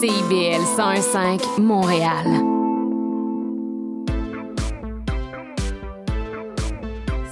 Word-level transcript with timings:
CIBL 0.00 0.62
101.5 0.76 1.60
Montréal. 1.60 2.24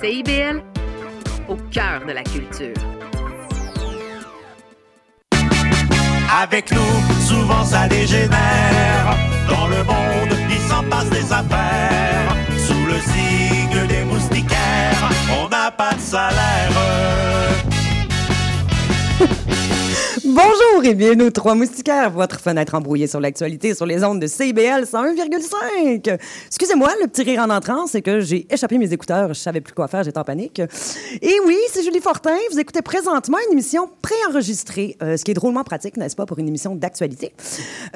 CIBL, 0.02 0.64
au 1.48 1.54
cœur 1.70 2.04
de 2.08 2.12
la 2.12 2.24
culture. 2.24 2.74
Avec 6.42 6.72
nous, 6.72 7.20
souvent 7.20 7.62
ça 7.62 7.86
dégénère. 7.86 9.16
Dans 9.48 9.68
le 9.68 9.84
monde, 9.84 10.36
il 10.50 10.58
s'en 10.68 10.82
passe 10.90 11.08
des 11.10 11.32
affaires. 11.32 12.34
Sous 12.58 12.84
le 12.84 12.98
signe 12.98 13.86
des 13.86 14.04
moustiquaires, 14.06 15.08
on 15.40 15.48
n'a 15.48 15.70
pas 15.70 15.94
de 15.94 16.00
salaire. 16.00 17.75
Bonjour 20.36 20.84
et 20.84 20.94
bienvenue 20.94 21.22
aux 21.22 21.30
Trois 21.30 21.54
Moustiquaires, 21.54 22.10
votre 22.10 22.38
fenêtre 22.38 22.74
embrouillée 22.74 23.06
sur 23.06 23.20
l'actualité 23.20 23.72
sur 23.72 23.86
les 23.86 24.04
ondes 24.04 24.20
de 24.20 24.26
CIBL 24.26 24.82
101,5. 24.84 26.18
Excusez-moi, 26.48 26.90
le 27.00 27.06
petit 27.06 27.22
rire 27.22 27.40
en 27.40 27.48
entrant, 27.48 27.86
c'est 27.86 28.02
que 28.02 28.20
j'ai 28.20 28.46
échappé 28.52 28.76
mes 28.76 28.92
écouteurs, 28.92 29.28
je 29.28 29.40
savais 29.40 29.62
plus 29.62 29.72
quoi 29.72 29.88
faire, 29.88 30.02
j'étais 30.02 30.18
en 30.18 30.24
panique. 30.24 30.60
Et 31.22 31.36
oui, 31.46 31.56
c'est 31.72 31.82
Julie 31.82 32.00
Fortin, 32.00 32.36
vous 32.52 32.60
écoutez 32.60 32.82
présentement 32.82 33.38
une 33.46 33.52
émission 33.54 33.88
préenregistrée, 34.02 34.98
euh, 35.02 35.16
ce 35.16 35.24
qui 35.24 35.30
est 35.30 35.34
drôlement 35.34 35.64
pratique, 35.64 35.96
n'est-ce 35.96 36.14
pas, 36.14 36.26
pour 36.26 36.38
une 36.38 36.48
émission 36.48 36.74
d'actualité. 36.74 37.32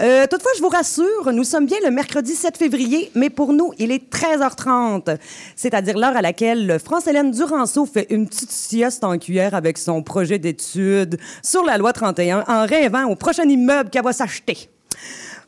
Euh, 0.01 0.27
toutefois, 0.27 0.53
je 0.57 0.63
vous 0.63 0.71
rassure, 0.71 1.31
nous 1.35 1.45
sommes 1.45 1.67
bien 1.67 1.77
le 1.85 1.91
mercredi 1.91 2.35
7 2.35 2.57
février, 2.57 3.11
mais 3.15 3.29
pour 3.29 3.53
nous, 3.53 3.75
il 3.77 3.93
est 3.93 4.11
13h30, 4.11 5.19
c'est-à-dire 5.57 5.99
l'heure 5.99 6.17
à 6.17 6.23
laquelle 6.23 6.79
France-Hélène 6.83 7.33
Duranceau 7.33 7.85
fait 7.85 8.07
une 8.09 8.27
petite 8.27 8.51
sieste 8.51 9.05
en 9.05 9.19
cuillère 9.19 9.55
avec 9.55 9.77
son 9.77 10.03
projet 10.03 10.39
d'études 10.39 11.19
sur 11.43 11.65
la 11.65 11.77
loi 11.77 11.93
31 11.93 12.30
en 12.33 12.67
rêvant 12.67 13.05
au 13.05 13.17
prochain 13.17 13.45
immeuble 13.45 13.91
qu'elle 13.91 14.05
va 14.05 14.13
s'acheter. 14.13 14.69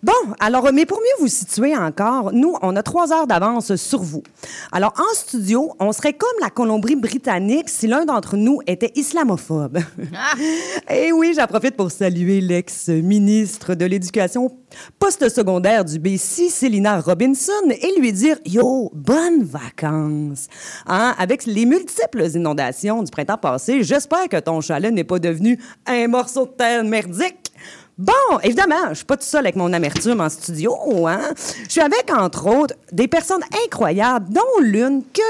Bon, 0.03 0.13
alors, 0.41 0.73
mais 0.73 0.85
pour 0.85 0.99
mieux 0.99 1.21
vous 1.21 1.29
situer 1.29 1.77
encore, 1.77 2.33
nous, 2.33 2.57
on 2.61 2.75
a 2.75 2.83
trois 2.83 3.13
heures 3.13 3.29
d'avance 3.29 3.77
sur 3.77 4.03
vous. 4.03 4.25
Alors, 4.73 4.93
en 4.99 5.15
studio, 5.15 5.73
on 5.79 5.93
serait 5.93 6.15
comme 6.15 6.29
la 6.41 6.51
Colombie-Britannique 6.51 7.69
si 7.69 7.87
l'un 7.87 8.05
d'entre 8.05 8.37
nous 8.37 8.59
était 8.67 8.91
islamophobe. 8.97 9.79
Et 10.91 11.13
oui, 11.13 11.35
j'en 11.37 11.47
profite 11.47 11.77
pour 11.77 11.93
saluer 11.93 12.41
l'ex-ministre 12.41 13.77
de 13.77 13.85
l'Éducation 13.85 14.51
post-secondaire 14.99 15.85
du 15.85 15.99
BC, 15.99 16.49
Célina 16.49 17.01
Robinson, 17.01 17.53
et 17.69 18.01
lui 18.01 18.13
dire 18.13 18.39
Yo, 18.45 18.91
bonnes 18.95 19.45
vacances. 19.45 20.49
Hein? 20.87 21.15
Avec 21.19 21.47
les 21.47 21.67
multiples 21.67 22.27
inondations 22.35 23.03
du 23.03 23.11
printemps 23.11 23.39
passé, 23.39 23.83
j'espère 23.83 24.29
que 24.29 24.39
ton 24.39 24.61
chalet 24.61 24.93
n'est 24.93 25.05
pas 25.05 25.19
devenu 25.19 25.59
un 25.87 26.09
morceau 26.09 26.47
de 26.47 26.53
terre 26.53 26.85
merdique. 26.85 27.42
Bon, 27.99 28.13
évidemment, 28.43 28.89
je 28.91 28.95
suis 28.95 29.05
pas 29.05 29.17
tout 29.17 29.27
seul 29.27 29.41
avec 29.41 29.55
mon 29.55 29.73
amertume 29.73 30.21
en 30.21 30.29
studio, 30.31 30.75
hein. 31.07 31.21
Je 31.65 31.71
suis 31.73 31.81
avec, 31.81 32.11
entre 32.13 32.47
autres, 32.47 32.75
des 32.91 33.07
personnes 33.07 33.43
incroyables, 33.67 34.33
dont 34.33 34.61
l'une 34.63 35.03
que, 35.13 35.21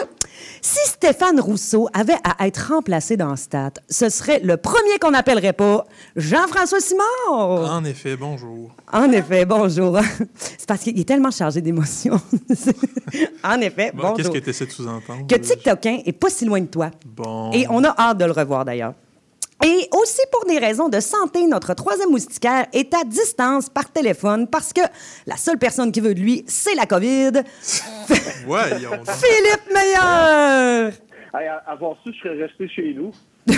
si 0.61 0.79
Stéphane 0.89 1.41
Rousseau 1.41 1.89
avait 1.93 2.17
à 2.23 2.47
être 2.47 2.73
remplacé 2.73 3.17
dans 3.17 3.35
Stat, 3.35 3.73
ce 3.91 4.09
serait 4.09 4.41
le 4.45 4.57
premier 4.57 4.99
qu'on 5.01 5.11
n'appellerait 5.11 5.53
pas 5.53 5.85
Jean-François 6.15 6.79
Simard. 6.81 7.75
En 7.75 7.85
effet, 7.85 8.17
bonjour. 8.17 8.71
En 8.93 9.11
effet, 9.11 9.45
bonjour. 9.45 9.99
C'est 10.39 10.67
parce 10.69 10.83
qu'il 10.83 10.99
est 10.99 11.05
tellement 11.09 11.33
chargé 11.33 11.61
d'émotions. 11.61 12.21
en 13.45 13.61
effet, 13.61 13.91
Bon, 13.93 14.03
bonjour. 14.03 14.17
Qu'est-ce 14.17 14.31
que 14.31 14.39
tu 14.39 14.51
essaies 14.51 14.67
de 14.67 14.71
sous-entendre? 14.71 15.27
Que 15.27 15.35
TikTokin 15.35 15.99
est 16.07 16.13
pas 16.13 16.31
si 16.31 16.45
loin 16.45 16.61
de 16.61 16.67
toi. 16.67 16.91
Bon. 17.05 17.51
Et 17.53 17.67
on 17.69 17.83
a 17.83 17.93
hâte 17.99 18.19
de 18.19 18.25
le 18.25 18.33
revoir 18.33 18.65
d'ailleurs. 18.65 18.95
Et 19.65 19.89
aussi 19.93 20.21
pour 20.33 20.45
des 20.47 20.59
raisons 20.59 20.89
de 20.89 20.99
santé, 20.99 21.47
notre 21.47 21.75
troisième 21.75 22.11
moustiquaire 22.11 22.67
est 22.73 22.93
à 22.95 23.05
distance 23.05 23.69
par 23.69 23.91
téléphone 23.93 24.49
parce 24.49 24.73
que 24.73 24.81
la 25.27 25.37
seule 25.37 25.59
personne 25.59 25.93
qui 25.93 26.01
veut 26.01 26.15
de 26.15 26.21
lui, 26.21 26.45
c'est 26.49 26.75
la 26.75 26.87
COVID. 26.87 27.31
Voyons 28.45 28.91
donc. 28.91 29.11
Philippe 29.11 29.73
Meilleur! 29.73 30.93
Hey, 31.35 31.49
avoir 31.67 31.97
su, 32.03 32.13
je 32.13 32.19
serais 32.19 32.43
resté 32.43 32.69
chez 32.69 32.93
nous. 32.95 33.13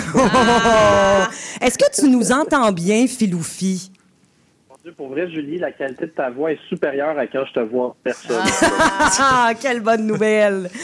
Est-ce 1.61 1.77
que 1.77 1.91
tu 1.93 2.07
nous 2.09 2.31
entends 2.31 2.71
bien, 2.71 3.07
Philoufi? 3.07 3.91
Pour 4.91 5.09
vrai, 5.09 5.27
Julie, 5.31 5.57
la 5.57 5.71
qualité 5.71 6.05
de 6.05 6.11
ta 6.11 6.29
voix 6.29 6.51
est 6.51 6.59
supérieure 6.69 7.17
à 7.17 7.25
quand 7.25 7.43
je 7.47 7.53
te 7.53 7.59
vois 7.59 7.87
en 7.87 7.95
personne. 8.03 8.43
Ah, 9.19 9.51
quelle 9.59 9.79
bonne 9.79 10.05
nouvelle! 10.05 10.69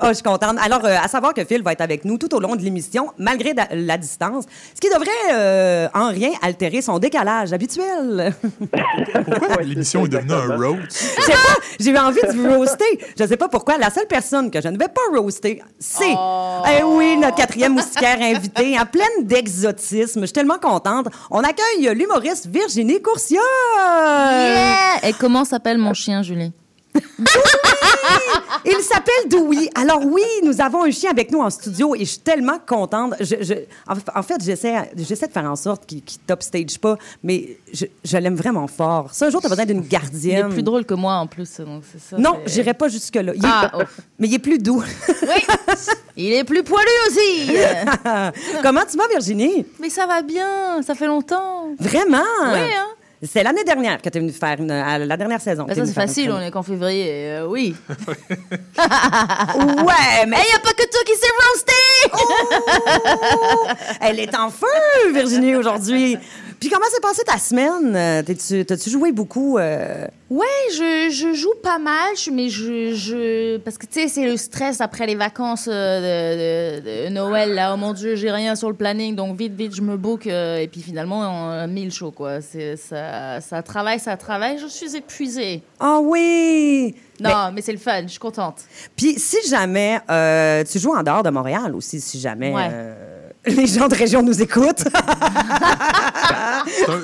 Ah, 0.00 0.08
je 0.08 0.14
suis 0.14 0.22
contente. 0.22 0.56
Alors, 0.62 0.84
euh, 0.84 0.96
à 1.02 1.08
savoir 1.08 1.32
que 1.32 1.44
Phil 1.44 1.62
va 1.62 1.72
être 1.72 1.80
avec 1.80 2.04
nous 2.04 2.18
tout 2.18 2.32
au 2.34 2.40
long 2.40 2.56
de 2.56 2.62
l'émission, 2.62 3.10
malgré 3.16 3.54
da- 3.54 3.68
la 3.72 3.96
distance, 3.96 4.44
ce 4.74 4.80
qui 4.80 4.88
devrait 4.92 5.32
euh, 5.32 5.88
en 5.94 6.08
rien 6.08 6.30
altérer 6.42 6.82
son 6.82 6.98
décalage 6.98 7.52
habituel. 7.54 8.34
Pourquoi 9.24 9.62
l'émission 9.62 10.04
est 10.04 10.08
devenue 10.10 10.32
un 10.32 10.56
road? 10.56 10.78
Je 10.90 11.22
sais 11.22 11.32
pas, 11.32 11.38
j'ai 11.80 11.90
eu 11.90 11.96
envie 11.96 12.20
de 12.20 12.32
vous 12.32 12.54
roaster. 12.58 12.84
Je 13.18 13.24
sais 13.24 13.36
pas 13.36 13.48
pourquoi. 13.48 13.78
La 13.78 13.88
seule 13.88 14.06
personne 14.06 14.50
que 14.50 14.60
je 14.60 14.68
ne 14.68 14.76
vais 14.76 14.88
pas 14.88 15.00
roaster, 15.18 15.62
c'est, 15.78 16.04
eh 16.12 16.82
oui, 16.84 17.16
notre 17.16 17.36
quatrième 17.36 17.72
moustiquaire 17.74 18.18
invité, 18.20 18.78
en 18.78 18.84
pleine 18.86 19.24
d'exotisme. 19.26 20.20
Je 20.20 20.26
suis 20.26 20.32
tellement 20.34 20.58
contente. 20.58 21.06
On 21.30 21.40
accueille 21.40 21.94
l'humoriste 21.94 22.46
Virginie 22.46 23.00
Et 25.02 25.12
comment 25.12 25.44
s'appelle 25.44 25.78
mon 25.78 25.94
chien, 25.94 26.22
Julie? 26.22 26.52
Il 28.66 28.80
s'appelle 28.82 29.28
Dewey. 29.28 29.68
Alors 29.74 30.04
oui, 30.04 30.22
nous 30.42 30.60
avons 30.60 30.84
un 30.84 30.90
chien 30.90 31.10
avec 31.10 31.30
nous 31.30 31.40
en 31.40 31.50
studio 31.50 31.94
et 31.94 32.00
je 32.00 32.04
suis 32.10 32.18
tellement 32.18 32.58
contente. 32.66 33.14
Je, 33.20 33.36
je- 33.40 33.54
en, 33.86 34.18
en 34.18 34.22
fait, 34.22 34.42
j'essaie, 34.42 34.90
j'essaie 34.96 35.26
de 35.26 35.32
faire 35.32 35.44
en 35.50 35.56
sorte 35.56 35.84
qu'il 35.86 35.98
ne 35.98 36.26
top 36.26 36.42
stage 36.42 36.78
pas, 36.78 36.96
mais 37.22 37.58
je, 37.72 37.86
je 38.04 38.16
l'aime 38.16 38.34
vraiment 38.36 38.66
fort. 38.66 39.10
Si 39.12 39.24
un 39.24 39.30
jour 39.30 39.40
tu 39.40 39.46
as 39.46 39.50
besoin 39.50 39.66
d'une 39.66 39.78
Il 39.80 39.84
est 39.84 39.88
gardienne... 39.88 40.48
plus 40.50 40.62
drôle 40.62 40.84
que 40.84 40.94
moi, 40.94 41.14
en 41.16 41.26
plus. 41.26 41.60
Donc 41.60 41.82
c'est 41.90 42.00
ça, 42.00 42.16
Non, 42.18 42.40
j'irai 42.46 42.74
pas 42.74 42.88
jusque-là. 42.88 43.32
Il 43.34 43.44
est- 43.44 43.48
Ah, 43.50 43.70
oh. 43.74 43.82
Mais 44.18 44.28
il 44.28 44.34
est 44.34 44.38
plus 44.38 44.58
doux. 44.58 44.82
Oui! 45.22 45.28
Il 46.16 46.32
est 46.32 46.44
plus 46.44 46.62
poilu 46.62 46.86
aussi! 47.08 47.50
Comment 48.62 48.82
tu 48.90 48.96
vas, 48.96 49.08
Virginie? 49.08 49.66
Mais 49.80 49.90
ça 49.90 50.06
va 50.06 50.22
bien, 50.22 50.80
ça 50.82 50.94
fait 50.94 51.06
longtemps. 51.06 51.68
Vraiment? 51.78 52.22
Oui, 52.44 52.58
hein? 52.60 52.86
C'est 53.26 53.42
l'année 53.42 53.64
dernière 53.64 54.02
que 54.02 54.08
tu 54.08 54.18
es 54.18 54.20
venu 54.20 54.32
faire 54.32 54.56
une, 54.58 54.70
à 54.70 54.98
la 54.98 55.16
dernière 55.16 55.40
saison. 55.40 55.64
Ben, 55.64 55.74
ça, 55.74 55.86
c'est 55.86 55.92
facile, 55.92 56.30
on 56.30 56.40
est 56.40 56.50
qu'en 56.50 56.62
février, 56.62 57.08
euh, 57.10 57.46
oui. 57.46 57.74
Ouais, 58.78 60.26
mais 60.26 60.36
Et 60.36 60.52
y 60.52 60.56
a 60.56 60.60
pas 60.62 60.72
que 60.72 60.88
toi 60.90 61.00
qui 61.06 61.14
s'est 61.14 61.32
roasté! 61.40 61.72
elle 64.00 64.20
est 64.20 64.34
en 64.36 64.50
feu, 64.50 65.12
Virginie, 65.12 65.54
aujourd'hui. 65.54 66.18
Puis 66.60 66.68
comment 66.70 66.86
s'est 66.90 67.00
passée 67.00 67.22
ta 67.24 67.38
semaine? 67.38 67.94
Euh, 67.94 68.64
T'as-tu 68.64 68.90
joué 68.90 69.12
beaucoup? 69.12 69.58
euh? 69.58 70.06
Ouais, 70.30 70.46
je, 70.72 71.10
je 71.10 71.34
joue 71.34 71.52
pas 71.62 71.78
mal, 71.78 72.14
mais 72.32 72.48
je, 72.48 72.94
je... 72.94 73.58
Parce 73.58 73.76
que, 73.78 73.86
tu 73.86 74.00
sais, 74.00 74.08
c'est 74.08 74.24
le 74.24 74.36
stress 74.36 74.80
après 74.80 75.06
les 75.06 75.14
vacances 75.14 75.68
euh, 75.70 76.80
de, 76.80 76.80
de- 76.80 77.04
de 77.04 77.08
Noël, 77.10 77.54
là. 77.54 77.72
Oh 77.74 77.76
mon 77.76 77.92
Dieu, 77.92 78.16
j'ai 78.16 78.30
rien 78.30 78.56
sur 78.56 78.68
le 78.70 78.74
planning, 78.74 79.14
donc 79.14 79.36
vite, 79.38 79.54
vite, 79.54 79.74
je 79.76 79.82
me 79.82 79.96
book. 79.96 80.26
euh, 80.26 80.58
et 80.58 80.66
puis 80.66 80.80
finalement, 80.80 81.20
on 81.20 81.50
a 81.50 81.66
mis 81.66 81.84
le 81.84 81.90
show, 81.90 82.10
quoi. 82.10 82.40
C'est- 82.40 82.76
Ça, 82.76 83.40
ça 83.40 83.62
travaille, 83.62 84.00
ça 84.00 84.16
travaille. 84.16 84.58
Je 84.58 84.66
suis 84.66 84.96
épuisée. 84.96 85.62
Ah 85.78 85.98
oui! 86.02 86.94
Non, 87.20 87.52
mais 87.52 87.60
c'est 87.62 87.72
le 87.72 87.78
fun, 87.78 88.02
je 88.02 88.08
suis 88.08 88.18
contente. 88.18 88.62
Puis 88.96 89.18
si 89.18 89.36
jamais 89.48 90.00
tu 90.70 90.78
joues 90.78 90.94
en 90.94 91.02
dehors 91.02 91.22
de 91.22 91.30
Montréal 91.30 91.74
aussi, 91.76 92.00
si 92.00 92.18
jamais 92.18 92.52
Ouais. 92.52 92.70
Les 93.46 93.66
gens 93.66 93.88
de 93.88 93.94
région 93.94 94.22
nous 94.22 94.40
écoutent. 94.42 94.84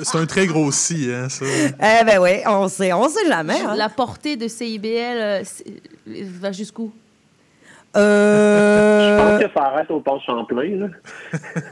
C'est 0.03 0.17
un, 0.17 0.25
très 0.25 0.47
gros 0.47 0.71
si, 0.71 1.09
hein, 1.11 1.29
ça. 1.29 1.45
eh 1.45 2.03
ben 2.05 2.19
oui, 2.19 2.41
on 2.47 2.67
sait, 2.67 2.91
on 2.93 3.07
sait 3.09 3.27
jamais. 3.27 3.59
hein. 3.61 3.75
La 3.75 3.89
portée 3.89 4.35
de 4.35 4.47
CIBL 4.47 4.87
euh, 4.87 5.43
va 6.39 6.51
jusqu'où? 6.51 6.91
Je 7.93 7.99
Euh, 7.99 9.17
pense 9.17 9.43
que 9.45 9.53
ça 9.53 9.63
arrête 9.65 9.91
au 9.91 9.99
pont 9.99 10.19
Champlain. 10.25 10.77
Là. 10.79 10.87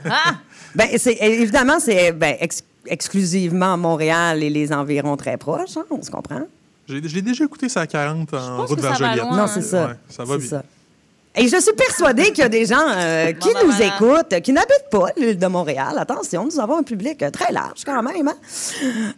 Ah! 0.06 0.33
ben, 0.75 0.88
c'est 0.98 1.18
évidemment 1.22 1.80
c'est 1.80 2.12
ben, 2.12 2.36
ex- 2.39 2.63
exclusivement 2.86 3.77
Montréal 3.77 4.44
et 4.44 4.50
les 4.50 4.74
environs 4.74 5.15
très 5.18 5.38
proches, 5.38 5.77
hein, 5.77 5.86
on 5.89 6.01
se 6.01 6.12
comprend. 6.12 6.42
J'ai- 6.88 7.01
Je 7.07 7.15
l'ai 7.15 7.22
déjà 7.22 7.45
écouté 7.45 7.69
ça 7.69 7.81
à 7.81 7.88
40 7.88 8.33
en 8.33 8.57
pense 8.57 8.69
route 8.69 8.77
que 8.77 8.81
vers 8.81 8.98
ça 8.98 9.04
va 9.04 9.10
Joliette. 9.15 9.25
loin, 9.30 9.38
non, 9.38 9.48
c'est 9.48 9.62
ça. 9.62 9.88
Ouais, 9.88 9.94
ça 10.10 10.24
va 10.25 10.38
bien. 10.38 10.48
ça. 10.48 10.63
Et 11.39 11.47
je 11.47 11.57
suis 11.59 11.74
persuadée 11.74 12.25
qu'il 12.25 12.39
y 12.39 12.41
a 12.41 12.50
des 12.50 12.65
gens 12.65 12.75
euh, 12.86 13.31
qui 13.31 13.53
ben 13.53 13.62
nous 13.63 13.71
voilà. 13.71 13.86
écoutent, 13.95 14.41
qui 14.41 14.51
n'habitent 14.51 14.89
pas 14.91 15.07
l'île 15.15 15.38
de 15.39 15.47
Montréal. 15.47 15.94
Attention, 15.97 16.45
nous 16.45 16.59
avons 16.59 16.77
un 16.77 16.83
public 16.83 17.24
euh, 17.24 17.31
très 17.31 17.51
large 17.53 17.83
quand 17.86 18.03
même. 18.03 18.27
hein. 18.27 18.36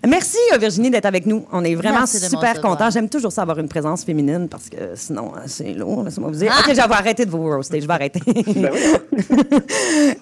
Merci 0.07 0.37
euh, 0.53 0.57
Virginie 0.57 0.91
d'être 0.91 1.07
avec 1.07 1.25
nous. 1.25 1.45
On 1.51 1.63
est 1.63 1.73
vraiment 1.75 1.99
Merci 1.99 2.19
super 2.19 2.61
contents. 2.61 2.89
J'aime 2.91 3.09
toujours 3.09 3.31
ça 3.31 3.41
avoir 3.41 3.57
une 3.59 3.67
présence 3.67 4.03
féminine 4.03 4.47
parce 4.49 4.69
que 4.69 4.77
sinon, 4.95 5.31
c'est 5.47 5.73
lourd. 5.73 6.03
Laissez-moi 6.03 6.29
vous 6.29 6.37
dire. 6.37 6.53
Ah! 6.55 6.59
OK, 6.61 6.69
je 6.69 6.75
vais 6.75 6.81
arrêter 6.93 7.25
de 7.25 7.31
vous 7.31 7.43
roaster. 7.43 7.81
Je 7.81 7.87
vais 7.87 7.93
arrêter. 7.93 8.21
Ben 8.55 8.69
oui. 8.71 9.27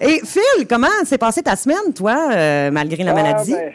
Et 0.00 0.20
Phil, 0.24 0.66
comment 0.68 0.88
s'est 1.04 1.18
passée 1.18 1.42
ta 1.42 1.56
semaine, 1.56 1.92
toi, 1.94 2.30
euh, 2.32 2.70
malgré 2.70 3.02
la 3.04 3.12
maladie? 3.12 3.54
Ah, 3.54 3.60
ben, 3.60 3.72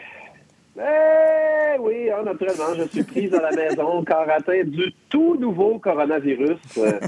eh 0.78 1.78
oui, 1.80 2.10
hein, 2.10 2.22
naturellement, 2.24 2.74
je 2.76 2.88
suis 2.88 3.02
prise 3.02 3.34
à 3.34 3.40
la 3.40 3.50
maison, 3.50 4.04
corps 4.06 4.28
atteint 4.28 4.64
du 4.64 4.92
tout 5.08 5.36
nouveau 5.36 5.78
coronavirus. 5.78 6.58
Euh, 6.78 7.00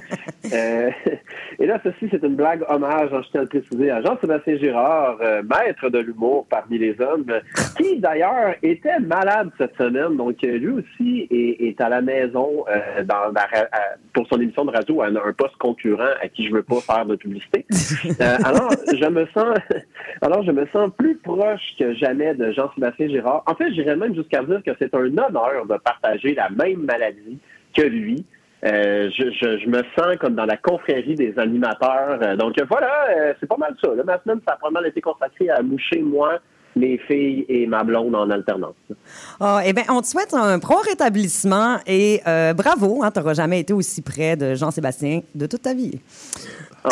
euh, 0.53 0.91
et 1.61 1.67
là, 1.67 1.81
ceci, 1.83 2.07
c'est 2.11 2.23
une 2.23 2.37
blague 2.37 2.63
hommage, 2.69 3.11
hein, 3.13 3.21
je 3.25 3.31
tiens 3.31 3.41
à 3.41 3.43
le 3.45 3.49
préciser, 3.49 3.91
à 3.91 4.01
Jean-Sébastien 4.03 4.57
Girard, 4.59 5.19
euh, 5.21 5.43
maître 5.43 5.89
de 5.91 5.99
l'humour 5.99 6.47
parmi 6.49 6.79
les 6.79 6.95
hommes, 7.01 7.27
qui 7.77 7.99
d'ailleurs 7.99 8.55
était 8.63 9.01
malade 9.01 9.51
cette 9.59 9.77
semaine. 9.77 10.17
Donc, 10.17 10.41
lui 10.43 10.69
aussi 10.69 11.27
est, 11.31 11.67
est 11.69 11.81
à 11.81 11.89
la 11.89 12.01
maison 12.01 12.65
euh, 12.69 13.03
dans, 13.05 13.33
la 13.35 13.41
ra- 13.43 13.69
à- 13.73 13.97
pour 14.13 14.27
son 14.29 14.41
émission 14.41 14.65
de 14.65 14.71
radio, 14.71 15.03
à 15.03 15.07
un, 15.07 15.17
un 15.17 15.33
poste 15.37 15.57
concurrent 15.59 16.05
à 16.23 16.29
qui 16.29 16.47
je 16.47 16.53
veux 16.55 16.63
pas 16.63 16.81
faire 16.81 17.07
de 17.07 17.17
publicité. 17.17 17.65
Euh, 18.21 18.37
alors, 18.45 18.71
je 18.93 19.09
me 19.09 19.27
sens, 19.27 19.57
alors 20.23 20.43
je 20.43 20.51
me 20.51 20.67
sens 20.67 20.91
plus 20.97 21.17
proche 21.17 21.61
que 21.79 21.95
jamais 21.95 22.35
de 22.35 22.51
Jean-Sébastien 22.53 23.09
Girard. 23.09 23.43
En 23.47 23.55
fait, 23.55 23.73
j'irais 23.73 23.97
même 23.97 24.15
jusqu'à 24.15 24.43
dire 24.43 24.63
que 24.65 24.71
c'est 24.79 24.95
un 24.95 24.99
honneur 24.99 25.67
de 25.69 25.77
partager 25.79 26.35
la 26.35 26.49
même 26.51 26.83
maladie 26.85 27.39
que 27.77 27.83
lui. 27.83 28.25
Euh, 28.65 29.09
je, 29.17 29.69
me 29.69 29.83
sens 29.97 30.17
comme 30.21 30.35
dans 30.35 30.45
la 30.45 30.57
confrérie 30.57 31.15
des 31.15 31.33
animateurs. 31.39 32.19
Euh, 32.23 32.37
donc 32.37 32.55
voilà, 32.69 33.07
euh, 33.17 33.33
c'est 33.39 33.47
pas 33.47 33.57
mal 33.57 33.75
ça. 33.83 33.95
Là, 33.95 34.03
ma 34.05 34.21
semaine, 34.21 34.41
ça 34.47 34.55
a 34.55 34.57
pas 34.57 34.71
mal 34.71 34.87
été 34.87 35.01
consacré 35.01 35.49
à 35.49 35.63
moucher 35.63 36.01
moi, 36.01 36.39
mes 36.75 36.99
filles 36.99 37.47
et 37.49 37.67
ma 37.69 37.85
blonde 37.85 38.17
en 38.17 38.29
alternance. 38.31 38.75
Ah, 39.39 39.61
eh 39.65 39.73
bien, 39.73 39.85
on 39.91 40.01
te 40.01 40.07
souhaite 40.07 40.35
un 40.35 40.59
prompt 40.59 40.83
rétablissement 40.89 41.77
et 41.87 42.21
bravo, 42.57 43.03
hein, 43.03 43.11
tu 43.13 43.21
n'auras 43.21 43.35
jamais 43.35 43.61
été 43.61 43.73
aussi 43.73 44.03
près 44.03 44.37
de 44.37 44.55
Jean-Sébastien 44.55 45.21
de 45.35 45.47
toute 45.47 45.63
ta 45.63 45.75
vie. 45.75 46.01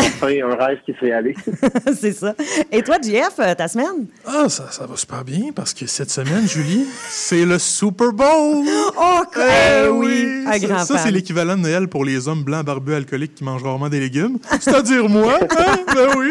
Enfin, 0.01 0.29
un 0.29 0.55
rêve 0.55 0.79
qui 0.85 0.93
se 0.93 1.01
réalise. 1.01 1.37
c'est 2.01 2.13
ça. 2.13 2.35
Et 2.73 2.83
toi, 2.83 2.97
JF, 3.03 3.39
euh, 3.39 3.55
ta 3.55 3.69
semaine? 3.69 4.07
Ah, 4.27 4.49
ça, 4.49 4.71
ça 4.71 4.87
va 4.87 4.97
super 4.97 5.25
bien 5.25 5.51
parce 5.55 5.73
que 5.75 5.87
cette 5.87 6.11
semaine, 6.11 6.47
Julie, 6.49 6.87
c'est 7.09 7.45
le 7.45 7.59
Super 7.59 8.13
Bowl! 8.13 8.65
Oh, 8.99 9.23
Eh 9.37 9.89
oui! 9.89 10.45
Un 10.47 10.53
Ça, 10.53 10.59
grand 10.59 10.79
ça, 10.85 10.95
fan. 10.95 11.05
c'est 11.05 11.11
l'équivalent 11.11 11.57
de 11.57 11.63
Noël 11.63 11.89
pour 11.89 12.05
les 12.05 12.29
hommes 12.29 12.43
blancs 12.45 12.65
barbus 12.65 12.95
alcooliques 12.95 13.35
qui 13.35 13.45
mangent 13.45 13.63
rarement 13.65 13.89
des 13.89 14.01
légumes. 14.01 14.39
C'est-à-dire 14.61 15.09
moi. 15.09 15.39
hein? 15.43 15.77
Ben 15.95 16.09
oui. 16.17 16.31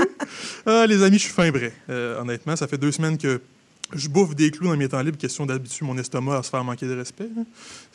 Ah, 0.65 0.85
les 0.87 1.03
amis, 1.03 1.17
je 1.17 1.23
suis 1.23 1.33
fin 1.33 1.49
vrai. 1.51 1.71
Euh, 1.89 2.19
honnêtement, 2.21 2.55
ça 2.55 2.67
fait 2.67 2.77
deux 2.77 2.91
semaines 2.91 3.17
que 3.17 3.41
je 3.95 4.07
bouffe 4.09 4.35
des 4.35 4.51
clous 4.51 4.67
dans 4.67 4.77
mes 4.77 4.87
temps 4.89 5.01
libres, 5.01 5.17
question 5.17 5.45
d'habituer 5.45 5.85
mon 5.85 5.97
estomac 5.97 6.37
à 6.37 6.43
se 6.43 6.49
faire 6.49 6.63
manquer 6.63 6.85
de 6.87 6.95
respect. 6.95 7.29
hein. 7.37 7.43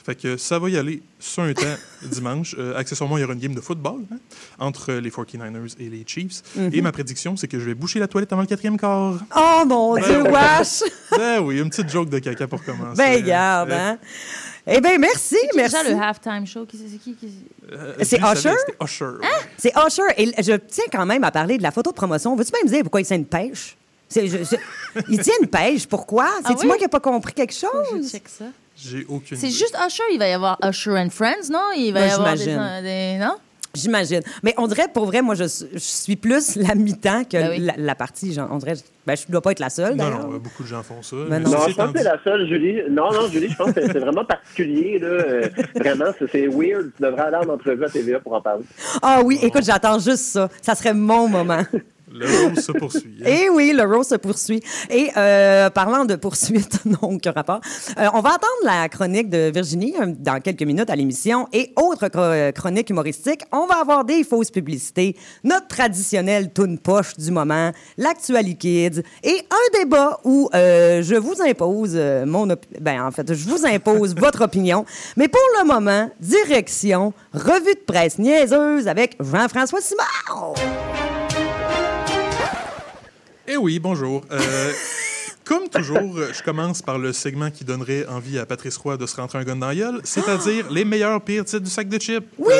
Fait 0.02 0.14
que 0.14 0.36
ça 0.38 0.58
va 0.58 0.70
y 0.70 0.78
aller 0.78 1.02
sur 1.18 1.42
un 1.42 1.52
temps 1.52 1.62
dimanche. 2.02 2.56
Euh, 2.58 2.74
accessoirement, 2.76 3.18
il 3.18 3.20
y 3.20 3.24
aura 3.24 3.34
une 3.34 3.38
game 3.38 3.54
de 3.54 3.60
football 3.60 4.00
hein, 4.10 4.16
entre 4.58 4.94
les 4.94 5.10
49ers 5.10 5.74
et 5.78 5.90
les 5.90 6.04
Chiefs. 6.06 6.42
Mhm. 6.56 6.70
Et 6.72 6.80
ma 6.80 6.90
prédiction, 6.90 7.36
c'est 7.36 7.48
que 7.48 7.60
je 7.60 7.64
vais 7.66 7.74
boucher 7.74 7.98
la 7.98 8.08
toilette 8.08 8.32
avant 8.32 8.40
le 8.42 8.48
quatrième 8.48 8.78
quart. 8.78 9.18
Oh, 9.36 9.62
mon 9.66 9.96
Dieu, 9.96 10.22
Ben, 10.24 10.32
wesh! 10.32 10.82
Ben 11.18 11.40
oui, 11.42 11.58
une 11.60 11.68
petite 11.68 11.90
joke 11.90 12.08
de 12.08 12.18
caca 12.18 12.46
pour 12.48 12.64
commencer. 12.64 12.96
Ben, 12.96 13.22
garde, 13.24 13.70
Euh, 13.70 13.74
hein? 13.92 13.98
Eh 14.66 14.80
bien, 14.80 14.98
merci, 14.98 15.36
C'est 15.50 15.56
merci. 15.56 15.76
déjà 15.76 15.90
le 15.94 16.00
halftime 16.02 16.46
show. 16.46 16.64
Qui 16.64 16.76
c'est 16.78 16.88
c'est 16.88 16.98
qui? 16.98 17.14
qui- 17.14 17.32
euh, 17.72 17.94
C'est 18.02 18.20
ça 18.20 18.32
Usher? 18.32 18.52
C'était 18.58 18.84
Usher. 18.84 19.26
C'est 19.58 19.72
Usher. 19.74 20.02
Et 20.18 20.42
je 20.42 20.52
tiens 20.56 20.84
quand 20.92 21.04
même 21.06 21.24
à 21.24 21.30
parler 21.30 21.58
de 21.58 21.62
la 21.62 21.70
photo 21.72 21.90
de 21.90 21.96
promotion. 21.96 22.36
Veux-tu 22.36 22.52
même 22.52 22.64
me 22.64 22.68
dire 22.70 22.82
pourquoi 22.82 23.00
il 23.00 23.06
tient 23.06 23.16
une 23.16 23.24
pêche? 23.26 23.76
C'est- 24.10 24.26
je- 24.26 24.38
je- 24.38 25.00
il 25.08 25.18
tient 25.20 25.34
une 25.40 25.48
pêche. 25.48 25.86
Pourquoi? 25.86 26.28
C'est-tu 26.46 26.60
oui? 26.62 26.66
moi 26.66 26.76
qui 26.76 26.82
n'ai 26.82 26.88
pas 26.88 27.00
compris 27.00 27.32
quelque 27.32 27.50
que 27.50 27.54
je 27.54 27.60
chose? 27.60 28.10
check 28.10 28.28
ça. 28.28 28.46
J'ai 28.76 29.04
aucune 29.08 29.36
C'est 29.38 29.46
idée. 29.48 29.56
juste 29.56 29.76
Usher. 29.86 30.02
Il 30.12 30.18
va 30.18 30.28
y 30.28 30.32
avoir 30.32 30.58
Usher 30.64 30.92
and 30.98 31.10
Friends, 31.10 31.48
non? 31.50 31.60
Il 31.76 31.92
va 31.92 32.00
Ben, 32.00 32.06
y 32.08 32.10
avoir 32.10 32.32
des, 32.34 32.38
j'imagine. 32.44 32.82
des- 32.82 33.18
Non? 33.18 33.34
J'imagine. 33.72 34.20
Mais 34.42 34.52
on 34.58 34.66
dirait, 34.66 34.88
pour 34.92 35.06
vrai, 35.06 35.22
moi, 35.22 35.36
je, 35.36 35.44
je 35.44 35.78
suis 35.78 36.16
plus 36.16 36.56
la 36.56 36.74
mi-temps 36.74 37.22
que 37.22 37.36
Ben 37.36 37.50
oui. 37.50 37.58
la, 37.60 37.74
la 37.76 37.94
partie. 37.94 38.32
Genre, 38.32 38.48
on 38.50 38.56
dirait, 38.56 38.74
ben, 39.06 39.16
je 39.16 39.22
ne 39.28 39.32
dois 39.32 39.40
pas 39.42 39.52
être 39.52 39.60
la 39.60 39.70
seule, 39.70 39.94
Non, 39.94 40.06
euh, 40.06 40.38
beaucoup 40.40 40.64
de 40.64 40.68
gens 40.68 40.82
font 40.82 41.02
ça. 41.04 41.14
Ben 41.28 41.38
non. 41.40 41.50
Non, 41.50 41.68
je 41.68 41.74
pense 41.76 41.92
que 41.92 41.98
c'est 41.98 42.04
la 42.04 42.18
seule, 42.24 42.48
Julie. 42.48 42.78
Non, 42.90 43.12
non, 43.12 43.28
Julie, 43.28 43.48
je 43.48 43.56
pense 43.56 43.70
que 43.72 43.80
c'est 43.80 43.98
vraiment 44.00 44.24
particulier. 44.24 44.98
Là. 44.98 45.06
Euh, 45.06 45.48
vraiment, 45.76 46.06
c'est- 46.18 46.26
c'est 46.32 46.46
weird. 46.48 46.90
Tu 46.96 47.02
devrais 47.02 47.22
aller 47.22 47.36
en 47.36 47.48
entrevue 47.48 47.84
à 47.84 47.88
TVA 47.90 48.18
pour 48.18 48.32
en 48.32 48.40
parler. 48.40 48.64
Ah 49.02 49.20
oui, 49.24 49.38
écoute, 49.40 49.62
j'attends 49.64 50.00
juste 50.00 50.24
ça. 50.24 50.48
Ça 50.62 50.74
serait 50.74 50.94
mon 50.94 51.28
moment. 51.28 51.62
Le 52.12 52.26
rose 52.48 52.64
se 52.64 52.72
poursuit. 52.72 53.16
hein. 53.24 53.28
Et 53.28 53.48
oui, 53.48 53.72
le 53.74 53.84
rose 53.84 54.08
se 54.08 54.16
poursuit. 54.16 54.60
Et 54.90 55.10
euh, 55.16 55.70
parlant 55.70 56.04
de 56.04 56.16
poursuite, 56.16 56.80
non, 56.84 56.98
aucun 57.02 57.32
rapport, 57.32 57.60
euh, 57.98 58.08
on 58.14 58.20
va 58.20 58.30
attendre 58.30 58.64
la 58.64 58.88
chronique 58.88 59.30
de 59.30 59.50
Virginie 59.52 59.94
euh, 60.00 60.06
dans 60.18 60.40
quelques 60.40 60.62
minutes 60.62 60.90
à 60.90 60.96
l'émission. 60.96 61.46
Et 61.52 61.72
autre 61.76 62.06
chro- 62.08 62.52
chronique 62.52 62.90
humoristique, 62.90 63.42
on 63.52 63.66
va 63.66 63.76
avoir 63.80 64.04
des 64.04 64.24
fausses 64.24 64.50
publicités, 64.50 65.16
notre 65.44 65.68
traditionnel 65.68 66.52
tune 66.52 66.78
poche 66.78 67.16
du 67.16 67.30
moment, 67.30 67.70
l'actualité 67.96 68.50
kids 68.90 69.02
et 69.22 69.38
un 69.50 69.78
débat 69.78 70.18
où 70.24 70.50
euh, 70.54 71.02
je 71.02 71.14
vous 71.14 71.34
impose 71.46 71.92
euh, 71.94 72.26
mon 72.26 72.46
ben 72.80 73.02
en 73.06 73.10
fait, 73.10 73.32
je 73.32 73.48
vous 73.48 73.64
impose 73.64 74.14
votre 74.16 74.42
opinion. 74.42 74.84
Mais 75.16 75.28
pour 75.28 75.40
le 75.60 75.66
moment, 75.66 76.10
direction 76.20 77.12
revue 77.32 77.74
de 77.74 77.84
presse 77.86 78.18
niaiseuse 78.18 78.88
avec 78.88 79.16
Jean-François 79.20 79.80
Simard. 79.80 80.54
Oui, 83.60 83.78
bonjour. 83.78 84.22
Euh, 84.30 84.72
comme 85.44 85.68
toujours, 85.68 86.16
euh, 86.16 86.32
je 86.32 86.42
commence 86.42 86.80
par 86.80 86.98
le 86.98 87.12
segment 87.12 87.50
qui 87.50 87.62
donnerait 87.62 88.06
envie 88.06 88.38
à 88.38 88.46
Patrice 88.46 88.78
Roy 88.78 88.96
de 88.96 89.04
se 89.04 89.16
rentrer 89.16 89.38
un 89.38 89.44
gun 89.44 89.56
dans 89.56 89.68
la 89.68 89.74
gueule, 89.74 90.00
c'est-à-dire 90.02 90.64
les 90.70 90.86
meilleurs 90.86 91.20
pires 91.20 91.44
titres 91.44 91.64
du 91.64 91.70
sac 91.70 91.86
de 91.86 91.98
chips. 92.00 92.24
Oui! 92.38 92.54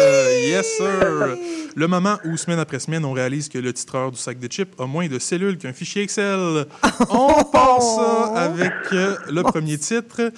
yes, 0.49 0.67
sir! 0.76 1.38
Le 1.75 1.87
moment 1.87 2.19
où, 2.26 2.37
semaine 2.37 2.58
après 2.58 2.81
semaine, 2.81 3.06
on 3.06 3.12
réalise 3.12 3.49
que 3.49 3.56
le 3.56 3.73
titreur 3.73 4.11
du 4.11 4.19
sac 4.19 4.38
de 4.38 4.52
chips 4.52 4.79
a 4.79 4.85
moins 4.85 5.08
de 5.08 5.19
cellules 5.19 5.56
qu'un 5.56 5.73
fichier 5.73 6.02
Excel. 6.02 6.67
On 7.08 7.44
passe 7.44 7.97
ça 7.97 8.32
avec 8.37 8.73
euh, 8.93 9.17
le 9.31 9.43
premier 9.43 9.79
titre. 9.79 10.31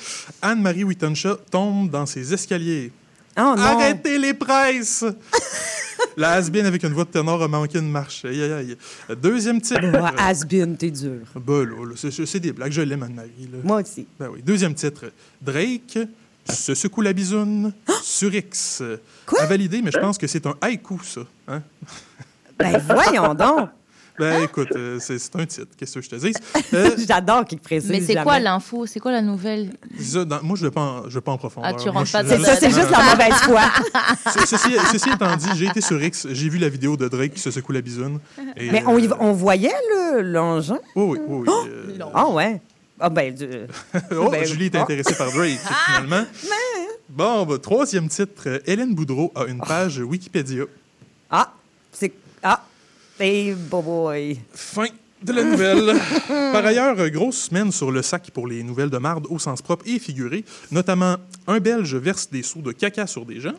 Anne-Marie 0.42 0.84
Wittenshaw 0.84 1.38
tombe 1.50 1.90
dans 1.90 2.06
ses 2.06 2.32
escaliers. 2.32 2.92
Oh 3.36 3.40
non! 3.40 3.62
Arrêtez 3.62 4.16
les 4.16 4.34
presses! 4.34 5.04
La 6.16 6.32
has 6.32 6.48
avec 6.48 6.82
une 6.84 6.92
voix 6.92 7.04
de 7.04 7.10
ténor 7.10 7.42
a 7.42 7.48
manqué 7.48 7.78
une 7.78 7.90
marche. 7.90 8.24
Aïe, 8.24 8.42
aïe, 8.42 8.52
aïe. 8.52 8.76
Deuxième 9.16 9.60
titre. 9.60 9.80
Has-been, 10.18 10.76
t'es 10.76 10.90
dur. 10.90 11.20
Ben 11.36 11.64
là, 11.64 11.84
là, 11.86 11.94
c'est- 11.96 12.40
des 12.40 12.52
blagues. 12.52 12.72
Je 12.72 12.82
l'aime, 12.82 13.02
Anne-Marie. 13.02 13.48
Moi 13.62 13.82
aussi. 13.82 14.06
Ben 14.18 14.28
oui. 14.32 14.42
Deuxième 14.42 14.74
titre. 14.74 15.12
Drake 15.40 15.98
se 16.48 16.74
secoue 16.74 17.00
la 17.02 17.12
bisoune 17.12 17.72
sur 18.02 18.34
X. 18.34 18.82
Quoi? 19.26 19.42
À 19.42 19.46
valider, 19.46 19.80
mais 19.82 19.90
je 19.92 19.98
pense 19.98 20.18
que 20.18 20.26
c'est 20.26 20.44
un 20.46 20.54
haïku, 20.60 21.00
ça. 21.04 21.22
Hein? 21.48 21.62
Ben 22.58 22.78
voyons 22.78 23.34
donc! 23.34 23.68
Ben 24.30 24.42
écoute, 24.44 24.68
euh, 24.76 24.98
c'est 25.00 25.18
c'est 25.18 25.34
un 25.36 25.46
titre. 25.46 25.68
Qu'est-ce 25.76 25.94
que 25.94 26.00
je 26.02 26.10
te 26.10 26.16
dis? 26.16 26.32
Euh, 26.74 26.90
J'adore 27.06 27.44
qu'il 27.44 27.58
précise 27.58 27.90
Mais 27.90 28.00
c'est 28.00 28.14
jamais. 28.14 28.24
quoi 28.24 28.38
l'info? 28.38 28.86
C'est 28.86 28.98
quoi 29.00 29.12
la 29.12 29.20
nouvelle? 29.22 29.70
ça, 30.00 30.24
dans- 30.24 30.42
moi, 30.42 30.56
je 30.56 30.62
ne 30.64 30.68
vais, 30.68 30.72
pas 30.74 30.80
en- 30.80 31.02
je 31.08 31.14
vais 31.14 31.20
pas 31.20 31.32
en 31.32 31.38
profondeur. 31.38 31.70
Ah, 31.74 31.78
tu 31.78 31.84
Moi, 31.90 31.92
rentres 32.00 32.06
je- 32.06 32.12
pas 32.12 32.24
C'est 32.24 32.38
ça, 32.38 32.56
c'est 32.56 32.70
juste 32.70 32.90
la 32.90 33.02
mauvaise 33.10 33.34
foi. 33.42 33.60
Ce- 34.32 34.46
Ceci, 34.46 34.70
ceci 34.90 35.10
étant 35.10 35.36
dit, 35.36 35.48
j'ai 35.56 35.66
été 35.66 35.80
sur 35.82 36.02
X, 36.02 36.26
j'ai 36.30 36.48
vu 36.48 36.58
la 36.58 36.68
vidéo 36.70 36.96
de 36.96 37.08
Drake 37.08 37.34
qui 37.34 37.40
se 37.40 37.50
secoue 37.50 37.72
la 37.72 37.80
bisoune. 37.82 38.20
et, 38.56 38.70
Mais 38.70 38.82
on, 38.86 38.96
y- 38.98 39.06
euh, 39.06 39.14
on 39.20 39.32
voyait 39.32 39.72
le- 39.94 40.22
l'engin? 40.22 40.78
Oui, 40.96 41.18
oui, 41.18 41.26
oui. 41.28 41.48
oui, 41.48 41.70
euh, 42.00 42.04
Ah 42.14 42.28
ouais. 42.28 42.60
Ah 43.00 43.10
ben, 43.10 43.34
de- 43.34 43.66
oh, 44.16 44.30
Ben, 44.30 44.44
Julie 44.46 44.66
est 44.66 44.76
ah. 44.76 44.82
intéressée 44.82 45.14
par 45.14 45.30
Drake, 45.32 45.58
finalement. 45.86 46.24
Bon, 47.08 47.44
bah, 47.44 47.58
troisième 47.58 48.08
titre. 48.08 48.44
euh, 48.46 48.58
Hélène 48.66 48.94
Boudreau 48.94 49.32
a 49.34 49.44
une 49.44 49.58
page 49.60 49.98
Wikipédia. 49.98 50.64
ah, 51.30 51.52
c'est... 51.92 52.12
Ah, 52.42 52.64
hey 53.18 53.54
boy. 53.54 54.38
Fin 54.52 54.88
de 55.22 55.32
la 55.32 55.44
nouvelle. 55.44 55.92
Par 56.28 56.64
ailleurs, 56.64 57.08
grosse 57.10 57.42
semaine 57.48 57.70
sur 57.70 57.90
le 57.90 58.02
sac 58.02 58.30
pour 58.32 58.46
les 58.46 58.62
nouvelles 58.62 58.90
de 58.90 58.98
marde 58.98 59.26
au 59.30 59.38
sens 59.38 59.62
propre 59.62 59.86
et 59.86 59.98
figuré. 59.98 60.44
Notamment, 60.70 61.16
un 61.46 61.60
Belge 61.60 61.94
verse 61.96 62.28
des 62.30 62.42
seaux 62.42 62.60
de 62.60 62.72
caca 62.72 63.06
sur 63.06 63.24
des 63.24 63.40
gens. 63.40 63.54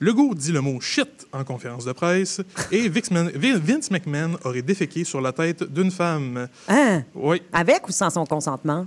Legault 0.00 0.34
dit 0.34 0.50
le 0.50 0.60
mot 0.60 0.80
shit 0.80 1.26
en 1.32 1.44
conférence 1.44 1.84
de 1.84 1.92
presse. 1.92 2.40
Et 2.72 2.88
Vince 2.88 3.90
McMahon 3.90 4.36
aurait 4.44 4.62
déféqué 4.62 5.04
sur 5.04 5.20
la 5.20 5.32
tête 5.32 5.62
d'une 5.62 5.92
femme. 5.92 6.48
Hein? 6.68 7.04
Oui, 7.14 7.40
Avec 7.52 7.88
ou 7.88 7.92
sans 7.92 8.10
son 8.10 8.26
consentement? 8.26 8.86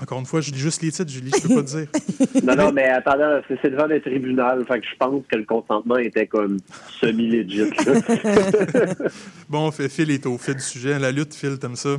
Encore 0.00 0.18
une 0.20 0.26
fois, 0.26 0.40
je 0.40 0.50
lis 0.52 0.58
juste 0.58 0.82
les 0.82 0.90
titres, 0.92 1.10
Julie, 1.10 1.30
je 1.34 1.48
peux 1.48 1.54
pas 1.56 1.62
te 1.62 1.76
dire. 1.76 1.86
Non, 2.44 2.54
non, 2.56 2.72
mais 2.72 2.84
attends, 2.88 3.12
c'est 3.48 3.70
devant 3.70 3.86
le 3.86 4.00
tribunal. 4.00 4.64
Fait 4.66 4.80
que 4.80 4.86
je 4.86 4.96
pense 4.98 5.22
que 5.30 5.36
le 5.36 5.44
consentement 5.44 5.96
était 5.96 6.26
comme 6.26 6.58
semi-legit. 7.00 7.70
Bon, 9.48 9.70
fait, 9.70 9.88
Phil 9.88 10.10
est 10.10 10.26
au 10.26 10.38
fait 10.38 10.54
du 10.54 10.60
sujet. 10.60 10.98
La 10.98 11.10
lutte, 11.12 11.34
Phil, 11.34 11.58
t'aimes 11.58 11.76
ça? 11.76 11.96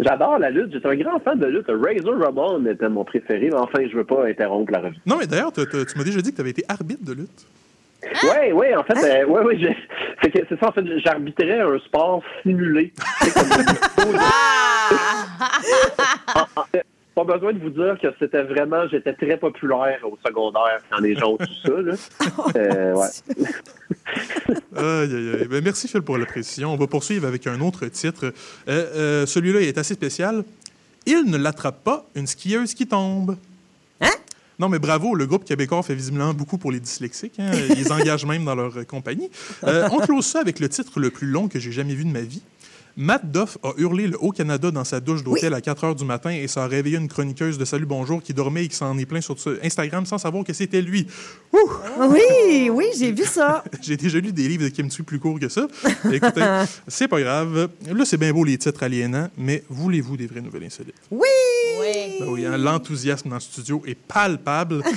J'adore 0.00 0.38
la 0.38 0.50
lutte. 0.50 0.72
J'étais 0.72 0.88
un 0.88 0.96
grand 0.96 1.20
fan 1.20 1.38
de 1.38 1.46
lutte. 1.46 1.66
Razor 1.68 2.18
Ramon 2.18 2.64
était 2.66 2.88
mon 2.88 3.04
préféré. 3.04 3.48
Mais 3.50 3.54
enfin, 3.56 3.80
je 3.90 3.96
veux 3.96 4.04
pas 4.04 4.26
interrompre 4.26 4.72
la 4.72 4.80
revue. 4.80 4.96
Non, 5.06 5.16
mais 5.18 5.26
d'ailleurs, 5.26 5.52
tu 5.52 5.60
m'as 5.96 6.04
déjà 6.04 6.20
dit 6.20 6.30
que 6.30 6.36
tu 6.36 6.40
avais 6.40 6.50
été 6.50 6.64
arbitre 6.68 7.04
de 7.04 7.12
lutte. 7.12 7.46
Oui, 8.24 8.52
oui, 8.52 8.74
en 8.74 8.82
fait, 8.82 8.98
euh, 8.98 9.26
ouais, 9.26 9.42
ouais, 9.44 9.76
c'est 10.20 10.30
que- 10.32 10.44
c'est 10.48 10.58
ça, 10.58 10.70
en 10.70 10.72
fait, 10.72 10.84
j'arbitrais 11.04 11.60
un 11.60 11.78
sport 11.78 12.20
simulé. 12.42 12.92
Comme- 13.32 14.18
En- 16.34 16.60
en 16.60 16.64
fait, 16.72 16.84
Pas 17.14 17.24
besoin 17.24 17.52
de 17.52 17.58
vous 17.58 17.70
dire 17.70 17.98
que 18.00 18.08
c'était 18.18 18.42
vraiment, 18.42 18.88
j'étais 18.88 19.12
très 19.12 19.36
populaire 19.36 20.00
au 20.04 20.18
secondaire 20.26 20.78
quand 20.90 20.98
les 21.00 21.14
gens 21.14 21.32
ont 21.32 21.36
tout 21.36 21.46
ça. 21.64 21.80
Là. 21.80 21.94
Euh, 22.56 22.94
ouais. 22.94 23.08
Aïe, 24.76 25.14
aïe, 25.14 25.30
aïe. 25.40 25.48
Ben, 25.48 25.62
merci, 25.62 25.88
Phil, 25.88 26.02
pour 26.02 26.18
la 26.18 26.26
précision. 26.26 26.72
On 26.72 26.76
va 26.76 26.86
poursuivre 26.86 27.26
avec 27.26 27.46
un 27.46 27.60
autre 27.60 27.86
titre. 27.86 28.26
Euh, 28.26 28.32
euh, 28.68 29.26
Celui-là 29.26 29.60
est 29.60 29.78
assez 29.78 29.94
spécial. 29.94 30.44
Il 31.06 31.24
ne 31.30 31.36
l'attrape 31.36 31.82
pas, 31.84 32.06
une 32.14 32.26
skieuse 32.26 32.74
qui 32.74 32.86
tombe. 32.86 33.36
Hein? 34.00 34.08
Non, 34.58 34.68
mais 34.68 34.78
bravo, 34.78 35.14
le 35.14 35.26
groupe 35.26 35.44
québécois 35.44 35.82
fait 35.82 35.94
visiblement 35.94 36.32
beaucoup 36.34 36.58
pour 36.58 36.70
les 36.72 36.80
dyslexiques. 36.80 37.38
hein. 37.38 37.50
Ils 37.70 37.74
les 37.76 37.92
engagent 37.92 38.26
même 38.26 38.44
dans 38.44 38.54
leur 38.54 38.86
compagnie. 38.86 39.30
Euh, 39.64 39.88
on 39.92 39.98
close 39.98 40.24
ça 40.26 40.40
avec 40.40 40.60
le 40.60 40.68
titre 40.68 41.00
le 41.00 41.10
plus 41.10 41.26
long 41.26 41.48
que 41.48 41.58
j'ai 41.58 41.72
jamais 41.72 41.94
vu 41.94 42.04
de 42.04 42.10
ma 42.12 42.20
vie. 42.20 42.42
Matt 42.96 43.30
Doff 43.30 43.58
a 43.62 43.72
hurlé 43.78 44.06
le 44.06 44.22
Haut-Canada 44.22 44.70
dans 44.70 44.84
sa 44.84 45.00
douche 45.00 45.24
d'hôtel 45.24 45.54
à 45.54 45.60
4 45.60 45.84
heures 45.84 45.94
du 45.94 46.04
matin 46.04 46.30
et 46.30 46.46
ça 46.46 46.64
a 46.64 46.66
réveillé 46.66 46.98
une 46.98 47.08
chroniqueuse 47.08 47.56
de 47.56 47.64
Salut 47.64 47.86
Bonjour 47.86 48.22
qui 48.22 48.34
dormait 48.34 48.64
et 48.64 48.68
qui 48.68 48.76
s'en 48.76 48.96
est 48.98 49.06
plein 49.06 49.20
sur 49.20 49.36
Instagram 49.62 50.04
sans 50.04 50.18
savoir 50.18 50.44
que 50.44 50.52
c'était 50.52 50.82
lui. 50.82 51.06
Ouh! 51.52 51.58
Oui, 52.10 52.70
oui, 52.70 52.86
j'ai 52.98 53.12
vu 53.12 53.24
ça. 53.24 53.64
J'ai 53.82 53.96
déjà 53.96 54.18
lu 54.18 54.32
des 54.32 54.48
livres 54.48 54.64
de 54.64 54.68
Kim 54.68 54.90
Tsu 54.90 55.02
plus 55.02 55.18
courts 55.18 55.40
que 55.40 55.48
ça. 55.48 55.66
Écoutez, 56.10 56.44
c'est 56.88 57.08
pas 57.08 57.20
grave. 57.20 57.68
Là, 57.86 58.04
c'est 58.04 58.16
bien 58.16 58.32
beau 58.32 58.44
les 58.44 58.58
titres 58.58 58.82
aliénants, 58.82 59.28
mais 59.36 59.62
voulez-vous 59.68 60.16
des 60.16 60.26
vraies 60.26 60.40
nouvelles 60.40 60.64
insolites? 60.64 60.94
Oui! 61.10 61.28
Oui. 61.80 62.16
Ben 62.20 62.28
oui, 62.28 62.46
hein, 62.46 62.56
l'enthousiasme 62.56 63.28
dans 63.28 63.36
le 63.36 63.40
studio 63.40 63.82
est 63.86 63.94
palpable. 63.94 64.82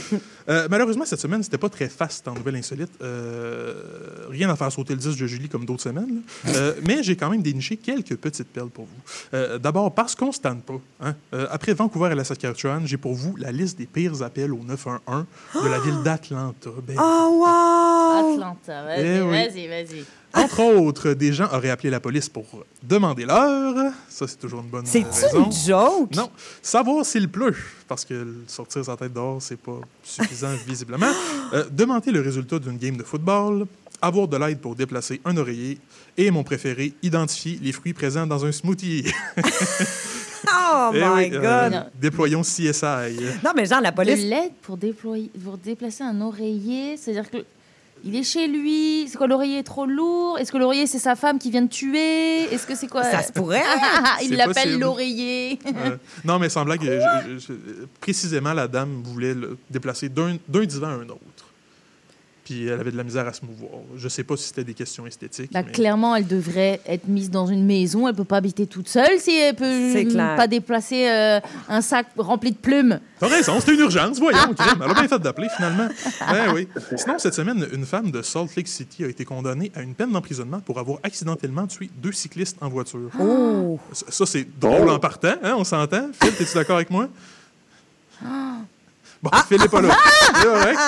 Euh, 0.48 0.68
malheureusement, 0.70 1.06
cette 1.06 1.20
semaine, 1.20 1.42
c'était 1.44 1.58
pas 1.58 1.70
très 1.70 1.90
faste 1.90 2.28
en 2.28 2.34
nouvelles 2.34 2.56
insolites. 2.58 2.92
Euh, 3.02 3.74
rien 4.30 4.50
à 4.50 4.56
faire 4.56 4.72
sauter 4.72 4.94
le 4.94 5.00
disque 5.00 5.20
de 5.20 5.28
Julie 5.28 5.50
comme 5.50 5.66
d'autres 5.66 5.82
semaines. 5.84 6.22
Euh, 6.48 6.74
mais 6.86 7.02
j'ai 7.04 7.16
quand 7.16 7.30
même 7.30 7.42
déniché 7.42 7.78
quelques 7.78 8.16
petites 8.18 8.48
perles 8.50 8.70
pour 8.70 8.86
vous. 8.86 9.02
Euh, 9.34 9.58
D'abord, 9.58 9.94
parce 9.94 10.16
qu'on 10.16 10.32
se 10.32 10.40
tente 10.40 10.64
pas. 10.64 10.80
hein. 11.02 11.16
Euh, 11.34 11.48
après 11.50 11.74
Vancouver 11.74 12.12
et 12.12 12.16
la 12.16 12.24
Saskatchewan, 12.24 12.86
j'ai 12.86 12.98
pour 12.98 13.14
vous 13.16 13.36
la 13.38 13.52
liste 13.52 13.78
des 13.78 13.86
pires 13.88 14.22
appels 14.22 14.54
au 14.54 14.60
911 14.64 15.26
de 15.64 15.68
la 15.68 15.80
ville 15.80 16.02
d'Atlanta. 16.04 16.70
Ben, 16.88 16.96
Oh, 17.00 17.44
wow! 17.46 18.34
Atlanta, 18.34 18.84
vas-y, 18.84 19.06
Eh 19.06 19.22
oui. 19.22 19.32
vas-y, 19.32 19.68
vas-y. 19.68 20.06
Entre 20.38 20.60
autres, 20.64 21.14
des 21.14 21.32
gens 21.32 21.46
auraient 21.54 21.70
appelé 21.70 21.90
la 21.90 22.02
police 22.02 22.28
pour 22.28 22.46
demander 22.84 23.24
l'heure. 23.26 23.94
Ça, 24.10 24.28
c'est 24.28 24.36
toujours 24.38 24.60
une 24.62 24.68
bonne 24.68 24.86
C'est-tu 24.86 25.06
raison. 25.24 25.46
une 25.46 25.52
joke? 25.52 26.14
Non. 26.14 26.30
Savoir 26.62 27.06
s'il 27.06 27.30
pleut, 27.30 27.56
parce 27.88 28.04
que 28.04 28.36
sortir 28.46 28.84
sa 28.84 28.98
tête 28.98 29.14
dehors, 29.14 29.42
c'est 29.42 29.56
pas 29.56 29.80
suffisant, 30.04 30.26
visiblement. 30.68 31.12
Euh, 31.54 31.66
demander 31.72 32.12
le 32.12 32.22
résultat 32.22 32.60
d'une 32.60 32.78
game 32.78 32.98
de 32.98 33.04
football. 33.04 33.66
Avoir 34.02 34.28
de 34.28 34.38
l'aide 34.38 34.60
pour 34.60 34.76
déplacer 34.76 35.22
un 35.24 35.38
oreiller. 35.38 35.78
Et 36.18 36.30
mon 36.32 36.44
préféré, 36.44 36.94
identifier 37.02 37.58
les 37.62 37.72
fruits 37.72 37.94
présents 37.94 38.28
dans 38.28 38.44
un 38.46 38.52
smoothie. 38.52 39.06
Oh 40.48 40.92
Eh 40.94 41.00
my 41.00 41.06
oui, 41.16 41.30
euh, 41.34 41.70
God! 41.70 41.86
déployons 42.00 42.42
CSI. 42.42 42.74
Non, 43.44 43.52
mais 43.56 43.66
genre, 43.66 43.82
la 43.82 43.90
De 43.90 43.96
police... 43.96 44.22
l'aide 44.22 44.52
pour, 44.62 44.78
déployer, 44.78 45.32
pour 45.44 45.58
déplacer 45.58 46.04
un 46.04 46.22
oreiller, 46.22 46.98
c'est-à-dire 46.98 47.30
que 47.32 47.38
il 48.04 48.16
est 48.16 48.24
chez 48.24 48.48
lui. 48.48 49.08
C'est 49.10 49.18
quoi 49.18 49.28
l'oreiller 49.28 49.60
est 49.60 49.64
trop 49.64 49.86
lourd? 49.86 50.38
Est-ce 50.40 50.52
que 50.52 50.58
l'oreiller 50.58 50.86
c'est 50.88 51.00
sa 51.00 51.16
femme 51.16 51.40
qui 51.40 51.50
vient 51.52 51.62
de 51.64 51.70
tuer? 51.70 52.44
Est-ce 52.54 52.68
que 52.68 52.76
c'est 52.76 52.88
quoi? 52.88 53.04
Ça 53.04 53.22
se 53.24 53.32
pourrait. 53.32 53.64
Il 54.22 54.30
C'est 54.30 54.36
l'appelle 54.36 54.80
l'oreiller. 54.80 55.60
Euh, 55.66 55.98
non, 56.24 56.38
mais 56.40 56.48
il 56.48 56.52
semblait 56.52 56.78
que 56.78 56.86
je- 56.86 57.38
je- 57.40 57.54
précisément 58.02 58.54
la 58.54 58.68
dame 58.68 59.02
voulait 59.04 59.34
le 59.34 59.58
déplacer 59.70 60.10
d'un 60.10 60.38
d'un 60.48 60.66
divan 60.66 60.88
à 60.88 60.92
un 60.92 61.10
autre. 61.10 61.45
Puis 62.46 62.68
elle 62.68 62.80
avait 62.80 62.92
de 62.92 62.98
la 62.98 63.04
misère 63.04 63.26
à 63.28 63.34
se 63.34 63.44
mouvoir. 63.44 63.72
Je 63.98 64.08
sais 64.08 64.24
pas 64.24 64.38
si 64.38 64.44
c'était 64.50 64.64
des 64.64 64.76
questions 64.76 65.08
esthétiques. 65.08 65.52
Bah, 65.52 65.64
mais- 65.66 65.72
clairement, 65.72 66.16
elle 66.16 66.28
devrait 66.28 66.80
être 66.86 67.08
mise 67.08 67.32
dans 67.32 67.48
une 67.48 67.66
maison. 67.66 68.08
Elle 68.08 68.14
peut 68.14 68.24
pas 68.24 68.38
habiter 68.38 68.68
toute 68.68 68.88
seule 68.88 69.20
si 69.20 69.36
elle 69.36 69.56
peut 69.56 69.92
pas 70.16 70.46
déplacer 70.48 71.10
euh, 71.10 71.40
un 71.68 71.82
sac 71.82 72.06
rempli 72.16 72.52
de 72.52 72.58
plumes. 72.58 73.00
T'as 73.20 73.30
raison, 73.30 73.60
c'était 73.60 73.74
une 73.74 73.80
urgence, 73.80 74.20
voyons, 74.20 74.54
crime. 74.56 74.80
Elle 74.84 74.92
a 74.92 74.94
bien 74.94 75.08
fait 75.08 75.18
d'appeler, 75.20 75.48
finalement. 75.56 75.88
Ben 76.30 76.54
oui. 76.54 76.68
Sinon, 76.96 77.18
cette 77.18 77.34
semaine, 77.34 77.66
une 77.74 77.86
femme 77.86 78.12
de 78.12 78.22
Salt 78.22 78.56
Lake 78.56 78.68
City 78.68 79.04
a 79.04 79.08
été 79.08 79.26
condamnée 79.26 79.72
à 79.74 79.82
une 79.82 79.96
peine 79.96 80.12
d'emprisonnement 80.12 80.60
pour 80.60 80.78
avoir 80.78 81.00
accidentellement 81.02 81.66
tué 81.66 81.90
deux 81.98 82.12
cyclistes 82.12 82.58
en 82.62 82.70
voiture. 82.70 83.10
Oh! 83.20 83.80
Ça, 83.92 84.28
c'est 84.28 84.48
drôle 84.60 84.90
en 84.92 85.00
partant, 85.00 85.34
hein, 85.42 85.56
on 85.58 85.64
s'entend? 85.64 86.10
Phil, 86.22 86.30
es-tu 86.40 86.54
d'accord 86.54 86.76
avec 86.76 86.92
moi? 86.92 87.10
Bon, 89.26 89.32
Phil 89.50 89.60
n'est 89.60 89.68
pas 89.68 89.82
là. 89.82 89.90
C'est 90.36 90.44
correct. 90.46 90.80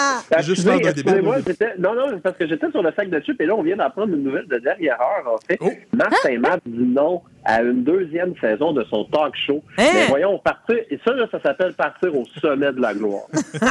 Juste 0.44 0.68
excusez-moi, 0.68 1.38
j'étais- 1.46 1.74
Non, 1.80 1.96
non, 1.96 2.20
parce 2.20 2.38
que 2.38 2.48
j'étais 2.48 2.70
sur 2.70 2.84
le 2.84 2.92
sac 2.96 3.10
de 3.10 3.20
chips 3.20 3.40
et 3.42 3.46
là, 3.46 3.56
on 3.56 3.64
vient 3.64 3.76
d'apprendre 3.78 4.14
une 4.14 4.24
nouvelle 4.24 4.48
de 4.48 4.58
dernière 4.60 5.00
heure, 5.02 5.34
en 5.34 5.38
fait. 5.48 5.58
Oh. 5.60 5.72
Marc 5.94 6.14
Saint-Matt 6.22 6.62
dit 6.66 6.84
non 6.86 7.22
à 7.48 7.62
une 7.64 7.84
deuxième 7.84 8.34
saison 8.42 8.74
de 8.74 8.84
son 8.90 9.06
talk 9.06 9.34
show. 9.48 9.64
Hein? 9.78 9.86
Mais 9.94 10.08
voyons, 10.10 10.38
partir, 10.38 10.76
et 10.90 11.00
ça, 11.06 11.14
là, 11.14 11.26
ça 11.32 11.42
s'appelle 11.42 11.74
partir 11.74 12.14
au 12.14 12.26
sommet 12.42 12.72
de 12.74 12.82
la 12.82 12.94
gloire. 12.94 13.24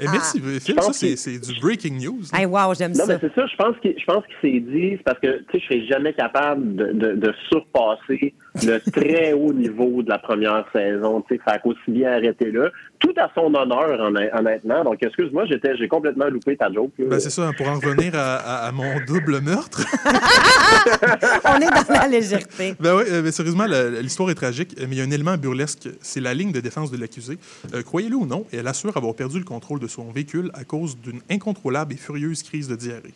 Eh, 0.00 0.06
merci, 0.12 0.40
Phil. 0.40 0.54
Je 0.54 0.58
Ça, 0.60 0.74
pense 0.74 0.96
c'est 0.98 1.10
que- 1.10 1.16
c'est 1.16 1.38
du 1.38 1.60
breaking 1.60 1.94
news. 1.98 2.20
Hey, 2.32 2.46
wow, 2.46 2.72
j'aime 2.78 2.92
Non, 2.92 3.04
ça. 3.04 3.06
mais 3.14 3.18
c'est 3.20 3.34
ça, 3.34 3.46
je 3.46 3.56
pense 3.56 3.74
qu'il 3.80 3.94
je 3.98 4.04
pense 4.04 4.22
qu'il 4.26 4.36
s'est 4.52 4.60
dit, 4.60 4.90
c'est 4.96 5.02
parce 5.02 5.18
que, 5.18 5.38
tu 5.38 5.44
sais, 5.52 5.60
je 5.60 5.64
serais 5.66 5.86
jamais 5.86 6.12
capable 6.12 6.76
de, 6.76 6.92
de, 6.92 7.12
de 7.16 7.34
surpasser 7.48 8.32
le 8.64 8.78
très 8.92 9.32
haut 9.32 9.52
niveau 9.52 10.02
de 10.02 10.08
la 10.08 10.18
première 10.18 10.64
saison, 10.72 11.20
tu 11.28 11.34
sais, 11.36 11.40
fait 11.48 11.60
qu'aussi 11.62 11.80
bien 11.88 12.12
arrêter 12.12 12.52
là. 12.52 12.68
Tout 13.00 13.14
à 13.16 13.30
son 13.34 13.52
honneur, 13.54 14.00
honnêt- 14.00 14.30
honnêtement. 14.36 14.82
Donc, 14.84 14.98
excuse-moi, 15.02 15.46
j'étais, 15.46 15.76
j'ai 15.76 15.86
complètement 15.88 16.26
loupé 16.26 16.56
ta 16.56 16.70
joke. 16.72 16.90
là. 16.98 17.06
Ben, 17.10 17.20
c'est 17.20 17.30
ça, 17.30 17.50
pour 17.56 17.68
en 17.68 17.74
revenir 17.74 18.12
à, 18.14 18.36
à- 18.36 18.68
à 18.68 18.72
mon 18.72 18.92
double 19.06 19.40
meurtre. 19.40 19.80
On 21.44 21.56
est 21.56 21.66
dans 21.88 21.94
la 21.94 22.08
légèreté. 22.08 22.74
Ben 22.80 22.94
oui, 22.98 23.04
euh, 23.08 23.22
mais 23.22 23.32
sérieusement, 23.32 23.66
l'histoire 24.00 24.30
est 24.30 24.34
tragique, 24.34 24.74
euh, 24.78 24.86
mais 24.88 24.96
il 24.96 24.98
y 24.98 25.00
a 25.00 25.04
un 25.04 25.10
élément 25.10 25.36
burlesque. 25.36 25.88
C'est 26.00 26.20
la 26.20 26.34
ligne 26.34 26.52
de 26.52 26.60
défense 26.60 26.90
de 26.90 26.96
l'accusé. 26.96 27.38
Euh, 27.74 27.82
Croyez-le 27.82 28.16
ou 28.16 28.26
non, 28.26 28.46
elle 28.52 28.66
assure 28.66 28.96
avoir 28.96 29.14
perdu 29.14 29.38
le 29.38 29.44
contrôle 29.44 29.80
de 29.80 29.86
son 29.86 30.10
véhicule 30.10 30.50
à 30.54 30.64
cause 30.64 30.96
d'une 30.98 31.20
incontrôlable 31.30 31.94
et 31.94 31.96
furieuse 31.96 32.42
crise 32.42 32.68
de 32.68 32.76
diarrhée. 32.76 33.14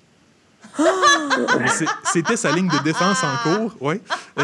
C'était 2.13 2.37
sa 2.37 2.53
ligne 2.53 2.69
de 2.69 2.83
défense 2.83 3.19
en 3.23 3.37
cours, 3.59 3.77
oui. 3.81 3.97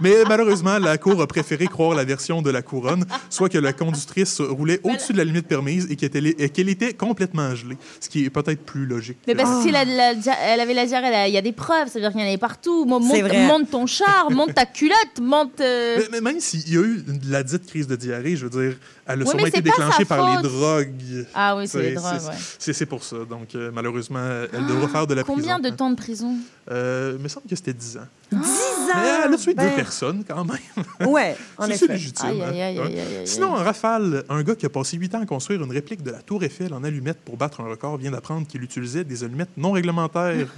Mais 0.00 0.14
malheureusement, 0.28 0.78
la 0.78 0.98
Cour 0.98 1.20
a 1.22 1.26
préféré 1.26 1.66
croire 1.66 1.94
la 1.94 2.04
version 2.04 2.42
de 2.42 2.50
la 2.50 2.62
couronne, 2.62 3.04
soit 3.30 3.48
que 3.48 3.58
la 3.58 3.72
conductrice 3.72 4.40
roulait 4.40 4.80
au-dessus 4.82 5.12
de 5.12 5.18
la 5.18 5.24
limite 5.24 5.46
permise 5.46 5.86
et 5.90 5.96
qu'elle 5.96 6.26
était, 6.26 6.44
et 6.44 6.48
qu'elle 6.48 6.68
était 6.68 6.94
complètement 6.94 7.54
gelée, 7.54 7.76
ce 8.00 8.08
qui 8.08 8.24
est 8.24 8.30
peut-être 8.30 8.64
plus 8.64 8.86
logique. 8.86 9.18
Mais 9.26 9.34
parce 9.34 9.50
que 9.50 9.54
Ah. 9.56 9.62
si 9.62 9.70
la- 9.70 9.84
la 9.84 10.14
dia- 10.14 10.36
elle 10.42 10.60
avait 10.60 10.74
la 10.74 10.86
diarrhée, 10.86 11.28
il 11.28 11.34
y 11.34 11.38
a 11.38 11.42
des 11.42 11.52
preuves, 11.52 11.88
ça 11.88 11.94
veut 11.94 12.00
dire 12.00 12.10
qu'il 12.12 12.20
y 12.20 12.24
en 12.24 12.28
avait 12.28 12.38
partout. 12.38 12.84
Monte, 12.86 13.70
ton 13.70 13.86
char, 13.86 14.30
monte 14.30 14.54
ta 14.54 14.66
culotte, 14.66 15.20
monte. 15.20 15.60
euh, 15.60 15.96
Mais, 15.98 16.04
mais 16.12 16.20
même 16.32 16.40
s'il 16.40 16.68
y 16.72 16.76
a 16.76 16.80
eu 16.80 17.04
la 17.28 17.42
dite 17.42 17.66
crise 17.66 17.86
de 17.86 17.96
diarrhée, 17.96 18.36
je 18.36 18.46
veux 18.46 18.68
dire, 18.68 18.76
elle 19.06 19.20
a 19.20 19.24
Oui, 19.24 19.28
sûrement 19.28 19.42
mais 19.42 19.48
été 19.48 19.56
c'est 19.58 19.62
pas 19.62 19.70
sa 19.70 19.76
déclenchée 19.84 20.04
par 20.04 20.36
les 20.36 20.42
drogues. 20.48 21.26
Ah 21.34 21.56
oui, 21.56 21.68
c'est 21.68 21.82
les 21.82 21.92
drogues, 21.94 22.18
c'est- 22.58 22.80
ouais. 22.80 22.86
Pour 22.86 23.02
ça. 23.04 23.16
Donc, 23.28 23.54
euh, 23.54 23.70
malheureusement, 23.72 24.20
elle 24.52 24.66
devra 24.66 24.88
faire 24.88 25.06
de 25.06 25.14
la 25.14 25.22
Combien 25.24 25.58
prison. 25.58 25.70
de 25.70 25.76
temps 25.76 25.90
de 25.90 25.96
prison? 25.96 26.34
Euh, 26.70 27.14
il 27.16 27.22
me 27.22 27.28
semble 27.28 27.46
que 27.48 27.54
c'était 27.56 27.72
10 27.74 27.98
ans. 27.98 28.06
10 28.32 28.38
Mais 28.40 28.92
ans! 28.92 28.96
elle 29.26 29.34
a 29.34 29.36
tué 29.36 29.54
Ben, 29.54 29.68
deux 29.68 29.74
personnes, 29.76 30.24
quand 30.26 30.44
même. 30.44 30.58
Ouais, 31.10 31.36
en 31.58 31.66
C'est- 31.66 31.76
c'est 31.76 31.84
effet. 31.84 31.94
légitime. 31.94 32.26
Aïe, 32.28 32.42
hein. 32.42 32.48
aïe, 32.52 32.78
aïe. 32.80 33.26
Sinon, 33.26 33.48
en 33.52 33.56
rafale, 33.56 34.24
un 34.28 34.42
gars 34.42 34.54
qui 34.54 34.64
a 34.66 34.70
passé 34.70 34.96
8 34.96 35.14
ans 35.14 35.22
à 35.22 35.26
construire 35.26 35.62
une 35.62 35.72
réplique 35.72 36.02
de 36.02 36.10
la 36.10 36.18
Tour 36.22 36.42
Eiffel 36.44 36.72
en 36.72 36.82
allumettes 36.84 37.20
pour 37.24 37.36
battre 37.36 37.60
un 37.60 37.64
record 37.68 37.98
vient 37.98 38.10
d'apprendre 38.12 38.46
qu'il 38.46 38.62
utilisait 38.62 39.04
des 39.04 39.24
allumettes 39.24 39.50
non 39.56 39.72
réglementaires. 39.72 40.46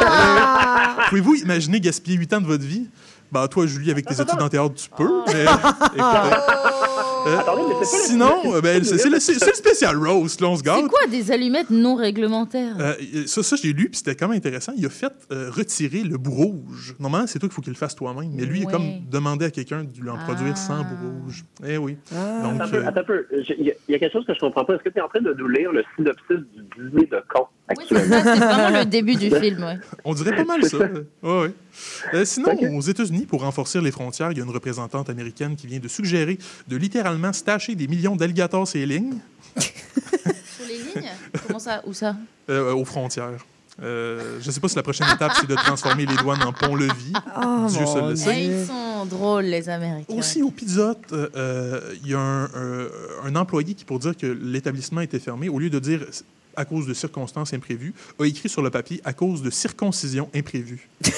Euh, 0.00 1.02
Pouvez-vous 1.08 1.34
imaginer 1.36 1.80
gaspiller 1.80 2.16
8 2.16 2.32
ans 2.34 2.40
de 2.40 2.46
votre 2.46 2.64
vie? 2.64 2.86
Bah, 3.30 3.46
toi, 3.48 3.66
Julie, 3.66 3.90
avec 3.90 4.06
tes 4.06 4.14
études 4.20 4.40
en 4.40 4.48
théâtre, 4.48 4.74
tu 4.74 4.88
peux, 4.90 5.22
mais. 5.26 5.44
euh, 7.26 7.38
Attendez, 7.38 7.62
mais 7.68 7.74
le- 7.80 7.84
sinon, 7.84 8.54
euh, 8.54 8.60
ben, 8.60 8.82
c'est 8.84 9.08
le, 9.10 9.18
spécial 9.20 9.96
roast, 9.96 10.40
là, 10.40 10.48
on 10.48 10.56
se 10.56 10.62
gâte. 10.62 10.78
C'est 10.82 10.88
quoi 10.88 11.06
des 11.10 11.30
allumettes 11.30 11.70
non 11.70 11.94
réglementaires? 11.96 12.76
Euh, 12.80 12.94
ça, 13.26 13.42
ça 13.42 13.56
j'ai 13.56 13.72
lu, 13.72 13.88
puis 13.90 13.98
c'était 13.98 14.14
quand 14.14 14.28
même 14.28 14.38
intéressant. 14.38 14.72
Il 14.76 14.86
a 14.86 14.88
fait 14.88 15.12
euh, 15.30 15.50
retirer 15.50 16.02
le 16.04 16.16
bout 16.16 16.30
rouge. 16.30 16.94
Normalement, 16.98 17.26
c'est 17.26 17.38
toi 17.38 17.48
qu'il 17.48 17.54
faut 17.54 17.62
qu'il 17.62 17.72
le 17.72 17.78
fasse 17.78 17.94
toi-même. 17.94 18.30
Mais 18.34 18.44
lui, 18.44 18.60
il 18.60 18.68
a 18.68 18.70
comme 18.70 18.84
demandé 19.10 19.44
à 19.46 19.50
quelqu'un 19.50 19.84
de 19.84 20.00
lui 20.00 20.08
en 20.10 20.16
produire 20.18 20.54
Ah. 20.54 20.56
sans 20.56 20.78
bout 20.82 21.22
rouge. 21.24 21.44
Eh 21.66 21.76
oui. 21.76 21.98
Ah. 22.14 22.42
Donc, 22.44 22.54
Attends 22.54 22.64
un 22.64 22.68
peu, 22.68 22.76
euh, 22.76 22.86
attends 22.88 23.00
un 23.00 23.04
peu. 23.04 23.26
J'ai- 23.46 23.56
Il 23.58 23.66
y, 23.66 23.70
a- 23.70 23.74
il 23.88 23.92
y 23.92 23.94
a 23.94 23.98
quelque 23.98 24.12
chose 24.12 24.24
que 24.26 24.34
je 24.34 24.40
comprends 24.40 24.64
pas. 24.64 24.74
Est-ce 24.74 24.82
que 24.84 24.88
tu 24.88 24.98
es 24.98 25.02
en 25.02 25.08
train 25.08 25.20
de 25.20 25.34
nous 25.34 25.48
lire 25.48 25.70
le 25.72 25.84
synopsis 25.96 26.46
du 26.76 26.90
dîner 26.90 27.06
de 27.06 27.22
con? 27.28 27.46
Actuellement? 27.68 28.22
ça, 28.22 28.34
c'est 28.34 28.40
vraiment 28.40 28.78
le 28.78 28.84
début 28.84 29.14
du 29.16 29.30
film. 29.30 29.62
Ouais. 29.62 29.78
on 30.04 30.14
dirait 30.14 30.36
pas 30.36 30.44
mal 30.44 30.64
ça. 30.64 30.78
Ouais, 30.78 30.88
ouais. 31.22 31.52
Euh, 32.14 32.24
sinon, 32.24 32.48
aux 32.76 32.80
États-Unis, 32.80 33.26
pour 33.26 33.42
renforcer 33.42 33.80
les 33.80 33.90
frontières, 33.90 34.32
il 34.32 34.38
y 34.38 34.40
a 34.40 34.44
une 34.44 34.50
représentante 34.50 35.10
américaine 35.10 35.56
qui 35.56 35.66
vient 35.66 35.78
de 35.78 35.88
suggérer 35.88 36.38
de 36.66 36.76
littéralement 36.76 37.32
stacher 37.32 37.74
des 37.74 37.86
millions 37.88 38.16
d'alligators 38.16 38.66
sur 38.66 38.78
les 38.78 38.86
lignes 38.86 39.18
Sur 39.58 40.66
les 40.66 40.78
lignes? 40.78 41.10
Comment 41.46 41.58
ça 41.58 41.82
Où 41.86 41.92
ça? 41.92 42.16
Euh, 42.50 42.72
aux 42.72 42.84
frontières. 42.84 43.44
Euh, 43.80 44.38
je 44.40 44.46
ne 44.48 44.52
sais 44.52 44.58
pas 44.58 44.66
si 44.68 44.74
la 44.74 44.82
prochaine 44.82 45.06
étape, 45.14 45.32
c'est 45.40 45.46
de 45.48 45.54
transformer 45.54 46.04
les 46.04 46.16
douanes 46.16 46.42
en 46.42 46.52
pont-levis. 46.52 47.12
Oh, 47.36 47.66
Dieu 47.68 47.86
seul 47.86 48.02
mon 48.02 48.08
le 48.08 48.14
Dieu. 48.14 48.24
sait. 48.24 48.44
Ils 48.44 48.66
sont 48.66 49.06
drôles, 49.06 49.44
les 49.44 49.68
Américains. 49.68 50.14
Aussi, 50.14 50.42
au 50.42 50.50
Pizza 50.50 50.96
euh, 51.12 51.80
il 52.02 52.10
y 52.10 52.14
a 52.14 52.18
un, 52.18 52.48
un 53.24 53.36
employé 53.36 53.74
qui, 53.74 53.84
pour 53.84 54.00
dire 54.00 54.16
que 54.16 54.26
l'établissement 54.26 55.00
était 55.00 55.20
fermé, 55.20 55.48
au 55.48 55.60
lieu 55.60 55.70
de 55.70 55.78
dire 55.78 56.00
à 56.58 56.64
cause 56.64 56.86
de 56.86 56.94
circonstances 56.94 57.54
imprévues, 57.54 57.94
a 58.18 58.24
écrit 58.24 58.48
sur 58.48 58.62
le 58.62 58.70
papier 58.70 59.00
à 59.04 59.12
cause 59.12 59.42
de 59.42 59.50
circoncision 59.50 60.28
imprévue. 60.34 60.88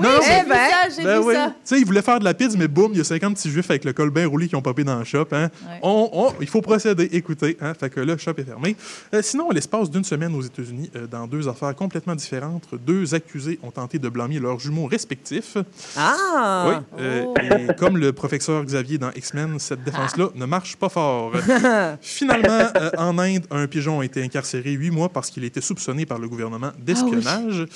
Non, 0.00 0.08
non, 0.10 0.18
vu 0.20 0.48
ben, 0.48 0.54
ça, 0.70 0.88
j'ai 0.96 1.04
Ben 1.04 1.18
oui. 1.20 1.34
ça. 1.34 1.46
Tu 1.48 1.52
sais, 1.64 1.78
il 1.80 1.86
voulait 1.86 2.02
faire 2.02 2.18
de 2.18 2.24
la 2.24 2.34
pizza, 2.34 2.56
mais 2.58 2.68
boum, 2.68 2.92
il 2.92 2.98
y 2.98 3.00
a 3.00 3.04
50 3.04 3.34
petits 3.34 3.50
juifs 3.50 3.70
avec 3.70 3.84
le 3.84 3.92
col 3.92 4.10
bien 4.10 4.26
roulé 4.26 4.48
qui 4.48 4.54
ont 4.56 4.62
popé 4.62 4.84
dans 4.84 4.98
le 4.98 5.04
shop. 5.04 5.26
Hein. 5.32 5.44
Ouais. 5.64 5.78
On, 5.82 6.10
on- 6.12 6.32
il 6.40 6.46
faut 6.48 6.60
procéder, 6.60 7.08
écoutez. 7.12 7.56
Hein. 7.60 7.72
Fait 7.78 7.88
que 7.90 8.00
le 8.00 8.16
shop 8.16 8.32
est 8.38 8.44
fermé. 8.44 8.76
Euh, 9.14 9.22
sinon, 9.22 9.50
à 9.50 9.54
l'espace 9.54 9.90
d'une 9.90 10.04
semaine 10.04 10.34
aux 10.34 10.42
États-Unis, 10.42 10.90
euh, 10.96 11.06
dans 11.06 11.26
deux 11.26 11.48
affaires 11.48 11.74
complètement 11.74 12.14
différentes, 12.14 12.64
deux 12.84 13.14
accusés 13.14 13.58
ont 13.62 13.70
tenté 13.70 13.98
de 13.98 14.08
blâmer 14.08 14.38
leurs 14.38 14.58
jumeaux 14.60 14.86
respectifs. 14.86 15.56
Ah! 15.96 16.66
Oui. 16.68 16.74
euh, 17.00 17.24
Oh. 17.24 17.34
et 17.38 17.74
comme 17.76 17.96
le 17.98 18.12
professeur 18.12 18.64
Xavier 18.64 18.98
dans 18.98 19.10
X-Men, 19.12 19.58
cette 19.58 19.84
défense-là 19.84 20.28
ne 20.34 20.44
marche 20.44 20.76
pas 20.76 20.88
fort. 20.88 21.32
Finalement, 22.00 22.66
en 22.98 23.18
Inde, 23.18 23.44
un 23.50 23.66
pigeon 23.66 24.00
a 24.00 24.04
été 24.04 24.22
incarcéré 24.22 24.72
huit 24.72 24.90
mois 24.90 25.08
parce 25.08 25.30
qu'il 25.30 25.44
était 25.44 25.60
soupçonné 25.60 26.06
par 26.06 26.18
le 26.18 26.28
gouvernement 26.28 26.72
d'espionnage. 26.78 27.66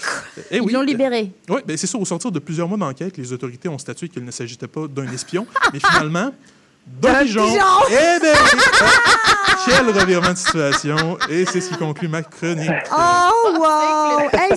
Eh 0.51 0.57
Ils 0.57 0.63
oui, 0.63 0.73
l'ont 0.73 0.83
libéré. 0.83 1.31
oui, 1.49 1.61
ben 1.67 1.77
c'est 1.87 1.93
ça. 1.93 1.99
Au 1.99 2.05
sortir 2.05 2.31
de 2.31 2.39
plusieurs 2.39 2.69
mois 2.69 2.79
d'enquête, 2.79 3.17
les 3.17 3.33
autorités 3.33 3.69
ont 3.69 3.79
statué 3.79 4.09
qu'il 4.09 4.25
ne 4.25 4.31
s'agissait 4.31 4.67
pas 4.67 4.87
d'un 4.89 5.11
espion, 5.13 5.47
mais 5.73 5.79
finalement 5.79 6.33
d'un 6.87 7.23
pigeon. 7.23 7.47
Eh 7.91 8.21
ben 8.21 8.37
oui! 8.45 8.61
Quel 9.67 9.91
revirement 9.91 10.33
de 10.33 10.39
situation! 10.39 11.19
Et 11.29 11.45
c'est 11.45 11.61
ce 11.61 11.71
qui 11.71 11.77
conclut 11.77 12.09
ma 12.09 12.23
chronique. 12.23 12.71
Oh, 12.93 13.57
wow! 13.59 14.29
Hey, 14.33 14.57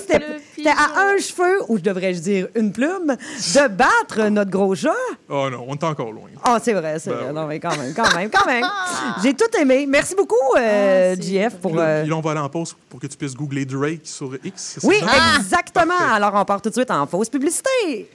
c'était 0.59 0.69
à 0.69 0.87
pigeon. 0.87 0.99
un 0.99 1.17
cheveu, 1.17 1.57
ou 1.67 1.77
je 1.77 1.83
devrais-je 1.83 2.19
dire 2.19 2.47
une 2.55 2.71
plume, 2.71 3.07
de 3.17 3.67
battre 3.67 4.29
notre 4.29 4.51
gros 4.51 4.75
chat. 4.75 4.93
Oh 5.29 5.49
non, 5.49 5.65
on 5.67 5.73
est 5.75 5.83
encore 5.83 6.11
loin. 6.11 6.29
Oh, 6.47 6.57
c'est 6.61 6.73
vrai, 6.73 6.99
c'est 6.99 7.09
Ben 7.09 7.15
vrai. 7.17 7.27
oui. 7.29 7.33
Non, 7.33 7.47
mais 7.47 7.59
quand 7.59 7.75
même, 7.77 7.93
quand 7.95 8.15
même, 8.15 8.29
quand 8.29 8.45
même. 8.45 8.65
J'ai 9.23 9.33
tout 9.33 9.49
aimé. 9.59 9.85
Merci 9.87 10.15
beaucoup, 10.15 10.35
euh, 10.57 11.15
Ah, 11.17 11.21
JF, 11.21 11.55
pour... 11.59 11.73
Euh, 11.77 12.01
puis 12.01 12.09
là, 12.09 12.15
on 12.17 12.21
va 12.21 12.31
aller 12.31 12.39
en 12.39 12.49
pause 12.49 12.75
pour 12.89 12.99
que 12.99 13.07
tu 13.07 13.17
puisses 13.17 13.35
googler 13.35 13.65
Drake 13.65 14.01
sur 14.03 14.33
X. 14.43 14.79
Oui, 14.83 14.97
ça? 14.99 15.37
exactement. 15.37 15.87
Parfait. 15.97 16.13
Alors, 16.13 16.31
on 16.35 16.45
part 16.45 16.61
tout 16.61 16.69
de 16.69 16.75
suite 16.75 16.91
en 16.91 17.05
fausse 17.07 17.29
publicité. 17.29 18.09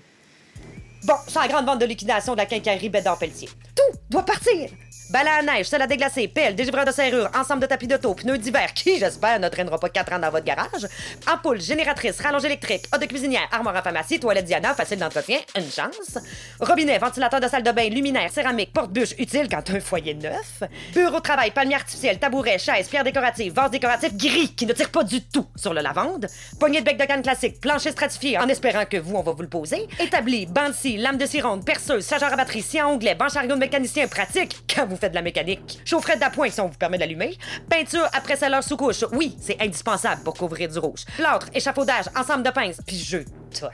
Bon, 1.04 1.14
c'est 1.28 1.38
la 1.38 1.48
grande 1.48 1.66
vente 1.66 1.80
de 1.80 1.84
liquidation 1.86 2.32
de 2.32 2.38
la 2.38 2.46
quincaillerie 2.46 2.88
Bédard 2.88 3.18
Pelletier. 3.18 3.48
Tout 3.76 3.98
doit 4.08 4.22
partir. 4.22 4.70
Balai 5.10 5.30
à 5.30 5.42
neige, 5.42 5.66
sel 5.66 5.82
à 5.82 5.86
déglacer, 5.86 6.28
pelle, 6.28 6.54
dégivreur 6.54 6.86
de 6.86 6.90
serrure, 6.90 7.28
ensemble 7.36 7.60
de 7.60 7.66
tapis 7.66 7.86
d'auto, 7.86 8.14
pneus 8.14 8.38
d'hiver, 8.38 8.72
qui, 8.72 8.98
j'espère, 8.98 9.38
ne 9.38 9.48
traînera 9.50 9.78
pas 9.78 9.90
4 9.90 10.14
ans 10.14 10.18
dans 10.18 10.30
votre 10.30 10.46
garage, 10.46 10.88
ampoule, 11.30 11.60
génératrice, 11.60 12.18
rallonge 12.20 12.44
électrique, 12.46 12.86
eau 12.94 12.98
de 12.98 13.04
cuisinière, 13.04 13.46
armoire 13.52 13.76
à 13.76 13.82
pharmacie, 13.82 14.18
toilette 14.18 14.46
Diana, 14.46 14.72
facile 14.74 14.98
d'entretien, 14.98 15.38
une 15.56 15.70
chance, 15.70 16.18
robinet, 16.58 16.98
ventilateur 16.98 17.38
de 17.38 17.48
salle 17.48 17.62
de 17.62 17.70
bain, 17.70 17.90
luminaire, 17.90 18.30
céramique, 18.32 18.72
porte-bûche, 18.72 19.12
utile 19.18 19.46
quand 19.50 19.68
un 19.70 19.80
foyer 19.80 20.14
neuf, 20.14 20.62
bureau 20.94 21.18
de 21.18 21.22
travail, 21.22 21.50
palmier 21.50 21.74
artificiel, 21.74 22.18
tabouret, 22.18 22.58
chaise, 22.58 22.88
pierre 22.88 23.04
décorative, 23.04 23.52
vase 23.52 23.70
décoratif 23.70 24.16
gris 24.16 24.54
qui 24.54 24.64
ne 24.64 24.72
tire 24.72 24.90
pas 24.90 25.04
du 25.04 25.22
tout 25.22 25.46
sur 25.54 25.74
le 25.74 25.82
lavande, 25.82 26.28
poignée 26.58 26.80
de 26.80 26.86
bec 26.86 26.96
de 26.96 27.04
canne 27.04 27.22
classique, 27.22 27.60
plancher 27.60 27.90
stratifié 27.90 28.38
en 28.38 28.48
espérant 28.48 28.86
que 28.86 28.96
vous, 28.96 29.16
on 29.16 29.22
va 29.22 29.32
vous 29.32 29.42
le 29.42 29.48
poser, 29.48 29.86
établi, 30.00 30.46
bande 30.46 30.72
lame 30.96 31.18
de 31.18 31.26
scie 31.26 31.42
perceuse, 31.66 32.08
chargeur 32.08 32.32
à 32.32 32.36
batterie, 32.36 32.62
scie 32.62 32.78
à 32.78 32.88
onglet, 32.88 33.14
banc 33.14 33.28
chariot 33.28 33.54
de 33.54 33.60
mécanicien 33.60 34.08
pratique 34.08 34.56
quand 34.74 34.93
faites 34.96 35.12
de 35.12 35.16
la 35.16 35.22
mécanique, 35.22 35.80
chaufferette 35.84 36.20
d'appoint 36.20 36.50
si 36.50 36.60
on 36.60 36.68
vous 36.68 36.78
permet 36.78 36.98
d'allumer, 36.98 37.36
peinture 37.68 38.08
après 38.12 38.36
selleur 38.36 38.62
sous 38.62 38.76
couche, 38.76 39.04
oui, 39.12 39.36
c'est 39.40 39.60
indispensable 39.60 40.22
pour 40.22 40.34
couvrir 40.34 40.68
du 40.68 40.78
rouge, 40.78 41.04
plâtre, 41.16 41.48
échafaudage, 41.54 42.06
ensemble 42.16 42.42
de 42.42 42.50
pinces, 42.50 42.80
puis 42.86 42.98
jeu, 42.98 43.24
toc. 43.58 43.70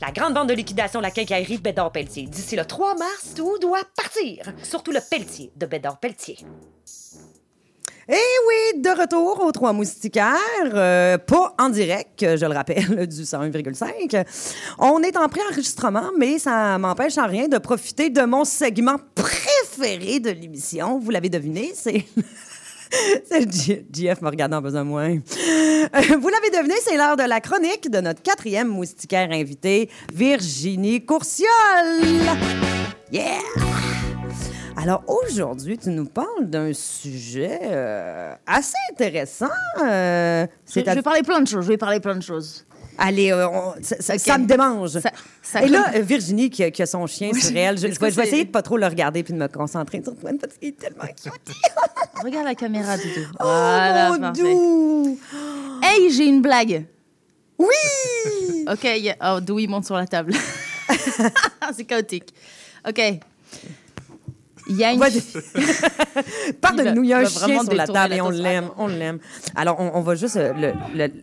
La 0.00 0.12
grande 0.12 0.34
vente 0.34 0.48
de 0.48 0.54
liquidation 0.54 1.00
de 1.00 1.04
la 1.04 1.10
quincaillerie 1.10 1.58
Bédard 1.58 1.90
Pelletier. 1.90 2.26
D'ici 2.26 2.54
le 2.54 2.64
3 2.64 2.94
mars, 2.94 3.34
tout 3.34 3.58
doit 3.58 3.82
partir. 3.96 4.44
Surtout 4.62 4.92
le 4.92 5.00
Pelletier 5.00 5.50
de 5.56 5.66
Bédard 5.66 5.98
Pelletier. 5.98 6.38
Et 8.10 8.14
oui, 8.14 8.80
de 8.80 8.88
retour 8.88 9.44
aux 9.44 9.52
Trois 9.52 9.74
Moustiquaires, 9.74 10.34
euh, 10.72 11.18
pas 11.18 11.54
en 11.58 11.68
direct, 11.68 12.20
je 12.36 12.46
le 12.46 12.54
rappelle, 12.54 13.06
du 13.06 13.22
101,5. 13.22 14.24
On 14.78 15.02
est 15.02 15.14
en 15.16 15.28
préenregistrement, 15.28 16.10
mais 16.16 16.38
ça 16.38 16.78
m'empêche 16.78 17.18
en 17.18 17.26
rien 17.26 17.48
de 17.48 17.58
profiter 17.58 18.08
de 18.08 18.22
mon 18.22 18.46
segment 18.46 18.96
préféré 19.14 20.20
de 20.20 20.30
l'émission. 20.30 20.98
Vous 20.98 21.10
l'avez 21.10 21.28
deviné, 21.28 21.72
c'est... 21.74 22.04
C'est 23.30 23.42
JF 23.94 24.22
me 24.22 24.30
regardant 24.30 24.56
en 24.56 24.62
besoin 24.62 24.82
moins. 24.82 25.10
Euh, 25.10 25.18
Vous 25.92 26.28
l'avez 26.30 26.48
deviné, 26.56 26.74
c'est 26.82 26.96
l'heure 26.96 27.18
de 27.18 27.22
la 27.22 27.38
chronique 27.42 27.90
de 27.90 28.00
notre 28.00 28.22
quatrième 28.22 28.68
moustiquaire 28.68 29.28
invité, 29.30 29.90
Virginie 30.14 31.04
Courciol. 31.04 31.46
Yeah! 33.12 33.40
Alors 34.80 35.02
aujourd'hui, 35.08 35.76
tu 35.76 35.90
nous 35.90 36.04
parles 36.06 36.44
d'un 36.46 36.72
sujet 36.72 37.58
euh, 37.64 38.32
assez 38.46 38.74
intéressant. 38.92 39.48
euh, 39.82 40.46
Je, 40.72 40.80
vais 40.80 41.02
parler 41.02 41.22
plein 41.22 41.40
de 41.40 41.48
choses. 41.48 41.64
Je 41.64 41.68
vais 41.70 41.76
parler 41.76 41.98
plein 41.98 42.14
de 42.14 42.22
choses. 42.22 42.64
Allez, 42.96 43.32
euh, 43.32 43.48
on- 43.48 43.74
ça, 43.82 43.96
ça- 44.00 44.14
Ok. 44.14 44.20
ça 44.20 44.38
me 44.38 44.46
démange. 44.46 44.98
Ça- 45.42 45.62
Et 45.64 45.68
là, 45.68 45.90
Virginie, 46.00 46.48
qui 46.50 46.62
a, 46.62 46.70
qui 46.70 46.82
a 46.82 46.86
son 46.86 47.06
chien 47.08 47.30
Oui, 47.32 47.40
sur 47.40 47.56
elle, 47.56 47.76
je, 47.78 47.86
vais, 47.88 47.92
je 48.10 48.20
essayer 48.20 48.44
de 48.44 48.50
pas 48.50 48.62
trop 48.62 48.76
le 48.76 48.86
regarder 48.86 49.22
puis 49.24 49.32
de 49.32 49.38
me 49.38 49.48
concentrer 49.48 50.00
sur 50.02 50.16
toi 50.16 50.30
parce 50.40 50.54
qu'il 50.58 50.68
est 50.68 50.78
tellement 50.78 51.06
cute. 51.06 51.54
Regarde 52.24 52.44
la 52.44 52.54
caméra, 52.54 52.96
Doudou. 52.96 53.26
Oh, 53.34 53.36
Voilà, 53.40 54.10
mon 54.12 54.18
parfait. 54.20 54.42
doux! 54.42 55.18
Hey, 55.82 56.10
j'ai 56.10 56.26
une 56.26 56.40
blague. 56.42 56.84
Oui! 57.58 57.66
Ok, 58.70 58.84
il 58.84 59.16
oh, 59.24 59.40
Doui 59.40 59.66
monte 59.66 59.86
sur 59.86 59.96
la 59.96 60.06
table. 60.06 60.34
C'est 61.74 61.84
chaotique. 61.84 62.34
Ok. 62.86 63.00
Il 64.70 64.76
y 64.76 64.84
a 64.84 64.92
une. 64.92 65.00
Pardonne-nous, 66.60 67.02
il 67.04 67.08
y 67.08 67.12
a 67.14 67.18
un 67.18 67.24
chien 67.24 67.40
vraiment 67.46 67.62
sur 67.64 67.74
la 67.74 67.86
table 67.86 68.14
et 68.14 68.20
on 68.20 68.30
l'aime, 68.30 68.68
on 68.76 68.86
l'aime. 68.86 69.18
Alors, 69.56 69.80
on, 69.80 69.92
on 69.94 70.00
va 70.02 70.14
juste 70.14 70.36
euh, 70.36 70.52
le... 70.54 70.72
le- 70.94 71.12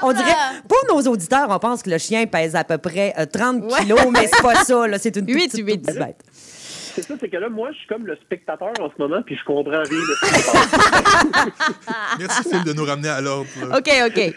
On 0.00 0.12
dirait, 0.12 0.30
Ah. 0.32 0.52
pour 0.68 0.78
nos 0.96 1.10
auditeurs, 1.10 1.48
on 1.50 1.58
pense 1.58 1.82
que 1.82 1.90
le 1.90 1.98
chien 1.98 2.24
pèse 2.26 2.54
à 2.54 2.62
peu 2.62 2.78
près 2.78 3.12
euh, 3.18 3.26
30 3.26 3.64
Ouais. 3.64 3.80
kilos, 3.80 3.98
mais 4.12 4.28
c'est 4.32 4.40
pas 4.42 4.62
ça, 4.62 4.86
là, 4.86 4.96
c'est 4.96 5.16
une 5.16 5.26
toute 5.26 5.34
Huit, 5.34 5.50
petite, 5.50 5.66
huit. 5.66 5.72
toute 5.78 5.86
petite 5.86 5.98
bête. 5.98 6.20
C'est 6.32 7.02
ça, 7.02 7.14
c'est 7.20 7.28
que 7.28 7.36
là, 7.36 7.48
moi, 7.48 7.70
je 7.72 7.78
suis 7.78 7.88
comme 7.88 8.06
le 8.06 8.14
spectateur 8.16 8.70
en 8.80 8.88
ce 8.90 8.94
moment, 9.02 9.20
puis 9.26 9.36
je 9.36 9.44
comprends 9.44 9.72
rien 9.72 9.82
de 9.82 9.86
ce 9.86 10.34
qui 10.34 10.40
se 10.40 10.52
passe. 10.52 12.16
Merci, 12.20 12.42
Phil, 12.48 12.62
de 12.64 12.72
nous 12.74 12.84
ramener 12.84 13.08
à 13.08 13.20
l'ordre. 13.20 13.48
Ok, 13.76 13.90
ok. 14.06 14.34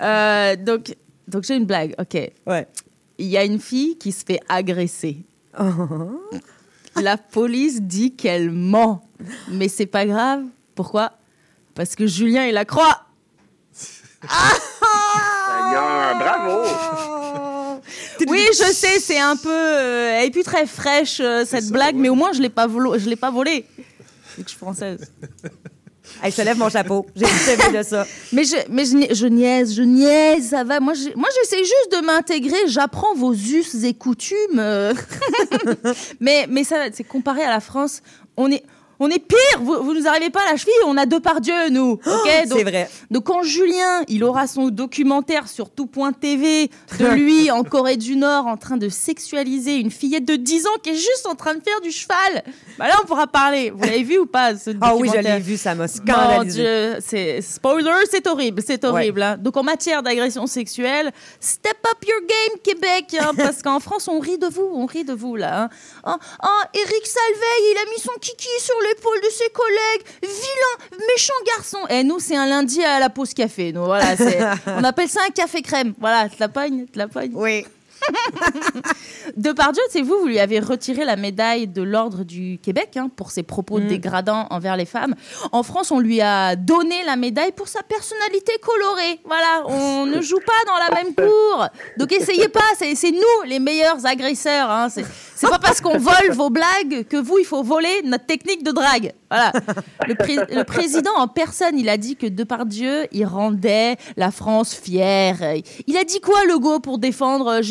Euh, 0.00 0.56
donc, 0.56 0.94
donc 1.28 1.44
j'ai 1.44 1.56
une 1.56 1.66
blague. 1.66 1.94
Ok. 1.98 2.14
Ouais. 2.46 2.66
Il 3.18 3.26
y 3.26 3.36
a 3.36 3.44
une 3.44 3.60
fille 3.60 3.98
qui 3.98 4.12
se 4.12 4.24
fait 4.24 4.40
agresser. 4.48 5.18
Uh-huh. 5.58 6.10
La 6.96 7.16
police 7.16 7.82
dit 7.82 8.14
qu'elle 8.14 8.50
ment, 8.50 9.08
mais 9.48 9.68
c'est 9.68 9.86
pas 9.86 10.06
grave. 10.06 10.42
Pourquoi? 10.74 11.12
Parce 11.74 11.94
que 11.94 12.06
Julien 12.06 12.46
il 12.46 12.54
la 12.54 12.64
croit. 12.64 13.06
Seigneur, 13.72 14.28
bravo! 16.18 16.68
Oui, 18.28 18.46
je 18.52 18.72
sais, 18.72 19.00
c'est 19.00 19.18
un 19.18 19.34
peu, 19.34 19.48
euh, 19.50 20.18
elle 20.18 20.26
est 20.26 20.30
plus 20.30 20.42
très 20.42 20.66
fraîche 20.66 21.20
euh, 21.20 21.44
cette 21.46 21.70
blague, 21.70 21.96
mais 21.96 22.10
au 22.10 22.14
moins 22.14 22.32
je 22.32 22.42
l'ai 22.42 22.50
pas 22.50 22.66
volé. 22.66 22.98
Je 22.98 23.08
l'ai 23.08 23.16
pas 23.16 23.30
volée. 23.30 23.64
C'est 24.28 24.42
que 24.42 24.48
je 24.48 24.50
suis 24.50 24.58
française. 24.58 25.10
Hey, 26.22 26.32
je 26.36 26.42
lève 26.42 26.58
mon 26.58 26.68
chapeau. 26.68 27.06
J'ai 27.16 27.26
dit 27.26 27.76
de 27.76 27.82
ça. 27.82 28.06
Mais 28.32 28.44
je, 28.44 28.56
mais 28.68 28.84
je, 28.84 29.14
je 29.14 29.26
niaise, 29.26 29.74
je 29.74 29.82
niaise, 29.82 30.50
ça 30.50 30.64
va. 30.64 30.80
Moi, 30.80 30.94
j'essaie 30.94 31.58
juste 31.58 31.92
de 31.92 32.04
m'intégrer. 32.04 32.58
J'apprends 32.66 33.14
vos 33.14 33.32
us 33.32 33.84
et 33.84 33.94
coutumes. 33.94 34.36
mais, 36.20 36.46
mais 36.48 36.64
ça, 36.64 36.76
c'est 36.92 37.04
comparé 37.04 37.42
à 37.42 37.50
la 37.50 37.60
France, 37.60 38.02
on 38.36 38.50
est, 38.50 38.62
on 39.00 39.08
est 39.08 39.18
pire. 39.18 39.38
Vous, 39.60 39.82
vous 39.82 39.94
nous 39.94 40.06
arrivez 40.06 40.30
pas 40.30 40.42
à 40.46 40.52
la 40.52 40.56
cheville. 40.56 40.72
On 40.86 40.96
a 40.96 41.06
deux 41.06 41.20
par 41.20 41.40
Dieu, 41.40 41.68
nous. 41.70 41.92
Ok. 41.92 42.48
Donc, 42.48 42.58
C'est 42.58 42.64
vrai. 42.64 42.88
donc 43.10 43.24
quand 43.24 43.42
Julien, 43.42 44.02
il 44.08 44.22
aura 44.24 44.46
son 44.46 44.68
documentaire 44.68 45.48
sur 45.48 45.70
tout.tv 45.70 46.70
de 46.98 47.06
lui 47.14 47.50
en 47.50 47.64
Corée 47.64 47.96
du 47.96 48.16
Nord 48.16 48.46
en 48.46 48.56
train 48.56 48.76
de 48.76 48.88
sexualiser 48.88 49.76
une 49.76 49.90
fillette 49.90 50.24
de 50.24 50.36
10 50.36 50.66
ans 50.66 50.70
qui 50.82 50.90
est 50.90 50.94
juste 50.94 51.26
en 51.28 51.34
train 51.34 51.54
de 51.54 51.62
faire 51.62 51.80
du 51.80 51.90
cheval, 51.90 52.42
bah 52.78 52.86
là 52.88 52.94
on 53.02 53.06
pourra 53.06 53.26
parler. 53.26 53.70
Vous 53.70 53.82
l'avez 53.84 54.02
vu 54.02 54.18
ou 54.18 54.26
pas 54.26 54.56
ce 54.56 54.70
Ah 54.80 54.94
oui, 54.96 55.08
je 55.12 55.18
l'ai 55.18 55.38
vu, 55.38 55.56
ça 55.56 55.74
m'a 55.74 55.84
Mon 55.84 55.88
scandalisé. 55.88 56.62
Dieu, 56.62 56.96
c'est 57.04 57.40
spoiler, 57.42 57.90
c'est 58.10 58.26
horrible, 58.26 58.62
c'est 58.66 58.84
horrible. 58.84 59.22
hein. 59.22 59.36
Donc 59.38 59.56
en 59.56 59.62
matière 59.62 60.02
d'agression 60.02 60.46
sexuelle, 60.46 61.10
step 61.40 61.76
up 61.90 61.98
your 62.06 62.20
game 62.20 62.58
Québec, 62.62 63.16
hein, 63.20 63.32
parce 63.36 63.62
qu'en 63.62 63.80
France 63.80 64.08
on 64.08 64.18
rit 64.20 64.38
de 64.38 64.46
vous, 64.46 64.68
on 64.74 64.86
rit 64.86 65.04
de 65.04 65.12
vous 65.14 65.36
là. 65.36 65.64
hein. 65.64 65.68
Oh, 66.06 66.16
oh, 66.44 66.62
Eric 66.74 67.06
Salveille, 67.06 67.72
il 67.72 67.78
a 67.86 67.90
mis 67.90 68.00
son 68.00 68.12
kiki 68.20 68.48
sur 68.60 68.74
l'épaule 68.90 69.20
de 69.22 69.30
ses 69.30 69.48
collègues, 69.50 70.02
vilain, 70.22 70.98
méchant 71.14 71.32
garçon. 71.46 71.78
Et 71.88 72.04
nous 72.04 72.18
c'est 72.18 72.36
un 72.36 72.46
lundi 72.46 72.82
à 72.84 73.00
la 73.00 73.10
pause 73.10 73.34
café, 73.34 73.72
nous 73.72 73.84
voilà, 73.84 74.14
on 74.66 74.84
appelle 74.84 75.08
ça 75.08 75.20
un 75.26 75.30
café 75.30 75.62
crème. 75.62 75.94
Voilà, 75.98 76.28
te 76.28 76.36
la 76.38 76.48
pogne, 76.48 76.86
te 76.86 76.98
la 76.98 77.08
pogne. 77.08 77.32
Oui. 77.34 77.64
Depardieu, 79.36 79.82
c'est 79.90 80.02
vous, 80.02 80.18
vous 80.20 80.26
lui 80.26 80.38
avez 80.40 80.58
retiré 80.60 81.04
la 81.04 81.16
médaille 81.16 81.66
de 81.66 81.82
l'ordre 81.82 82.24
du 82.24 82.58
Québec 82.62 82.96
hein, 82.96 83.10
pour 83.14 83.30
ses 83.30 83.42
propos 83.42 83.78
dégradants 83.88 84.46
envers 84.50 84.76
les 84.76 84.84
femmes. 84.86 85.14
En 85.52 85.62
France, 85.62 85.90
on 85.90 85.98
lui 86.00 86.20
a 86.20 86.56
donné 86.56 87.04
la 87.04 87.16
médaille 87.16 87.52
pour 87.52 87.68
sa 87.68 87.82
personnalité 87.82 88.52
colorée. 88.62 89.20
Voilà, 89.24 89.62
on 89.66 90.06
ne 90.06 90.20
joue 90.20 90.40
pas 90.44 90.52
dans 90.66 90.78
la 90.94 91.02
même 91.02 91.14
cour. 91.14 91.66
Donc 91.98 92.12
essayez 92.12 92.48
pas, 92.48 92.60
c'est 92.78 92.94
nous 93.10 93.48
les 93.48 93.58
meilleurs 93.58 94.04
agresseurs. 94.06 94.70
hein. 94.70 94.88
C'est- 94.88 95.04
pas 95.50 95.58
parce 95.58 95.80
qu'on 95.80 95.96
vole 95.98 96.30
vos 96.32 96.50
blagues 96.50 97.06
que 97.08 97.16
vous, 97.16 97.38
il 97.38 97.44
faut 97.46 97.62
voler 97.62 98.02
notre 98.04 98.26
technique 98.26 98.62
de 98.62 98.70
drague. 98.72 99.12
Voilà. 99.30 99.52
Le, 100.06 100.14
pré- 100.14 100.36
le 100.54 100.64
président 100.64 101.12
en 101.16 101.28
personne, 101.28 101.78
il 101.78 101.88
a 101.88 101.96
dit 101.96 102.14
que 102.16 102.26
Depardieu, 102.26 103.06
il 103.12 103.24
rendait 103.24 103.96
la 104.16 104.30
France 104.32 104.74
fière. 104.74 105.36
Il 105.86 105.96
a 105.96 106.04
dit 106.04 106.20
quoi, 106.20 106.44
Legault, 106.44 106.80
pour 106.80 106.98
défendre 106.98 107.46
euh, 107.48 107.62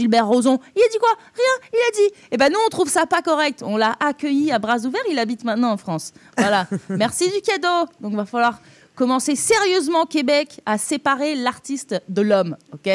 Il 0.75 0.81
a 0.81 0.87
dit 0.91 0.97
quoi? 0.99 1.09
Rien. 1.35 1.69
Il 1.73 1.77
a 1.77 1.91
dit. 2.09 2.15
Eh 2.31 2.37
ben, 2.37 2.49
nous, 2.51 2.59
on 2.65 2.69
trouve 2.69 2.89
ça 2.89 3.05
pas 3.05 3.21
correct. 3.21 3.61
On 3.65 3.77
l'a 3.77 3.95
accueilli 3.99 4.51
à 4.51 4.59
bras 4.59 4.77
ouverts. 4.85 5.01
Il 5.09 5.19
habite 5.19 5.43
maintenant 5.43 5.71
en 5.71 5.77
France. 5.77 6.13
Voilà. 6.37 6.67
Merci 6.89 7.29
du 7.29 7.41
cadeau. 7.41 7.89
Donc, 8.01 8.13
va 8.15 8.25
falloir 8.25 8.59
commencer 8.95 9.35
sérieusement, 9.35 10.05
Québec, 10.05 10.59
à 10.65 10.77
séparer 10.77 11.35
l'artiste 11.35 11.95
de 12.09 12.21
l'homme. 12.21 12.57
OK? 12.73 12.89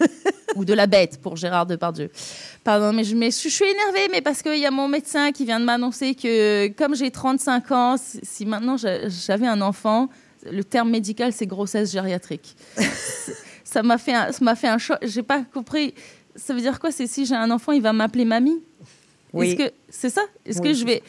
Ou 0.56 0.64
de 0.64 0.72
la 0.72 0.86
bête 0.86 1.20
pour 1.20 1.36
Gérard 1.36 1.66
Depardieu. 1.66 2.10
Pardon, 2.62 2.92
mais 2.92 3.04
je, 3.04 3.14
mais 3.16 3.30
je 3.30 3.48
suis 3.48 3.64
énervée, 3.64 4.08
mais 4.10 4.20
parce 4.22 4.40
qu'il 4.42 4.58
y 4.58 4.66
a 4.66 4.70
mon 4.70 4.88
médecin 4.88 5.32
qui 5.32 5.44
vient 5.44 5.58
de 5.60 5.64
m'annoncer 5.64 6.14
que 6.14 6.68
comme 6.68 6.94
j'ai 6.94 7.10
35 7.10 7.70
ans, 7.72 7.96
si, 7.96 8.20
si 8.22 8.46
maintenant 8.46 8.76
j'a- 8.76 9.08
j'avais 9.08 9.46
un 9.46 9.60
enfant, 9.60 10.08
le 10.50 10.62
terme 10.64 10.90
médical 10.90 11.32
c'est 11.32 11.46
grossesse 11.46 11.90
gériatrique. 11.92 12.56
ça 13.64 13.82
m'a 13.82 13.98
fait 13.98 14.14
un, 14.14 14.32
ça 14.32 14.44
m'a 14.44 14.54
fait 14.54 14.68
un 14.68 14.78
choc. 14.78 14.98
J'ai 15.02 15.22
pas 15.22 15.42
compris. 15.52 15.94
Ça 16.36 16.54
veut 16.54 16.60
dire 16.60 16.78
quoi 16.80 16.90
C'est 16.90 17.06
si 17.06 17.26
j'ai 17.26 17.34
un 17.34 17.50
enfant, 17.50 17.72
il 17.72 17.82
va 17.82 17.92
m'appeler 17.92 18.24
mamie? 18.24 18.62
Oui. 19.32 19.48
Est-ce 19.50 19.56
que 19.56 19.72
c'est 19.88 20.10
ça? 20.10 20.22
Est-ce 20.46 20.60
Oui, 20.60 20.68
que 20.68 20.74
je 20.74 20.84
vais, 20.84 21.02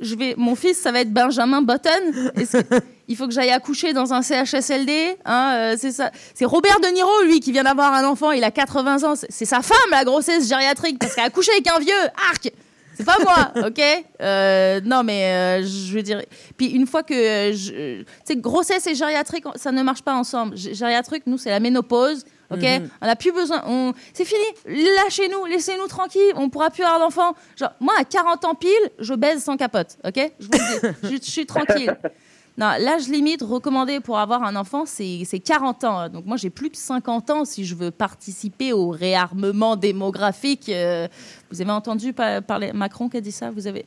je 0.00 0.14
vais, 0.16 0.34
mon 0.36 0.54
fils, 0.54 0.76
ça 0.78 0.90
va 0.92 1.00
être 1.00 1.12
Benjamin 1.12 1.62
Button? 1.62 2.30
Est-ce 2.34 2.58
que- 2.62 2.74
Il 3.10 3.16
faut 3.16 3.26
que 3.26 3.32
j'aille 3.32 3.50
accoucher 3.50 3.94
dans 3.94 4.12
un 4.12 4.20
CHSLD 4.20 5.16
hein, 5.24 5.52
euh, 5.54 5.76
C'est 5.78 5.92
ça. 5.92 6.10
C'est 6.34 6.44
Robert 6.44 6.78
De 6.80 6.88
Niro, 6.88 7.22
lui, 7.24 7.40
qui 7.40 7.52
vient 7.52 7.64
d'avoir 7.64 7.94
un 7.94 8.04
enfant. 8.04 8.32
Il 8.32 8.44
a 8.44 8.50
80 8.50 9.02
ans. 9.04 9.14
C'est- 9.16 9.44
sa 9.46 9.62
femme, 9.62 9.78
la 9.90 10.04
grossesse 10.04 10.46
gériatrique, 10.48 10.98
parce 10.98 11.14
qu'elle 11.14 11.24
a 11.24 11.28
accouché 11.28 11.50
avec 11.52 11.66
un 11.68 11.78
vieux. 11.78 12.04
Arc 12.30 12.50
c'est 12.94 13.04
pas 13.04 13.16
moi, 13.22 13.52
ok? 13.68 13.80
Euh, 14.20 14.80
Non, 14.84 15.04
mais 15.04 15.60
euh, 15.62 15.64
je 15.64 15.94
veux 15.94 16.02
dire. 16.02 16.20
Puis 16.56 16.66
une 16.66 16.84
fois 16.86 17.04
que. 17.04 17.14
euh, 17.14 17.52
je- 17.54 18.00
Tu 18.02 18.06
sais, 18.24 18.36
grossesse 18.36 18.86
et 18.88 18.94
gériatrique, 18.96 19.44
ça 19.54 19.70
ne 19.70 19.82
marche 19.84 20.02
pas 20.02 20.14
ensemble. 20.14 20.56
Gériatrique, 20.56 21.22
nous, 21.26 21.38
c'est 21.38 21.50
la 21.50 21.60
ménopause, 21.60 22.24
ok 22.50 22.64
On 23.02 23.06
n'a 23.06 23.16
plus 23.16 23.32
besoin. 23.32 23.62
On... 23.66 23.92
C'est 24.12 24.24
fini. 24.24 24.44
Lâchez-nous, 25.04 25.44
laissez-nous 25.46 25.86
tranquilles. 25.86 26.32
On 26.36 26.48
pourra 26.48 26.70
plus 26.70 26.82
avoir 26.84 26.98
d'enfants. 27.00 27.34
Genre, 27.56 27.72
moi, 27.80 27.94
à 27.98 28.04
40 28.04 28.44
ans 28.44 28.54
pile, 28.54 28.70
je 28.98 29.14
baise 29.14 29.42
sans 29.42 29.56
capote, 29.56 29.98
ok 30.06 30.32
Je 30.40 30.46
vous 30.46 30.50
le 30.52 30.92
dis. 30.92 30.96
je, 31.20 31.24
je 31.24 31.30
suis 31.30 31.46
tranquille. 31.46 31.96
Non, 32.56 32.72
l'âge 32.80 33.06
limite 33.06 33.42
recommandé 33.42 34.00
pour 34.00 34.18
avoir 34.18 34.42
un 34.42 34.56
enfant, 34.56 34.84
c'est 34.84 35.22
c'est 35.24 35.38
40 35.38 35.84
ans. 35.84 36.08
Donc 36.08 36.26
moi, 36.26 36.36
j'ai 36.36 36.50
plus 36.50 36.70
que 36.70 36.76
50 36.76 37.30
ans 37.30 37.44
si 37.44 37.64
je 37.64 37.76
veux 37.76 37.92
participer 37.92 38.72
au 38.72 38.88
réarmement 38.88 39.76
démographique. 39.76 40.68
Euh, 40.68 41.06
vous 41.52 41.60
avez 41.60 41.70
entendu 41.70 42.12
pa- 42.12 42.40
parler 42.42 42.72
Macron 42.72 43.08
qui 43.08 43.16
a 43.16 43.20
dit 43.20 43.30
ça? 43.30 43.52
Vous 43.52 43.68
avez 43.68 43.86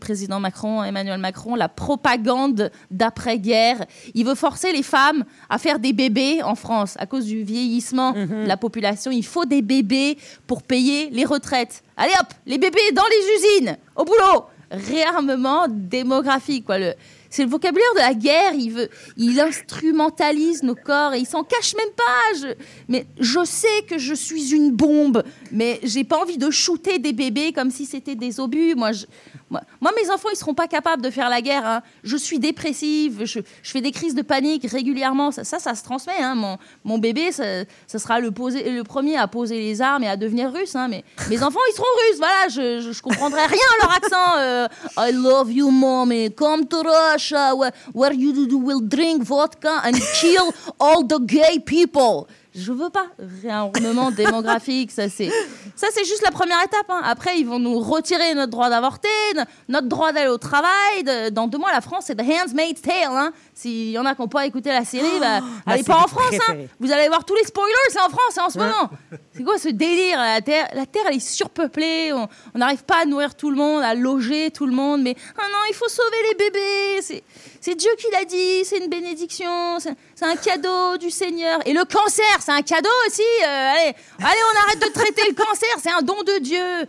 président 0.00 0.40
Macron, 0.40 0.82
Emmanuel 0.82 1.18
Macron, 1.18 1.54
la 1.54 1.68
propagande 1.68 2.70
d'après-guerre. 2.90 3.84
Il 4.14 4.24
veut 4.26 4.34
forcer 4.34 4.72
les 4.72 4.82
femmes 4.82 5.24
à 5.48 5.58
faire 5.58 5.78
des 5.78 5.92
bébés 5.92 6.42
en 6.42 6.54
France 6.54 6.94
à 6.98 7.06
cause 7.06 7.24
du 7.26 7.42
vieillissement 7.42 8.12
de 8.12 8.46
la 8.46 8.56
population. 8.56 9.10
Il 9.10 9.24
faut 9.24 9.44
des 9.44 9.62
bébés 9.62 10.18
pour 10.46 10.62
payer 10.62 11.10
les 11.10 11.24
retraites. 11.24 11.82
Allez 11.96 12.12
hop, 12.20 12.28
les 12.46 12.58
bébés 12.58 12.92
dans 12.94 13.02
les 13.10 13.58
usines, 13.60 13.76
au 13.96 14.04
boulot. 14.04 14.44
Réarmement 14.70 15.66
démographique, 15.68 16.66
quoi. 16.66 16.78
Le, 16.78 16.92
c'est 17.30 17.42
le 17.42 17.48
vocabulaire 17.48 17.94
de 17.94 18.00
la 18.00 18.12
guerre. 18.12 18.52
Il 18.54 18.70
veut, 18.72 18.88
il 19.16 19.40
instrumentalise 19.40 20.62
nos 20.62 20.74
corps 20.74 21.14
et 21.14 21.20
il 21.20 21.26
s'en 21.26 21.42
cache 21.42 21.74
même 21.74 21.88
pas. 21.96 22.38
Je- 22.38 22.54
mais 22.88 23.06
je 23.18 23.44
sais 23.46 23.82
que 23.88 23.96
je 23.96 24.12
suis 24.12 24.54
une 24.54 24.70
bombe, 24.72 25.22
mais 25.52 25.80
j'ai 25.84 26.04
pas 26.04 26.20
envie 26.20 26.36
de 26.36 26.50
shooter 26.50 26.98
des 26.98 27.14
bébés 27.14 27.52
comme 27.52 27.70
si 27.70 27.86
c'était 27.86 28.14
des 28.14 28.40
obus. 28.40 28.74
Moi, 28.74 28.92
je- 28.92 29.06
moi, 29.50 29.62
moi, 29.80 29.90
mes 30.00 30.10
enfants, 30.10 30.28
ils 30.32 30.36
seront 30.36 30.54
pas 30.54 30.68
capables 30.68 31.02
de 31.02 31.10
faire 31.10 31.28
la 31.30 31.40
guerre. 31.40 31.66
hein. 31.66 31.82
Je 32.04 32.16
suis 32.16 32.38
dépressive, 32.38 33.22
je, 33.24 33.40
je 33.62 33.70
fais 33.70 33.80
des 33.80 33.92
crises 33.92 34.14
de 34.14 34.22
panique 34.22 34.66
régulièrement. 34.70 35.30
Ça, 35.30 35.44
ça, 35.44 35.58
ça 35.58 35.74
se 35.74 35.82
transmet. 35.82 36.20
hein. 36.20 36.34
Mon, 36.34 36.58
mon 36.84 36.98
bébé, 36.98 37.32
ça, 37.32 37.44
ça 37.86 37.98
sera 37.98 38.20
le, 38.20 38.30
poser- 38.30 38.70
le 38.70 38.84
premier 38.84 39.16
à 39.16 39.26
poser 39.26 39.58
les 39.58 39.80
armes 39.80 40.04
et 40.04 40.08
à 40.08 40.16
devenir 40.16 40.52
russe. 40.52 40.76
hein. 40.76 40.88
Mais 40.88 41.02
mes 41.30 41.42
enfants, 41.42 41.60
ils 41.70 41.74
seront 41.74 41.86
russes. 42.08 42.18
Voilà, 42.18 42.48
je, 42.48 42.80
je, 42.86 42.92
je 42.92 43.02
comprendrai 43.02 43.46
rien 43.46 43.58
à 43.80 43.86
leur 43.86 43.92
accent. 43.96 44.36
euh, 44.38 44.68
I 44.98 45.12
love 45.12 45.50
you, 45.52 45.70
mommy. 45.70 46.30
Come 46.34 46.66
to 46.68 46.82
Russia, 46.82 47.54
where, 47.54 47.72
where 47.94 48.12
you 48.12 48.32
will 48.58 48.80
drink 48.82 49.22
vodka 49.22 49.80
and 49.84 49.92
kill 50.20 50.52
all 50.78 51.06
the 51.06 51.18
gay 51.24 51.58
people. 51.64 52.26
Je 52.60 52.72
veux 52.72 52.90
pas 52.90 53.06
réarmement 53.42 54.10
démographique, 54.10 54.90
ça 54.90 55.08
c'est 55.08 55.30
ça 55.76 55.86
c'est 55.92 56.04
juste 56.04 56.22
la 56.24 56.30
première 56.30 56.58
étape. 56.64 56.86
hein. 56.88 57.00
Après 57.04 57.38
ils 57.38 57.46
vont 57.46 57.58
nous 57.58 57.78
retirer 57.78 58.34
notre 58.34 58.50
droit 58.50 58.68
d'avorter, 58.70 59.08
no- 59.36 59.42
notre 59.68 59.86
droit 59.86 60.12
d'aller 60.12 60.28
au 60.28 60.38
travail. 60.38 61.04
De- 61.04 61.28
dans 61.30 61.46
deux 61.46 61.58
mois 61.58 61.70
la 61.72 61.80
France 61.80 62.04
c'est 62.06 62.16
The 62.16 62.22
Handmaid's 62.22 62.82
Tale. 62.82 62.94
Hein. 63.10 63.32
S'il 63.54 63.90
y 63.90 63.98
en 63.98 64.04
a 64.06 64.14
qui 64.14 64.20
n'ont 64.22 64.28
pas 64.28 64.46
écouté 64.46 64.70
la 64.70 64.84
série, 64.84 65.06
bah, 65.20 65.40
ma 65.66 65.72
allez 65.74 65.82
pas 65.84 65.92
série 65.94 66.04
en 66.04 66.08
France. 66.08 66.34
Hein. 66.48 66.54
Vous 66.80 66.90
allez 66.92 67.08
voir 67.08 67.24
tous 67.24 67.34
les 67.34 67.44
spoilers, 67.44 67.72
c'est 67.90 68.00
en 68.00 68.08
France, 68.08 68.30
c'est 68.32 68.40
en 68.40 68.50
ce 68.50 68.58
moment. 68.58 68.90
C'est 69.32 69.42
quoi 69.44 69.58
ce 69.58 69.68
délire? 69.68 70.18
La 70.18 70.40
Terre, 70.40 70.68
la 70.74 70.86
Terre 70.86 71.02
elle 71.08 71.16
est 71.16 71.20
surpeuplée, 71.20 72.12
on 72.12 72.28
on 72.54 72.58
n'arrive 72.58 72.84
pas 72.84 73.02
à 73.02 73.04
nourrir 73.04 73.34
tout 73.34 73.50
le 73.50 73.56
monde, 73.56 73.82
à 73.82 73.94
loger 73.94 74.50
tout 74.50 74.66
le 74.66 74.72
monde, 74.72 75.02
mais 75.02 75.14
ah 75.36 75.42
non, 75.52 75.58
il 75.70 75.74
faut 75.74 75.88
sauver 75.88 76.16
les 76.30 76.34
bébés. 76.36 77.02
C'est, 77.02 77.22
c'est 77.68 77.74
Dieu 77.74 77.90
qui 77.98 78.06
l'a 78.10 78.24
dit, 78.24 78.64
c'est 78.64 78.78
une 78.78 78.88
bénédiction, 78.88 79.78
c'est, 79.78 79.94
un 80.24 80.36
cadeau 80.36 80.96
du 80.96 81.10
Seigneur. 81.10 81.60
Et 81.66 81.74
le 81.74 81.84
cancer, 81.84 82.24
c'est 82.40 82.52
un 82.52 82.62
cadeau 82.62 82.88
aussi. 83.06 83.20
euh, 83.20 83.46
allez, 83.46 83.94
allez, 84.20 84.40
on 84.54 84.58
arrête 84.66 84.80
de 84.80 84.90
traiter 84.92 85.22
le 85.28 85.34
cancer, 85.34 85.68
c'est 85.78 85.90
un 85.90 86.00
don 86.00 86.22
de 86.22 86.38
Dieu. 86.38 86.86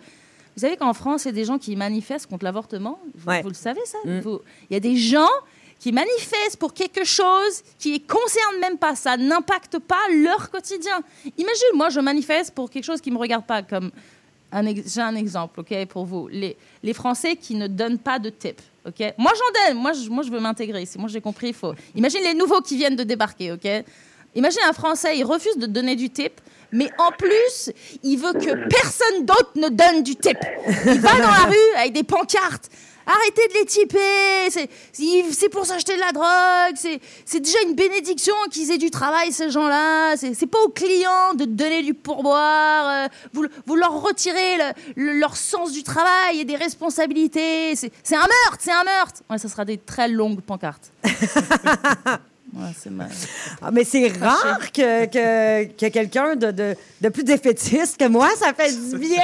Vous 0.56 0.62
savez 0.62 0.78
qu'en 0.78 0.94
France, 0.94 1.26
il 1.26 1.28
y 1.28 1.32
a 1.32 1.34
des 1.34 1.44
gens 1.44 1.58
qui 1.58 1.76
manifestent 1.76 2.28
contre 2.28 2.46
l'avortement? 2.46 3.00
Vous, 3.14 3.30
Ouais. 3.30 3.42
vous 3.42 3.50
le 3.50 3.56
savez, 3.56 3.82
ça? 3.86 3.98
Vous- 4.06 4.40
Il 4.70 4.74
y 4.74 4.78
a 4.78 4.80
des 4.80 4.96
gens 4.96 5.28
qui 5.80 5.92
manifestent 5.92 6.58
pour 6.58 6.74
quelque 6.74 7.04
chose 7.04 7.62
qui 7.78 7.94
ne 7.94 7.98
concerne 8.00 8.60
même 8.62 8.78
pas 8.78 8.96
ça, 8.96 9.18
n'impacte 9.18 9.80
pas 9.80 10.00
leur 10.14 10.50
quotidien. 10.50 11.02
Imagine, 11.38 11.68
moi, 11.76 11.90
je 11.90 12.00
manifeste 12.00 12.54
pour 12.54 12.70
quelque 12.70 12.86
chose 12.86 13.02
qui 13.02 13.10
ne 13.10 13.16
me 13.16 13.20
regarde 13.20 13.46
pas. 13.46 13.64
Comme 13.64 13.92
j'ai 14.86 15.02
un 15.02 15.16
exemple, 15.16 15.60
ok, 15.60 15.86
pour 15.88 16.06
vous. 16.06 16.30
Les, 16.30 16.56
les 16.84 16.94
Français 16.94 17.36
qui 17.36 17.56
ne 17.56 17.68
donnent 17.68 18.00
pas 18.00 18.18
de 18.20 18.30
tip, 18.30 18.62
ok? 18.86 19.14
Moi, 19.18 19.32
j'en 19.36 19.68
donne. 19.68 19.82
Moi, 19.82 19.94
je, 19.94 20.10
moi, 20.10 20.24
je 20.24 20.32
veux 20.32 20.40
m'intégrer. 20.40 20.86
C'est 20.86 21.00
moi, 21.00 21.10
j'ai 21.10 21.22
compris. 21.22 21.50
Il 21.50 21.54
faut. 21.54 21.74
Imagine 21.96 22.22
les 22.24 22.34
nouveaux 22.34 22.62
qui 22.62 22.78
viennent 22.78 22.96
de 22.96 23.04
débarquer, 23.04 23.52
ok? 23.52 23.68
Imagine 24.36 24.62
un 24.68 24.74
Français, 24.74 25.18
il 25.18 25.24
refuse 25.24 25.58
de 25.58 25.66
donner 25.66 25.96
du 25.96 26.10
tip, 26.10 26.40
mais 26.72 26.90
en 27.00 27.12
plus, 27.12 27.72
il 28.04 28.18
veut 28.18 28.34
que 28.34 28.68
personne 28.68 29.26
d'autre 29.26 29.52
ne 29.56 29.70
donne 29.70 30.04
du 30.04 30.16
tip. 30.16 30.38
Il 30.86 31.00
va 31.00 31.14
dans 31.14 31.32
la 31.32 31.46
rue 31.48 31.78
avec 31.78 31.94
des 31.94 32.04
pancartes. 32.04 32.70
Arrêtez 33.12 33.48
de 33.48 33.54
les 33.60 33.66
tiper, 33.66 34.50
c'est- 34.52 35.50
pour 35.50 35.66
s'acheter 35.66 35.96
de 35.96 36.00
la 36.00 36.12
drogue, 36.12 36.76
c'est 37.26 37.40
déjà 37.40 37.58
une 37.68 37.74
bénédiction 37.74 38.36
qu'ils 38.52 38.70
aient 38.72 38.78
du 38.78 38.92
travail, 38.92 39.32
ces 39.32 39.50
gens-là. 39.50 40.16
C'est 40.16 40.46
pas 40.46 40.60
aux 40.62 40.70
clients 40.70 41.34
de 41.34 41.46
donner 41.46 41.82
du 41.82 41.94
pourboire, 41.96 43.06
euh, 43.06 43.08
vous, 43.34 43.46
vous 43.66 43.76
leur 43.76 44.02
retirez 44.02 44.58
le- 44.58 45.04
le- 45.04 45.14
leur 45.20 45.36
sens 45.36 45.72
du 45.72 45.82
travail 45.84 46.40
et 46.42 46.46
des 46.46 46.56
responsabilités. 46.56 47.76
C'est 47.76 47.92
un 48.16 48.20
meurtre, 48.20 48.58
c'est 48.60 48.72
un 48.72 48.84
meurtre. 48.84 49.22
Ouais, 49.30 49.38
ça 49.40 49.50
sera 49.50 49.66
des 49.66 49.78
très 49.80 50.08
longues 50.08 50.42
pancartes. 50.42 50.92
Ouais, 52.56 52.72
c'est 52.78 52.90
mal. 52.90 53.10
Ah, 53.62 53.72
mais 53.72 53.84
c'est 53.84 54.08
rare 54.08 54.72
que, 54.72 55.06
que, 55.06 55.66
que 55.74 55.88
quelqu'un 55.90 56.36
de, 56.36 56.52
de, 56.52 56.76
de 57.02 57.10
plus 57.10 57.24
défaitiste 57.24 57.98
que 57.98 58.08
moi, 58.08 58.30
ça 58.38 58.54
fait 58.54 58.72
du 58.74 58.98
bien. 59.06 59.22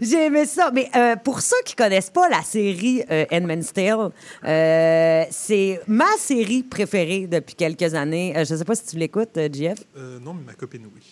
J'ai 0.00 0.26
aimé 0.26 0.46
ça. 0.46 0.70
Mais 0.72 0.88
euh, 0.94 1.16
pour 1.16 1.40
ceux 1.40 1.56
qui 1.64 1.74
connaissent 1.74 2.10
pas 2.10 2.28
la 2.28 2.42
série 2.42 3.02
euh, 3.10 3.24
Handmaid's 3.32 3.72
Tale, 3.72 4.10
euh, 4.44 5.24
c'est 5.30 5.80
ma 5.86 6.06
série 6.18 6.62
préférée 6.62 7.26
depuis 7.26 7.54
quelques 7.54 7.94
années. 7.94 8.32
Euh, 8.36 8.44
je 8.44 8.54
sais 8.54 8.64
pas 8.64 8.74
si 8.74 8.86
tu 8.86 8.96
l'écoutes, 8.96 9.36
euh, 9.36 9.48
JF. 9.52 9.78
Euh, 9.96 10.18
non, 10.20 10.34
mais 10.34 10.44
ma 10.46 10.54
copine, 10.54 10.86
oui. 10.94 11.02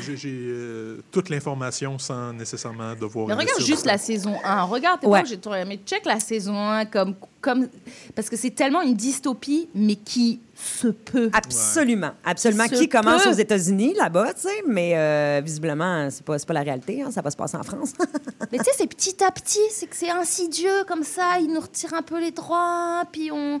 J'ai 0.00 0.16
j'ai, 0.16 0.30
euh, 0.32 1.00
toute 1.10 1.28
l'information 1.30 1.98
sans 1.98 2.32
nécessairement 2.32 2.94
devoir. 2.94 3.28
Mais 3.28 3.34
regarde 3.34 3.62
juste 3.62 3.86
la 3.86 3.98
saison 3.98 4.36
1. 4.44 4.62
Regarde, 4.64 5.00
t'es 5.00 5.06
Ouais. 5.06 5.12
pas 5.14 5.20
obligé 5.20 5.36
de 5.36 5.40
te 5.40 5.48
regarder, 5.48 5.68
mais 5.76 5.80
check 5.86 6.04
la 6.04 6.20
saison 6.20 6.58
1 6.58 6.84
comme, 6.86 7.14
comme... 7.40 7.68
Parce 8.14 8.28
que 8.28 8.36
c'est 8.36 8.50
tellement 8.50 8.82
une 8.82 8.94
dystopie, 8.94 9.68
mais 9.74 9.96
qui 9.96 10.35
se 10.54 10.88
peut. 10.88 11.30
Absolument. 11.32 12.12
Absolument. 12.24 12.64
Se 12.68 12.74
Qui 12.74 12.88
commence 12.88 13.24
peut. 13.24 13.30
aux 13.30 13.34
États-Unis, 13.34 13.94
là-bas, 13.94 14.34
tu 14.34 14.42
sais, 14.42 14.62
mais 14.66 14.92
euh, 14.96 15.40
visiblement, 15.44 16.08
c'est 16.10 16.24
pas, 16.24 16.38
c'est 16.38 16.46
pas 16.46 16.54
la 16.54 16.62
réalité. 16.62 17.02
hein, 17.02 17.10
ça 17.10 17.20
va 17.22 17.30
se 17.30 17.36
passer 17.36 17.56
en 17.56 17.62
France. 17.62 17.92
Mais 18.52 18.58
tu 18.58 18.64
sais, 18.64 18.70
c'est 18.78 18.86
petit 18.86 19.22
à 19.24 19.30
petit, 19.30 19.58
c'est 19.70 19.86
que 19.86 19.96
c'est 19.96 20.10
insidieux 20.10 20.84
comme 20.88 21.02
ça, 21.02 21.38
ils 21.40 21.52
nous 21.52 21.60
retirent 21.60 21.94
un 21.94 22.02
peu 22.02 22.20
les 22.20 22.30
droits, 22.30 23.04
puis 23.12 23.30
on... 23.32 23.60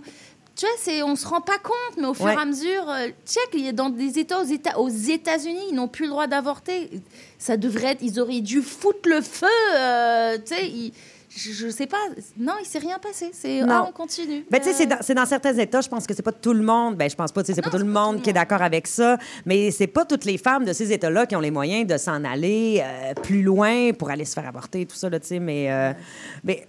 Tu 0.54 0.64
vois, 0.64 0.74
c'est, 0.80 1.02
on 1.02 1.16
se 1.16 1.26
rend 1.26 1.42
pas 1.42 1.58
compte, 1.58 1.98
mais 1.98 2.06
au 2.06 2.14
fur 2.14 2.24
Ouais. 2.24 2.32
et 2.32 2.38
à 2.38 2.44
mesure, 2.46 2.88
euh, 2.88 3.08
check, 3.26 3.48
il 3.52 3.60
y 3.66 3.68
a 3.68 3.72
dans 3.72 3.90
des 3.90 4.18
États 4.18 4.40
aux, 4.40 4.44
États, 4.46 4.78
aux 4.78 4.88
États-Unis, 4.88 5.60
ils 5.68 5.74
n'ont 5.74 5.86
plus 5.88 6.04
le 6.04 6.10
droit 6.12 6.26
d'avorter. 6.28 6.88
Ça 7.38 7.58
devrait 7.58 7.88
être, 7.92 8.00
ils 8.02 8.18
auraient 8.20 8.40
dû 8.40 8.62
foutre 8.62 9.06
le 9.06 9.20
feu, 9.20 9.46
euh, 9.76 10.38
tu 10.38 10.54
sais, 10.54 10.66
ils- 10.66 10.92
je, 11.36 11.68
sais 11.68 11.86
pas. 11.86 11.96
Non, 12.38 12.54
il 12.60 12.66
s'est 12.66 12.78
rien 12.78 12.98
passé. 12.98 13.30
C'est 13.32 13.60
ah, 13.62 13.84
on 13.88 13.92
continue. 13.92 14.44
Ben, 14.50 14.58
tu 14.58 14.64
sais, 14.64 14.70
Euh, 14.70 14.74
c'est 14.76 14.86
dans, 14.86 14.98
c'est 15.00 15.14
dans 15.14 15.26
certains 15.26 15.54
États, 15.54 15.80
je 15.80 15.88
pense 15.88 16.06
que 16.06 16.14
c'est 16.14 16.22
pas 16.22 16.32
tout 16.32 16.54
le 16.54 16.62
monde. 16.62 16.96
Ben, 16.96 17.10
je 17.10 17.14
pense 17.14 17.32
pas, 17.32 17.42
tu 17.42 17.48
sais, 17.48 17.54
c'est 17.54 17.62
pas 17.62 17.68
Non, 17.70 17.78
tout 17.78 17.84
le 17.84 17.92
pas 17.92 18.04
monde 18.04 18.22
qui 18.22 18.30
est 18.30 18.34
d'accord 18.34 18.62
avec 18.62 18.86
ça. 18.86 19.18
Mais 19.44 19.70
c'est 19.70 19.86
pas 19.86 20.04
toutes 20.04 20.24
les 20.24 20.38
femmes 20.38 20.64
de 20.64 20.72
ces 20.72 20.92
États-là 20.92 21.26
qui 21.26 21.36
ont 21.36 21.40
les 21.40 21.50
moyens 21.50 21.86
de 21.86 21.96
s'en 21.98 22.24
aller 22.24 22.82
euh, 22.82 23.14
plus 23.14 23.42
loin 23.42 23.92
pour 23.92 24.10
aller 24.10 24.24
se 24.24 24.34
faire 24.34 24.48
avorter, 24.48 24.86
tout 24.86 24.96
ça, 24.96 25.10
là, 25.10 25.20
tu 25.20 25.26
sais. 25.26 25.38
Mais, 25.38 25.70
euh, 25.70 25.92
mais 26.44 26.66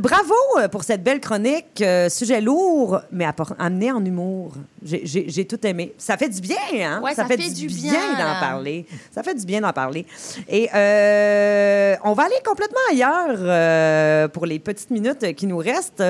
bravo 0.00 0.34
euh, 0.58 0.68
pour 0.68 0.82
cette 0.84 1.02
belle 1.02 1.20
chronique. 1.20 1.80
euh, 1.82 2.08
sujet 2.08 2.40
lourd, 2.40 3.00
mais 3.10 3.26
amené 3.58 3.92
en 3.92 4.04
humour. 4.04 4.52
J'ai- 4.82 5.44
tout 5.46 5.66
aimé. 5.66 5.92
Ça 5.98 6.16
fait 6.16 6.28
du 6.28 6.40
bien, 6.40 6.56
hein? 6.80 7.00
Ouais, 7.02 7.14
ça 7.14 7.26
fait 7.26 7.36
du 7.36 7.66
bien, 7.66 7.92
d'en 8.12 8.40
parler. 8.40 8.86
Ça 9.14 9.22
fait 9.22 9.34
du 9.34 9.44
bien 9.44 9.60
d'en 9.60 9.72
parler. 9.72 10.06
Et 10.48 10.68
euh, 10.74 11.96
on 12.04 12.12
va 12.14 12.24
aller 12.24 12.40
complètement 12.44 12.78
ailleurs 12.90 13.36
euh, 13.38 14.28
pour 14.28 14.46
les 14.46 14.58
petites 14.58 14.90
minutes 14.90 15.34
qui 15.34 15.46
nous 15.46 15.58
restent. 15.58 16.02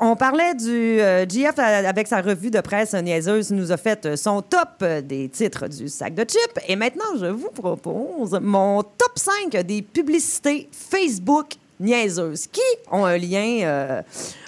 On 0.00 0.16
parlait 0.16 0.54
du 0.54 0.98
GF 1.28 1.58
avec 1.58 2.06
sa 2.06 2.20
revue 2.20 2.50
de 2.50 2.60
presse 2.60 2.92
niaiseuse, 2.92 3.50
nous 3.52 3.72
a 3.72 3.78
fait 3.78 4.16
son 4.16 4.42
top 4.42 4.84
des 5.04 5.30
titres 5.30 5.66
du 5.66 5.88
sac 5.88 6.14
de 6.14 6.22
chips. 6.22 6.62
Et 6.68 6.76
maintenant, 6.76 7.16
je 7.18 7.24
vous 7.26 7.48
propose 7.50 8.38
mon 8.42 8.82
top 8.82 9.12
5 9.16 9.56
des 9.64 9.80
publicités 9.80 10.68
Facebook 10.72 11.54
niaiseuses 11.82 12.46
qui 12.46 12.60
ont 12.90 13.04
un 13.04 13.18
lien, 13.18 13.60
euh, 13.62 14.02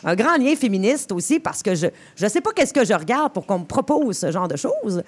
un 0.05 0.15
grand 0.15 0.37
lien 0.37 0.57
féministe 0.57 1.13
aussi, 1.13 1.41
parce 1.41 1.63
que 1.63 1.75
je 1.75 1.89
ne 2.21 2.29
sais 2.29 2.41
pas 2.41 2.53
qu'est-ce 2.53 2.73
que 2.73 2.85
je 2.85 2.95
regarde 2.95 3.33
pour 3.33 3.45
qu'on 3.47 3.61
me 3.61 3.65
propose 3.65 4.19
ce 4.19 4.31
genre 4.31 4.49
de 4.49 4.57
choses. 4.57 5.03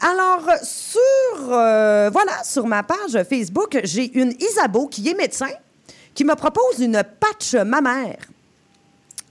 Alors, 0.00 0.44
sur, 0.62 1.00
euh, 1.50 2.10
sur 2.44 2.66
ma 2.66 2.82
page 2.82 3.22
Facebook, 3.28 3.80
j'ai 3.84 4.16
une 4.18 4.32
Isabeau 4.38 4.86
qui 4.86 5.08
est 5.08 5.14
médecin 5.14 5.50
qui 6.14 6.24
me 6.24 6.34
propose 6.34 6.80
une 6.80 7.02
patch 7.20 7.54
mammaire. 7.54 8.18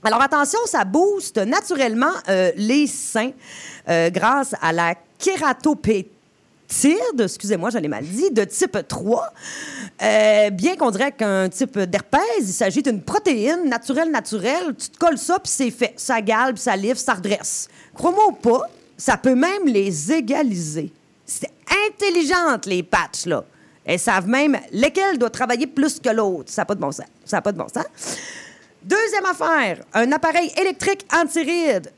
Alors 0.04 0.22
attention, 0.22 0.60
ça 0.66 0.84
booste 0.84 1.38
naturellement 1.38 2.12
euh, 2.28 2.52
les 2.56 2.86
seins 2.86 3.32
grâce 4.10 4.54
à 4.60 4.70
la 4.70 4.94
kératopétide, 6.68 7.20
excusez-moi, 7.20 7.70
j'allais 7.70 7.88
mal 7.88 8.04
dit, 8.04 8.30
de 8.30 8.44
type 8.44 8.78
3. 8.86 9.32
Euh, 10.00 10.50
bien 10.50 10.76
qu'on 10.76 10.90
dirait 10.90 11.12
qu'un 11.12 11.48
type 11.48 11.78
d'herpès, 11.78 12.20
il 12.40 12.46
s'agit 12.46 12.82
d'une 12.82 13.02
protéine 13.02 13.68
naturelle, 13.68 14.10
naturelle. 14.10 14.74
Tu 14.78 14.88
te 14.90 14.98
colles 14.98 15.18
ça, 15.18 15.38
puis 15.38 15.50
c'est 15.52 15.70
fait. 15.70 15.94
Ça 15.96 16.20
puis 16.20 16.58
ça 16.58 16.76
livre, 16.76 16.98
ça 16.98 17.14
redresse. 17.14 17.68
Crois-moi 17.94 18.28
ou 18.28 18.32
pas, 18.32 18.62
ça 18.96 19.16
peut 19.16 19.34
même 19.34 19.66
les 19.66 20.12
égaliser. 20.12 20.92
C'est 21.24 21.50
intelligente, 21.88 22.66
les 22.66 22.82
patchs, 22.82 23.26
là. 23.26 23.44
Elles 23.84 23.98
savent 23.98 24.28
même 24.28 24.58
lesquelles 24.70 25.18
doivent 25.18 25.30
travailler 25.30 25.66
plus 25.66 25.98
que 25.98 26.10
l'autre. 26.10 26.52
Ça 26.52 26.62
n'a 26.62 26.66
pas 26.66 26.74
de 26.74 26.80
bon 26.80 26.92
sens. 26.92 27.06
Ça 27.24 27.38
n'a 27.38 27.42
pas 27.42 27.52
de 27.52 27.58
bon 27.58 27.68
sens. 27.68 27.86
Deuxième 28.82 29.24
affaire, 29.24 29.82
un 29.94 30.12
appareil 30.12 30.52
électrique 30.60 31.06
anti-ride. 31.12 31.90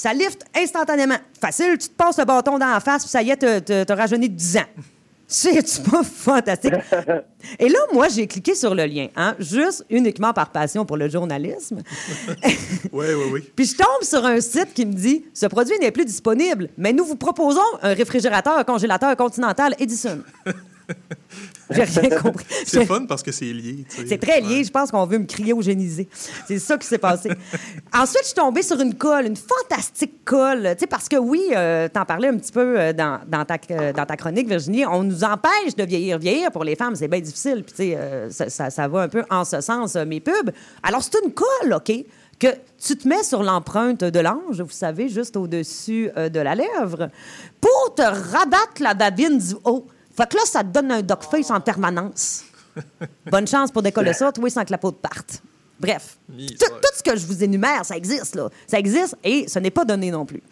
Ça 0.00 0.14
lift 0.14 0.46
instantanément. 0.56 1.16
Facile, 1.38 1.76
tu 1.78 1.88
te 1.88 1.94
passes 1.94 2.16
le 2.16 2.24
bâton 2.24 2.58
dans 2.58 2.70
la 2.70 2.80
face, 2.80 3.02
puis 3.02 3.10
ça 3.10 3.20
y 3.22 3.28
est, 3.28 3.36
t'as- 3.84 3.94
rajeuni 3.94 4.30
de 4.30 4.34
10 4.34 4.56
ans. 4.56 4.64
C'est 5.26 5.82
pas 5.82 6.02
fantastique. 6.02 6.72
Et 7.58 7.68
là, 7.68 7.78
moi, 7.92 8.08
j'ai 8.08 8.26
cliqué 8.26 8.54
sur 8.54 8.74
le 8.74 8.86
lien, 8.86 9.08
hein, 9.14 9.36
juste 9.38 9.84
uniquement 9.90 10.32
par 10.32 10.52
passion 10.52 10.86
pour 10.86 10.96
le 10.96 11.06
journalisme. 11.10 11.82
Oui, 12.92 13.06
oui, 13.14 13.24
oui. 13.30 13.50
Puis 13.54 13.66
je 13.66 13.76
tombe 13.76 14.02
sur 14.02 14.24
un 14.24 14.40
site 14.40 14.72
qui 14.72 14.86
me 14.86 14.92
dit 14.94 15.26
Ce 15.34 15.44
produit 15.44 15.78
n'est 15.78 15.90
plus 15.90 16.06
disponible, 16.06 16.70
mais 16.78 16.94
nous 16.94 17.04
vous 17.04 17.16
proposons 17.16 17.60
un 17.82 17.92
réfrigérateur 17.92 18.64
congélateur 18.64 19.14
Continental 19.18 19.74
Edison. 19.78 20.22
J'ai 21.86 22.00
rien 22.00 22.18
compris. 22.20 22.44
C'est 22.66 22.84
fun 22.84 23.04
parce 23.06 23.22
que 23.22 23.32
c'est 23.32 23.52
lié. 23.52 23.84
tu 23.88 23.96
sais. 23.96 24.06
C'est 24.06 24.18
très 24.18 24.40
lié. 24.40 24.58
Ouais. 24.58 24.64
Je 24.64 24.70
pense 24.70 24.90
qu'on 24.90 25.06
veut 25.06 25.18
me 25.18 25.26
crier 25.26 25.52
ou 25.52 25.62
géniser. 25.62 26.08
C'est 26.46 26.58
ça 26.58 26.76
qui 26.76 26.86
s'est 26.86 26.98
passé. 26.98 27.30
Ensuite, 27.94 28.20
je 28.22 28.26
suis 28.26 28.34
tombée 28.34 28.62
sur 28.62 28.80
une 28.80 28.94
colle, 28.94 29.26
une 29.26 29.36
fantastique 29.36 30.24
colle. 30.24 30.70
Tu 30.72 30.80
sais, 30.80 30.86
parce 30.86 31.08
que 31.08 31.16
oui, 31.16 31.42
euh, 31.54 31.88
t'en 31.88 32.04
parlais 32.04 32.28
un 32.28 32.36
petit 32.36 32.52
peu 32.52 32.78
euh, 32.78 32.92
dans, 32.92 33.20
dans 33.26 33.44
ta, 33.44 33.56
euh, 33.70 33.92
dans 33.92 34.06
ta 34.06 34.16
chronique, 34.16 34.48
Virginie. 34.48 34.84
On 34.86 35.02
nous 35.02 35.24
empêche 35.24 35.76
de 35.76 35.84
vieillir. 35.84 36.18
Vieillir, 36.18 36.50
pour 36.50 36.64
les 36.64 36.76
femmes, 36.76 36.94
c'est 36.96 37.08
bien 37.08 37.20
difficile. 37.20 37.62
Puis, 37.64 37.72
tu 37.74 37.82
sais, 37.92 37.96
euh, 37.96 38.30
ça, 38.30 38.48
ça- 38.50 38.70
ça 38.70 38.88
va 38.88 39.02
un 39.02 39.08
peu 39.08 39.22
en 39.30 39.44
ce 39.44 39.60
sens, 39.60 39.94
mes 39.96 40.20
pubs. 40.20 40.50
Alors, 40.82 41.02
c'est 41.02 41.18
une 41.24 41.32
colle, 41.32 41.72
OK? 41.74 41.92
Que 42.38 42.48
tu 42.82 42.96
te 42.96 43.06
mets 43.06 43.22
sur 43.22 43.42
l'empreinte 43.42 44.02
de 44.02 44.18
l'ange, 44.20 44.62
vous 44.62 44.70
savez, 44.70 45.10
juste 45.10 45.36
au-dessus 45.36 46.08
euh, 46.16 46.30
de 46.30 46.40
la 46.40 46.54
lèvre, 46.54 47.10
pour 47.60 47.94
te 47.94 48.00
rabattre 48.02 48.80
la 48.80 48.94
babine 48.94 49.36
du 49.38 49.54
haut. 49.64 49.86
Fait 50.20 50.28
que 50.28 50.36
là, 50.36 50.42
ça 50.44 50.62
te 50.62 50.68
donne 50.68 50.92
un 50.92 51.00
dog 51.00 51.22
face 51.22 51.50
en 51.50 51.60
permanence. 51.60 52.44
Bonne 53.30 53.46
chance 53.46 53.70
pour 53.70 53.82
décoller 53.82 54.12
ça, 54.12 54.30
toi, 54.30 54.50
sans 54.50 54.64
que 54.64 54.70
la 54.70 54.76
peau 54.76 54.90
te 54.90 55.00
parte. 55.00 55.42
Bref, 55.78 56.18
tout, 56.28 56.94
ce 56.94 57.02
que 57.02 57.16
je 57.16 57.26
vous 57.26 57.42
énumère, 57.42 57.86
ça 57.86 57.96
existe, 57.96 58.34
là. 58.34 58.50
Ça 58.66 58.78
existe 58.78 59.16
et 59.24 59.48
ce 59.48 59.58
n'est 59.58 59.70
pas 59.70 59.86
donné 59.86 60.10
non 60.10 60.26
plus. 60.26 60.42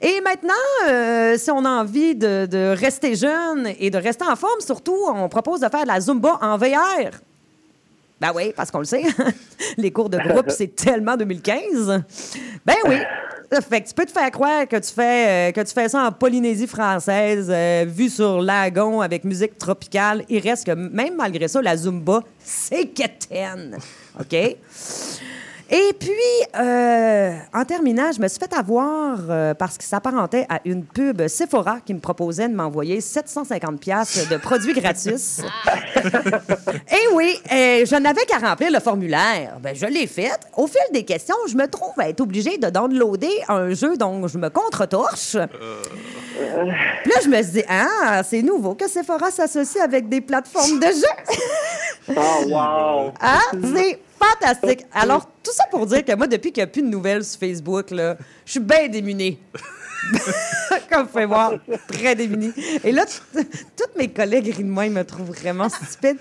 Et 0.00 0.20
maintenant, 0.20 0.52
euh, 0.88 1.36
si 1.36 1.50
on 1.50 1.64
a 1.64 1.70
envie 1.70 2.14
de, 2.14 2.46
de 2.46 2.72
rester 2.78 3.16
jeune 3.16 3.68
et 3.80 3.90
de 3.90 3.98
rester 3.98 4.24
en 4.24 4.36
forme, 4.36 4.60
surtout, 4.60 4.96
on 5.08 5.28
propose 5.28 5.60
de 5.60 5.68
faire 5.68 5.82
de 5.82 5.88
la 5.88 6.00
Zumba 6.00 6.38
en 6.40 6.56
VR. 6.56 7.18
Ben 8.20 8.30
oui, 8.32 8.52
parce 8.54 8.70
qu'on 8.70 8.78
le 8.78 8.84
sait. 8.84 9.02
Les 9.76 9.90
cours 9.90 10.08
de 10.08 10.18
groupe, 10.18 10.50
c'est 10.50 10.76
tellement 10.76 11.16
2015. 11.16 12.02
Ben 12.64 12.76
oui. 12.86 12.98
Fait 13.68 13.82
que 13.82 13.88
tu 13.88 13.94
peux 13.94 14.06
te 14.06 14.12
faire 14.12 14.30
croire 14.30 14.66
que 14.66 14.76
tu 14.76 14.92
fais, 14.92 15.50
euh, 15.50 15.52
que 15.52 15.60
tu 15.60 15.72
fais 15.72 15.88
ça 15.88 16.06
en 16.06 16.12
Polynésie 16.12 16.66
française, 16.66 17.48
euh, 17.50 17.84
vu 17.86 18.08
sur 18.08 18.40
lagon 18.40 19.00
avec 19.00 19.24
musique 19.24 19.58
tropicale. 19.58 20.24
Il 20.28 20.40
reste 20.40 20.66
que 20.66 20.72
même 20.72 21.16
malgré 21.16 21.48
ça, 21.48 21.60
la 21.62 21.76
Zumba, 21.76 22.22
c'est 22.38 22.86
quétaine. 22.86 23.76
OK? 24.18 24.56
Et 25.70 25.92
puis, 25.98 26.10
euh, 26.58 27.36
en 27.54 27.64
terminant, 27.64 28.12
je 28.12 28.20
me 28.20 28.28
suis 28.28 28.38
fait 28.38 28.52
avoir 28.54 29.18
euh, 29.30 29.54
parce 29.54 29.78
que 29.78 29.84
ça 29.84 29.96
s'apparentait 29.96 30.46
à 30.50 30.60
une 30.64 30.84
pub 30.84 31.26
Sephora 31.26 31.78
qui 31.80 31.94
me 31.94 32.00
proposait 32.00 32.48
de 32.48 32.54
m'envoyer 32.54 33.00
750 33.00 33.80
pièces 33.80 34.28
de 34.28 34.36
produits 34.36 34.74
gratuits. 34.74 35.14
Et 35.96 37.14
oui, 37.14 37.38
euh, 37.50 37.86
je 37.86 37.96
n'avais 37.96 38.24
qu'à 38.26 38.38
remplir 38.38 38.70
le 38.70 38.80
formulaire. 38.80 39.56
Ben, 39.62 39.74
je 39.74 39.86
l'ai 39.86 40.06
fait. 40.06 40.32
Au 40.56 40.66
fil 40.66 40.82
des 40.92 41.04
questions, 41.04 41.36
je 41.48 41.56
me 41.56 41.66
trouve 41.66 41.94
à 41.98 42.10
être 42.10 42.20
obligée 42.20 42.58
de 42.58 42.68
downloader 42.68 43.40
un 43.48 43.70
jeu 43.72 43.96
dont 43.96 44.28
je 44.28 44.36
me 44.36 44.50
contre-torche. 44.50 45.36
Puis 45.38 47.10
là, 47.10 47.20
je 47.22 47.28
me 47.28 47.42
suis 47.42 47.52
dit, 47.52 47.64
ah, 47.68 48.22
c'est 48.22 48.42
nouveau 48.42 48.74
que 48.74 48.88
Sephora 48.88 49.30
s'associe 49.30 49.82
avec 49.82 50.08
des 50.10 50.20
plateformes 50.20 50.78
de 50.78 50.86
jeux. 50.86 52.14
Oh, 52.16 52.44
wow! 52.48 53.12
Ah, 53.18 53.40
c'est 53.52 53.98
fantastique. 54.18 54.84
Alors, 54.92 55.28
tout 55.42 55.52
ça 55.52 55.64
pour 55.70 55.86
dire 55.86 56.04
que 56.04 56.14
moi, 56.14 56.26
depuis 56.26 56.52
qu'il 56.52 56.62
n'y 56.62 56.68
a 56.68 56.72
plus 56.72 56.82
de 56.82 56.88
nouvelles 56.88 57.24
sur 57.24 57.40
Facebook, 57.40 57.90
là, 57.90 58.16
je 58.44 58.52
suis 58.52 58.60
bien 58.60 58.88
démunie. 58.88 59.38
Comme 60.90 61.02
vous 61.02 61.08
pouvez 61.08 61.26
voir, 61.26 61.52
très 61.88 62.14
démunie. 62.14 62.52
Et 62.82 62.92
là, 62.92 63.04
toutes 63.34 63.96
mes 63.96 64.08
collègues 64.08 64.54
rient 64.54 64.64
de 64.64 64.68
moi, 64.68 64.86
ils 64.86 64.92
me 64.92 65.04
trouvent 65.04 65.30
vraiment 65.30 65.68
stupide. 65.68 66.16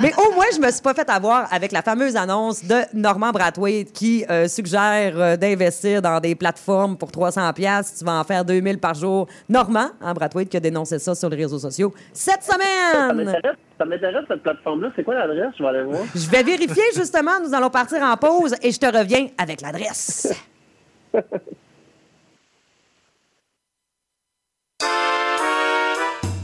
Mais 0.00 0.12
au 0.16 0.34
moins, 0.34 0.46
je 0.54 0.60
me 0.60 0.70
suis 0.70 0.82
pas 0.82 0.94
fait 0.94 1.08
avoir 1.08 1.52
avec 1.52 1.72
la 1.72 1.82
fameuse 1.82 2.16
annonce 2.16 2.64
de 2.64 2.76
Normand 2.94 3.30
Brathwaite 3.30 3.92
qui 3.92 4.24
euh, 4.30 4.48
suggère 4.48 5.12
euh, 5.16 5.36
d'investir 5.36 6.02
dans 6.02 6.20
des 6.20 6.34
plateformes 6.34 6.96
pour 6.96 7.10
300 7.12 7.52
pièces. 7.52 7.96
Tu 7.98 8.04
vas 8.04 8.20
en 8.20 8.24
faire 8.24 8.44
2000 8.44 8.78
par 8.78 8.94
jour. 8.94 9.28
Normand, 9.48 9.90
hein, 10.00 10.14
Brathwaite, 10.14 10.48
qui 10.48 10.56
a 10.56 10.60
dénoncé 10.60 10.98
ça 10.98 11.14
sur 11.14 11.28
les 11.28 11.36
réseaux 11.36 11.58
sociaux 11.58 11.94
cette 12.12 12.42
semaine. 12.42 13.26
ça 13.78 13.84
m'intéresse, 13.84 14.24
cette 14.28 14.42
plateforme-là. 14.42 14.90
C'est 14.96 15.04
quoi 15.04 15.14
l'adresse? 15.14 15.54
Je 15.56 15.62
vais 15.62 15.68
aller 15.68 15.82
voir. 15.82 16.02
Je 16.14 16.28
vais 16.28 16.42
vérifier 16.42 16.84
justement. 16.94 17.40
Nous 17.42 17.54
allons 17.54 17.70
partir 17.70 18.02
en 18.02 18.16
pause 18.16 18.54
et 18.62 18.72
je 18.72 18.78
te 18.78 18.86
reviens 18.86 19.28
avec 19.38 19.60
l'adresse. 19.60 20.34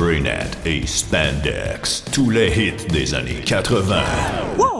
Spraynet 0.00 0.48
et 0.64 0.86
Spandex, 0.86 2.02
tous 2.10 2.30
les 2.30 2.48
hits 2.48 2.86
des 2.90 3.14
années 3.14 3.42
80. 3.44 4.02
Wow, 4.56 4.79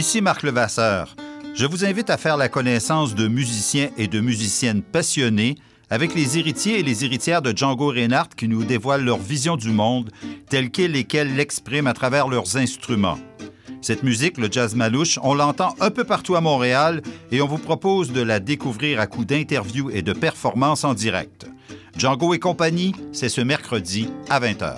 Ici 0.00 0.22
Marc 0.22 0.44
Levasseur. 0.44 1.14
Je 1.54 1.66
vous 1.66 1.84
invite 1.84 2.08
à 2.08 2.16
faire 2.16 2.38
la 2.38 2.48
connaissance 2.48 3.14
de 3.14 3.28
musiciens 3.28 3.90
et 3.98 4.06
de 4.06 4.20
musiciennes 4.20 4.80
passionnés 4.80 5.56
avec 5.90 6.14
les 6.14 6.38
héritiers 6.38 6.80
et 6.80 6.82
les 6.82 7.04
héritières 7.04 7.42
de 7.42 7.54
Django 7.54 7.88
Reinhardt 7.88 8.30
qui 8.34 8.48
nous 8.48 8.64
dévoilent 8.64 9.04
leur 9.04 9.18
vision 9.18 9.58
du 9.58 9.68
monde 9.68 10.10
telle 10.48 10.70
qu'elle 10.70 10.96
et 10.96 11.04
qu'elle 11.04 11.36
l'expriment 11.36 11.86
à 11.86 11.92
travers 11.92 12.28
leurs 12.28 12.56
instruments. 12.56 13.18
Cette 13.82 14.02
musique, 14.02 14.38
le 14.38 14.48
jazz 14.50 14.74
malouche, 14.74 15.18
on 15.22 15.34
l'entend 15.34 15.74
un 15.80 15.90
peu 15.90 16.04
partout 16.04 16.34
à 16.34 16.40
Montréal 16.40 17.02
et 17.30 17.42
on 17.42 17.46
vous 17.46 17.58
propose 17.58 18.10
de 18.10 18.22
la 18.22 18.40
découvrir 18.40 19.00
à 19.00 19.06
coup 19.06 19.26
d'interviews 19.26 19.90
et 19.90 20.00
de 20.00 20.14
performances 20.14 20.84
en 20.84 20.94
direct. 20.94 21.46
Django 21.98 22.32
et 22.32 22.38
compagnie, 22.38 22.94
c'est 23.12 23.28
ce 23.28 23.42
mercredi 23.42 24.08
à 24.30 24.40
20h. 24.40 24.76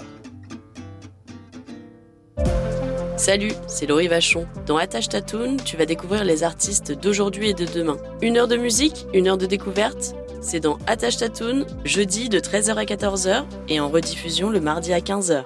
Salut, 3.23 3.53
c'est 3.69 3.87
Laurie 3.87 4.09
Vachon. 4.09 4.49
Dans 4.67 4.77
Attache 4.77 5.09
Tatoon, 5.09 5.57
tu 5.65 5.77
vas 5.77 5.87
découvrir 5.87 6.25
les 6.25 6.43
artistes 6.43 6.91
d'aujourd'hui 6.91 7.51
et 7.51 7.55
de 7.55 7.67
demain. 7.67 7.97
Une 8.21 8.37
heure 8.37 8.49
de 8.49 8.57
musique, 8.57 9.07
une 9.15 9.29
heure 9.29 9.39
de 9.39 9.47
découverte. 9.47 10.17
C'est 10.41 10.59
dans 10.59 10.77
Attache 10.89 11.19
Tatoon, 11.19 11.65
jeudi 11.85 12.29
de 12.29 12.41
13h 12.41 12.75
à 12.75 12.83
14h 12.83 13.45
et 13.69 13.79
en 13.79 13.89
rediffusion 13.91 14.51
le 14.51 14.59
mardi 14.61 14.93
à 14.93 14.99
15h. 14.99 15.45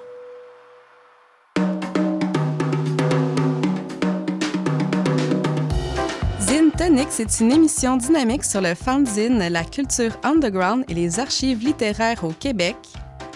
Zine 6.39 6.71
Tonic, 6.75 7.09
c'est 7.11 7.41
une 7.41 7.51
émission 7.51 7.97
dynamique 7.97 8.43
sur 8.43 8.61
le 8.61 8.73
fanzine, 8.73 9.37
la 9.37 9.63
culture 9.63 10.17
underground 10.23 10.83
et 10.89 10.95
les 10.95 11.19
archives 11.19 11.63
littéraires 11.63 12.23
au 12.23 12.31
Québec. 12.31 12.75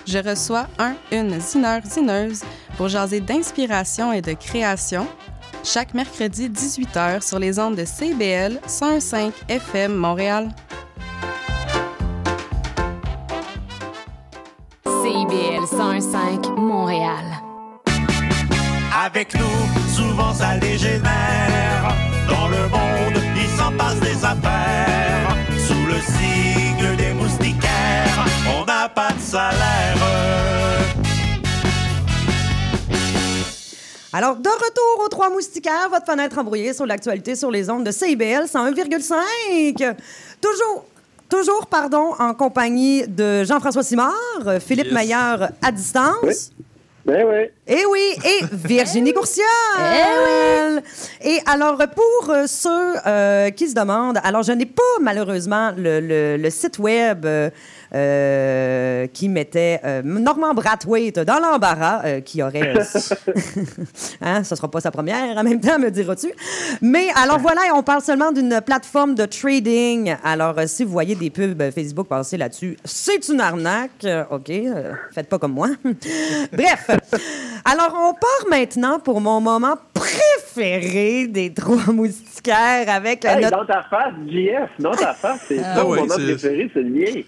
Je 0.07 0.17
reçois 0.17 0.65
un, 0.79 0.95
une 1.11 1.39
zineur, 1.39 1.81
zineuse 1.85 2.41
pour 2.77 2.87
jaser 2.87 3.19
d'inspiration 3.19 4.11
et 4.11 4.21
de 4.21 4.33
création 4.33 5.07
chaque 5.63 5.93
mercredi 5.93 6.49
18h 6.49 7.27
sur 7.27 7.39
les 7.39 7.59
ondes 7.59 7.75
de 7.75 7.85
CBL 7.85 8.59
105 8.65 9.33
FM 9.47 9.93
Montréal. 9.93 10.49
CIBL 14.85 15.67
105 15.69 16.47
Montréal. 16.57 17.25
Avec 19.05 19.33
nous, 19.35 19.93
souvent 19.95 20.33
ça 20.33 20.57
dégénère. 20.57 21.10
Alors, 34.21 34.35
de 34.35 34.49
retour 34.49 35.03
aux 35.03 35.07
Trois 35.07 35.31
Moustiquaires, 35.31 35.89
votre 35.89 36.05
fenêtre 36.05 36.37
embrouillée 36.37 36.73
sur 36.75 36.85
l'actualité 36.85 37.35
sur 37.35 37.49
les 37.49 37.71
ondes 37.71 37.83
de 37.83 37.89
CIBL 37.89 38.43
101,5. 38.45 39.95
Toujours. 40.39 40.85
Toujours, 41.27 41.65
pardon, 41.65 42.11
en 42.19 42.35
compagnie 42.35 43.07
de 43.07 43.43
Jean-François 43.45 43.81
Simard, 43.81 44.13
Philippe 44.59 44.85
Yes. 44.87 44.93
Maillard 44.93 45.49
à 45.63 45.71
distance. 45.71 46.51
Ben 47.03 47.25
oui. 47.25 47.49
Et 47.65 47.83
oui, 47.87 48.13
et 48.23 48.45
Virginie 48.51 49.11
Courcial. 49.11 50.83
Et 51.23 51.39
alors, 51.47 51.77
pour 51.77 52.29
euh, 52.29 52.45
ceux 52.45 52.93
euh, 53.07 53.49
qui 53.49 53.67
se 53.69 53.73
demandent, 53.73 54.19
alors 54.23 54.43
je 54.43 54.51
n'ai 54.51 54.67
pas 54.67 54.83
malheureusement 55.01 55.71
le, 55.75 55.99
le- 55.99 56.37
le 56.37 56.49
site 56.51 56.77
web 56.77 57.25
euh, 57.25 57.49
euh, 57.93 59.07
qui 59.07 59.29
mettait 59.29 59.79
euh, 59.83 60.01
Normand 60.03 60.53
Brathwaite 60.53 61.19
dans 61.19 61.39
l'embarras, 61.39 62.01
euh, 62.05 62.21
qui 62.21 62.41
aurait... 62.41 62.73
hein, 64.21 64.43
ce 64.43 64.55
sera 64.55 64.69
pas 64.69 64.81
sa 64.81 64.91
première 64.91 65.37
en 65.37 65.43
même 65.43 65.59
temps, 65.59 65.79
me 65.79 65.89
diras-tu. 65.89 66.31
Mais 66.81 67.07
alors 67.21 67.39
voilà, 67.39 67.61
on 67.75 67.83
parle 67.83 68.01
seulement 68.01 68.31
d'une 68.31 68.61
plateforme 68.65 69.15
de 69.15 69.25
trading. 69.25 70.15
Alors, 70.23 70.57
euh, 70.57 70.63
si 70.67 70.83
vous 70.83 70.91
voyez 70.91 71.15
des 71.15 71.29
pubs 71.29 71.71
Facebook 71.71 72.07
passer 72.07 72.37
là-dessus, 72.37 72.77
c'est 72.83 73.27
une 73.29 73.41
arnaque. 73.41 74.05
OK, 74.29 74.49
euh, 74.49 74.93
faites 75.13 75.27
pas 75.29 75.39
comme 75.39 75.53
moi. 75.53 75.69
Bref. 76.53 76.89
Alors, 77.65 77.95
on 77.95 78.13
part 78.13 78.49
maintenant 78.49 78.99
pour 78.99 79.21
mon 79.21 79.39
moment 79.39 79.75
préféré 79.93 81.27
des 81.27 81.53
trois 81.53 81.91
moustiquaires 81.93 82.89
avec 82.89 83.23
Hey, 83.25 83.43
notre... 83.43 83.57
Dans 83.57 83.65
ta 83.65 83.83
face, 83.83 84.13
JF, 84.27 84.69
dans 84.79 84.91
ta 84.91 85.13
face, 85.13 85.45
c'est 85.47 85.59
Ah 85.63 85.75
ça, 85.75 85.83
mon 85.83 85.91
oui, 85.91 85.99
moment 85.99 86.15
préféré, 86.15 86.69
c'est 86.73 86.81
le 86.81 86.89
mien. 86.89 87.21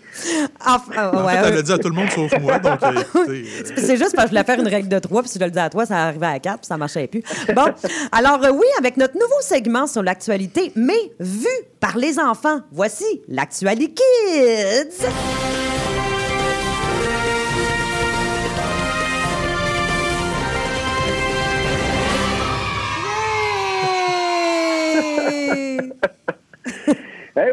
Enfin, 0.65 1.09
En 1.11 1.25
ouais, 1.25 1.33
fait, 1.33 1.39
ouais. 1.41 1.47
elle 1.47 1.55
l'a 1.55 1.61
dit 1.61 1.71
à 1.71 1.77
tout 1.77 1.89
le 1.89 1.95
monde 1.95 2.09
sauf 2.09 2.31
moi, 2.39 2.59
donc 2.59 2.81
euh, 2.83 2.91
euh, 3.29 3.43
C'est 3.75 3.97
juste 3.97 4.15
parce 4.15 4.29
que 4.29 4.35
je 4.35 4.39
voulais 4.39 4.43
faire 4.43 4.59
une 4.59 4.67
règle 4.67 4.87
de 4.87 4.99
trois, 4.99 5.21
puis 5.21 5.29
si 5.29 5.39
je 5.39 5.43
le 5.43 5.51
dis 5.51 5.59
à 5.59 5.69
toi, 5.69 5.85
ça 5.85 5.97
arrivait 6.05 6.25
à 6.25 6.39
quatre, 6.39 6.59
puis 6.59 6.67
ça 6.67 6.77
marchait 6.77 7.07
plus. 7.07 7.23
Bon, 7.55 7.65
alors 8.11 8.43
euh, 8.43 8.51
oui, 8.51 8.65
avec 8.79 8.97
notre 8.97 9.13
nouveau 9.15 9.41
segment 9.41 9.87
sur 9.87 10.03
l'actualité, 10.03 10.71
mais 10.75 11.11
vu 11.19 11.47
par 11.79 11.97
les 11.97 12.19
enfants, 12.19 12.61
voici 12.71 13.05
l'actualité 13.27 13.93
Kids. 13.93 15.62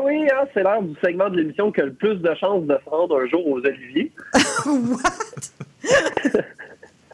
Oui, 0.03 0.29
hein, 0.33 0.47
c'est 0.55 0.63
l'heure 0.63 0.83
du 0.83 0.95
segment 1.03 1.29
de 1.31 1.37
l'émission 1.37 1.71
qui 1.73 1.81
a 1.81 1.85
le 1.87 1.93
plus 1.93 2.17
de 2.17 2.35
chances 2.35 2.65
de 2.65 2.79
se 2.85 2.91
rendre 2.91 3.21
un 3.21 3.27
jour 3.29 3.47
aux 3.47 3.59
Oliviers. 3.59 4.13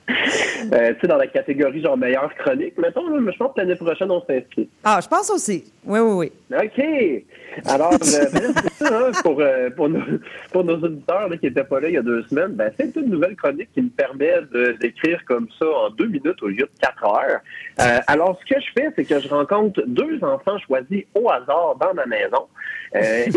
Euh, 0.09 0.93
tu 0.95 1.01
sais, 1.01 1.07
dans 1.09 1.17
la 1.17 1.27
catégorie 1.27 1.83
genre 1.83 1.97
meilleure 1.97 2.33
chronique, 2.37 2.79
mettons, 2.79 3.09
là, 3.09 3.31
je 3.33 3.37
pense 3.37 3.53
que 3.55 3.61
l'année 3.61 3.75
prochaine, 3.75 4.11
on 4.11 4.21
s'inscrit. 4.25 4.69
Ah, 4.85 5.01
je 5.03 5.09
pense 5.09 5.31
aussi. 5.31 5.73
Oui, 5.85 5.99
oui, 6.01 6.31
oui. 6.51 6.57
OK. 6.57 6.85
Alors, 7.67 7.93
euh, 7.95 7.99
ben 7.99 8.53
c'est 8.55 8.73
ça, 8.85 8.99
hein, 9.09 9.11
pour, 9.23 9.41
euh, 9.41 9.71
pour, 9.71 9.89
nos, 9.89 10.01
pour 10.53 10.65
nos 10.65 10.77
auditeurs 10.77 11.29
là, 11.29 11.37
qui 11.37 11.47
n'étaient 11.47 11.65
pas 11.65 11.81
là 11.81 11.89
il 11.89 11.95
y 11.95 11.99
a 11.99 12.03
deux 12.03 12.23
semaines, 12.25 12.53
ben, 12.53 12.71
c'est 12.79 12.95
une 12.97 13.11
nouvelle 13.11 13.35
chronique 13.37 13.69
qui 13.75 13.83
me 13.83 13.89
permet 13.89 14.33
de- 14.53 14.77
d'écrire 14.81 15.21
comme 15.27 15.49
ça 15.59 15.67
en 15.67 15.91
deux 15.91 16.07
minutes 16.07 16.41
au 16.43 16.49
lieu 16.49 16.57
de 16.65 16.71
quatre 16.81 17.05
heures. 17.05 17.41
Alors, 18.07 18.39
ce 18.47 18.55
que 18.55 18.61
je 18.61 18.67
fais, 18.81 18.89
c'est 18.97 19.05
que 19.05 19.21
je 19.21 19.29
rencontre 19.29 19.83
deux 19.87 20.19
enfants 20.23 20.59
choisis 20.67 21.05
au 21.15 21.29
hasard 21.31 21.77
dans 21.81 21.95
ma 21.95 22.07
maison 22.07 22.47
et, 22.95 23.29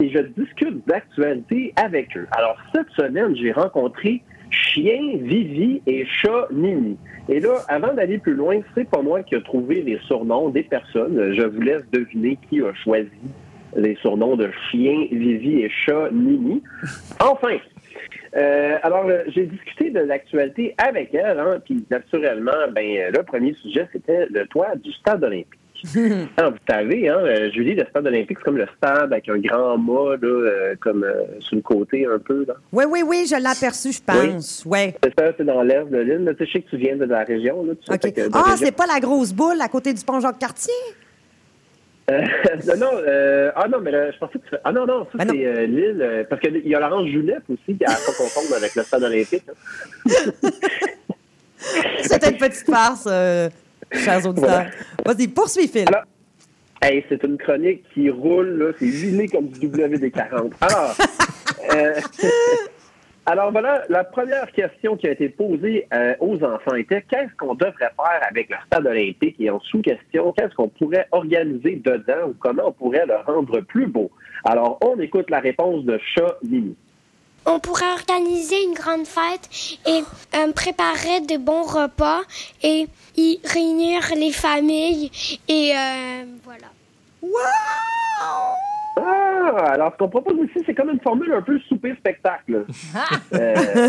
et 0.00 0.10
je 0.10 0.20
discute 0.40 0.86
d'actualité 0.86 1.72
avec 1.76 2.16
eux. 2.16 2.26
Alors, 2.32 2.56
cette 2.74 2.88
semaine, 2.90 3.34
j'ai 3.36 3.52
rencontré 3.52 4.22
Chien 4.50 5.16
Vivi 5.20 5.82
et 5.86 6.04
Chat 6.06 6.48
Nini. 6.50 6.96
Et 7.28 7.40
là, 7.40 7.58
avant 7.68 7.92
d'aller 7.92 8.18
plus 8.18 8.34
loin, 8.34 8.60
c'est 8.74 8.88
pas 8.88 9.02
moi 9.02 9.22
qui 9.22 9.34
ai 9.34 9.42
trouvé 9.42 9.82
les 9.82 9.98
surnoms 10.06 10.48
des 10.48 10.62
personnes. 10.62 11.34
Je 11.34 11.42
vous 11.42 11.60
laisse 11.60 11.82
deviner 11.92 12.38
qui 12.48 12.60
a 12.62 12.72
choisi 12.74 13.10
les 13.76 13.96
surnoms 13.96 14.36
de 14.36 14.50
Chien 14.70 15.06
Vivi 15.10 15.60
et 15.60 15.70
Chat 15.70 16.10
Nini. 16.10 16.62
Enfin, 17.20 17.58
euh, 18.36 18.78
alors, 18.82 19.06
euh, 19.06 19.24
j'ai 19.28 19.46
discuté 19.46 19.90
de 19.90 20.00
l'actualité 20.00 20.74
avec 20.78 21.14
elle, 21.14 21.38
hein, 21.38 21.60
puis 21.64 21.84
naturellement, 21.90 22.68
ben, 22.72 22.86
euh, 22.86 23.10
le 23.10 23.22
premier 23.22 23.54
sujet, 23.54 23.88
c'était 23.92 24.26
le 24.30 24.46
toit 24.46 24.76
du 24.76 24.92
stade 24.92 25.24
olympique. 25.24 25.58
Alors, 26.36 26.52
vous 26.52 26.58
savez, 26.68 27.08
hein, 27.08 27.18
euh, 27.20 27.50
Julie, 27.52 27.74
le 27.74 27.84
stade 27.88 28.06
olympique, 28.06 28.38
c'est 28.38 28.44
comme 28.44 28.56
le 28.58 28.66
stade 28.76 29.12
avec 29.12 29.28
un 29.28 29.38
grand 29.38 29.78
mât, 29.78 30.16
là, 30.20 30.28
euh, 30.28 30.74
comme 30.80 31.04
euh, 31.04 31.22
sur 31.40 31.56
le 31.56 31.62
côté 31.62 32.04
un 32.06 32.18
peu. 32.18 32.44
Là. 32.46 32.54
Oui, 32.72 32.84
oui, 32.88 33.02
oui, 33.06 33.26
je 33.30 33.36
l'ai 33.36 33.46
aperçu, 33.46 33.92
je 33.92 34.00
pense. 34.02 34.64
Ouais. 34.66 34.94
C'est 35.02 35.12
ça, 35.18 35.32
c'est 35.36 35.44
dans 35.44 35.62
l'est 35.62 35.84
de 35.84 35.98
l'île. 35.98 36.34
Tu 36.38 36.44
sais, 36.44 36.46
je 36.46 36.52
sais 36.52 36.62
que 36.62 36.70
tu 36.70 36.76
viens 36.78 36.96
de 36.96 37.04
la 37.04 37.22
région. 37.24 37.64
Là, 37.64 37.74
tu 37.74 38.10
sais, 38.14 38.28
Ah, 38.32 38.54
c'est 38.56 38.72
pas 38.76 38.86
la 38.86 38.98
grosse 39.00 39.32
boule 39.32 39.60
à 39.60 39.68
côté 39.68 39.92
du 39.92 40.04
pont 40.04 40.18
Jacques-Cartier? 40.20 40.72
Euh, 42.10 42.22
non, 42.66 42.76
non, 42.78 42.90
euh, 43.06 43.50
ah 43.54 43.68
non, 43.68 43.78
mais 43.82 43.90
là, 43.90 44.10
je 44.10 44.18
pensais 44.18 44.38
que 44.38 44.48
tu 44.48 44.56
Ah 44.64 44.72
non, 44.72 44.86
non, 44.86 45.06
ça, 45.16 45.24
c'est 45.28 45.46
euh, 45.46 45.66
l'île. 45.66 46.26
parce 46.30 46.40
qu'il 46.40 46.66
y 46.66 46.74
a 46.74 46.80
l'orange 46.80 47.10
Junep 47.10 47.42
aussi, 47.50 47.76
qui 47.76 47.84
a 47.84 47.88
pas 47.88 48.12
confondre 48.16 48.56
avec 48.56 48.74
le 48.74 48.82
stade 48.82 49.02
olympique. 49.02 49.44
hein. 49.48 50.30
C'était 52.02 52.30
une 52.30 52.38
petite 52.38 52.64
farce, 52.70 53.06
chers 53.92 54.26
auditeurs. 54.26 54.66
Vas-y, 55.04 55.28
poursuis, 55.28 55.68
Phil. 55.68 55.86
Hey, 56.80 57.04
c'est 57.08 57.22
une 57.24 57.38
chronique 57.38 57.84
qui 57.92 58.08
roule, 58.08 58.58
là, 58.58 58.72
c'est 58.78 58.86
huilé 58.86 59.28
comme 59.28 59.48
du 59.48 59.68
WD-40. 59.68 60.52
Alors, 60.60 60.94
euh, 61.74 62.00
Alors 63.30 63.52
voilà, 63.52 63.82
la 63.90 64.04
première 64.04 64.50
question 64.52 64.96
qui 64.96 65.06
a 65.06 65.10
été 65.10 65.28
posée 65.28 65.86
euh, 65.92 66.14
aux 66.18 66.42
enfants 66.42 66.74
était 66.76 67.02
qu'est-ce 67.02 67.34
qu'on 67.36 67.54
devrait 67.54 67.74
faire 67.94 68.22
avec 68.30 68.48
le 68.48 68.56
stade 68.66 68.86
olympique? 68.86 69.36
Et 69.38 69.50
en 69.50 69.60
sous-question, 69.60 70.32
qu'est-ce 70.32 70.54
qu'on 70.54 70.70
pourrait 70.70 71.06
organiser 71.12 71.76
dedans 71.84 72.28
ou 72.28 72.34
comment 72.38 72.68
on 72.68 72.72
pourrait 72.72 73.04
le 73.04 73.16
rendre 73.26 73.60
plus 73.60 73.86
beau? 73.86 74.10
Alors, 74.44 74.78
on 74.82 74.98
écoute 74.98 75.28
la 75.28 75.40
réponse 75.40 75.84
de 75.84 76.00
Chat 76.14 76.38
Mimi. 76.42 76.74
On 77.46 77.60
pourrait 77.60 77.92
organiser 77.92 78.62
une 78.64 78.74
grande 78.74 79.06
fête 79.06 79.48
et 79.86 80.02
euh, 80.36 80.52
préparer 80.52 81.20
de 81.20 81.38
bons 81.38 81.62
repas 81.62 82.20
et 82.62 82.86
y 83.16 83.40
réunir 83.44 84.00
les 84.16 84.32
familles 84.32 85.10
et 85.48 85.72
euh, 85.74 86.24
voilà. 86.44 86.68
Ah, 88.96 89.72
alors 89.72 89.92
ce 89.92 89.98
qu'on 89.98 90.08
propose 90.08 90.36
ici, 90.48 90.62
c'est 90.66 90.74
comme 90.74 90.90
une 90.90 91.00
formule 91.00 91.32
un 91.32 91.42
peu 91.42 91.58
souper-spectacle. 91.68 92.64
Euh, 93.34 93.54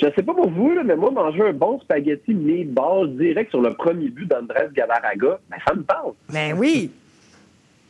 je 0.00 0.06
sais 0.14 0.22
pas 0.22 0.34
pour 0.34 0.50
vous, 0.50 0.72
là, 0.72 0.82
mais 0.84 0.96
moi, 0.96 1.10
manger 1.10 1.42
un 1.48 1.52
bon 1.52 1.78
spaghetti 1.80 2.34
meatball 2.34 3.16
direct 3.16 3.50
sur 3.50 3.60
le 3.60 3.72
premier 3.74 4.08
but 4.08 4.26
d'Andrés 4.26 4.68
Galarraga, 4.74 5.38
ben, 5.48 5.56
ça 5.66 5.74
me 5.74 5.82
parle. 5.82 6.12
Ben 6.28 6.54
oui. 6.58 6.90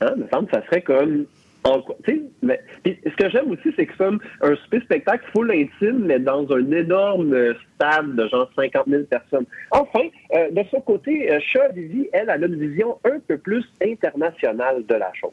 Hein, 0.00 0.14
me 0.16 0.28
semble 0.28 0.48
que 0.48 0.56
ça 0.56 0.66
serait 0.66 0.82
comme. 0.82 1.24
En 1.64 1.80
quoi- 1.82 1.96
tu 2.04 2.12
sais, 2.16 2.22
mais- 2.42 2.60
ce 2.84 3.16
que 3.16 3.30
j'aime 3.30 3.50
aussi, 3.50 3.72
c'est 3.76 3.86
que 3.86 3.92
c'est 3.96 4.04
un 4.04 4.56
souper-spectacle 4.56 5.24
full 5.32 5.50
intime, 5.50 5.98
mais 6.06 6.18
dans 6.18 6.46
un 6.52 6.70
énorme 6.72 7.32
euh, 7.34 7.54
stade 7.74 8.16
de 8.16 8.28
genre 8.28 8.50
50 8.56 8.86
000 8.88 9.04
personnes. 9.04 9.46
Enfin, 9.70 10.00
euh, 10.34 10.50
de 10.50 10.62
son 10.70 10.80
côté, 10.80 11.30
euh, 11.32 11.38
Vivi, 11.74 12.08
elle, 12.12 12.30
elle 12.34 12.44
a 12.44 12.46
une 12.46 12.58
vision 12.58 12.98
un 13.04 13.18
peu 13.20 13.38
plus 13.38 13.64
internationale 13.84 14.84
de 14.86 14.94
la 14.94 15.12
chose. 15.14 15.32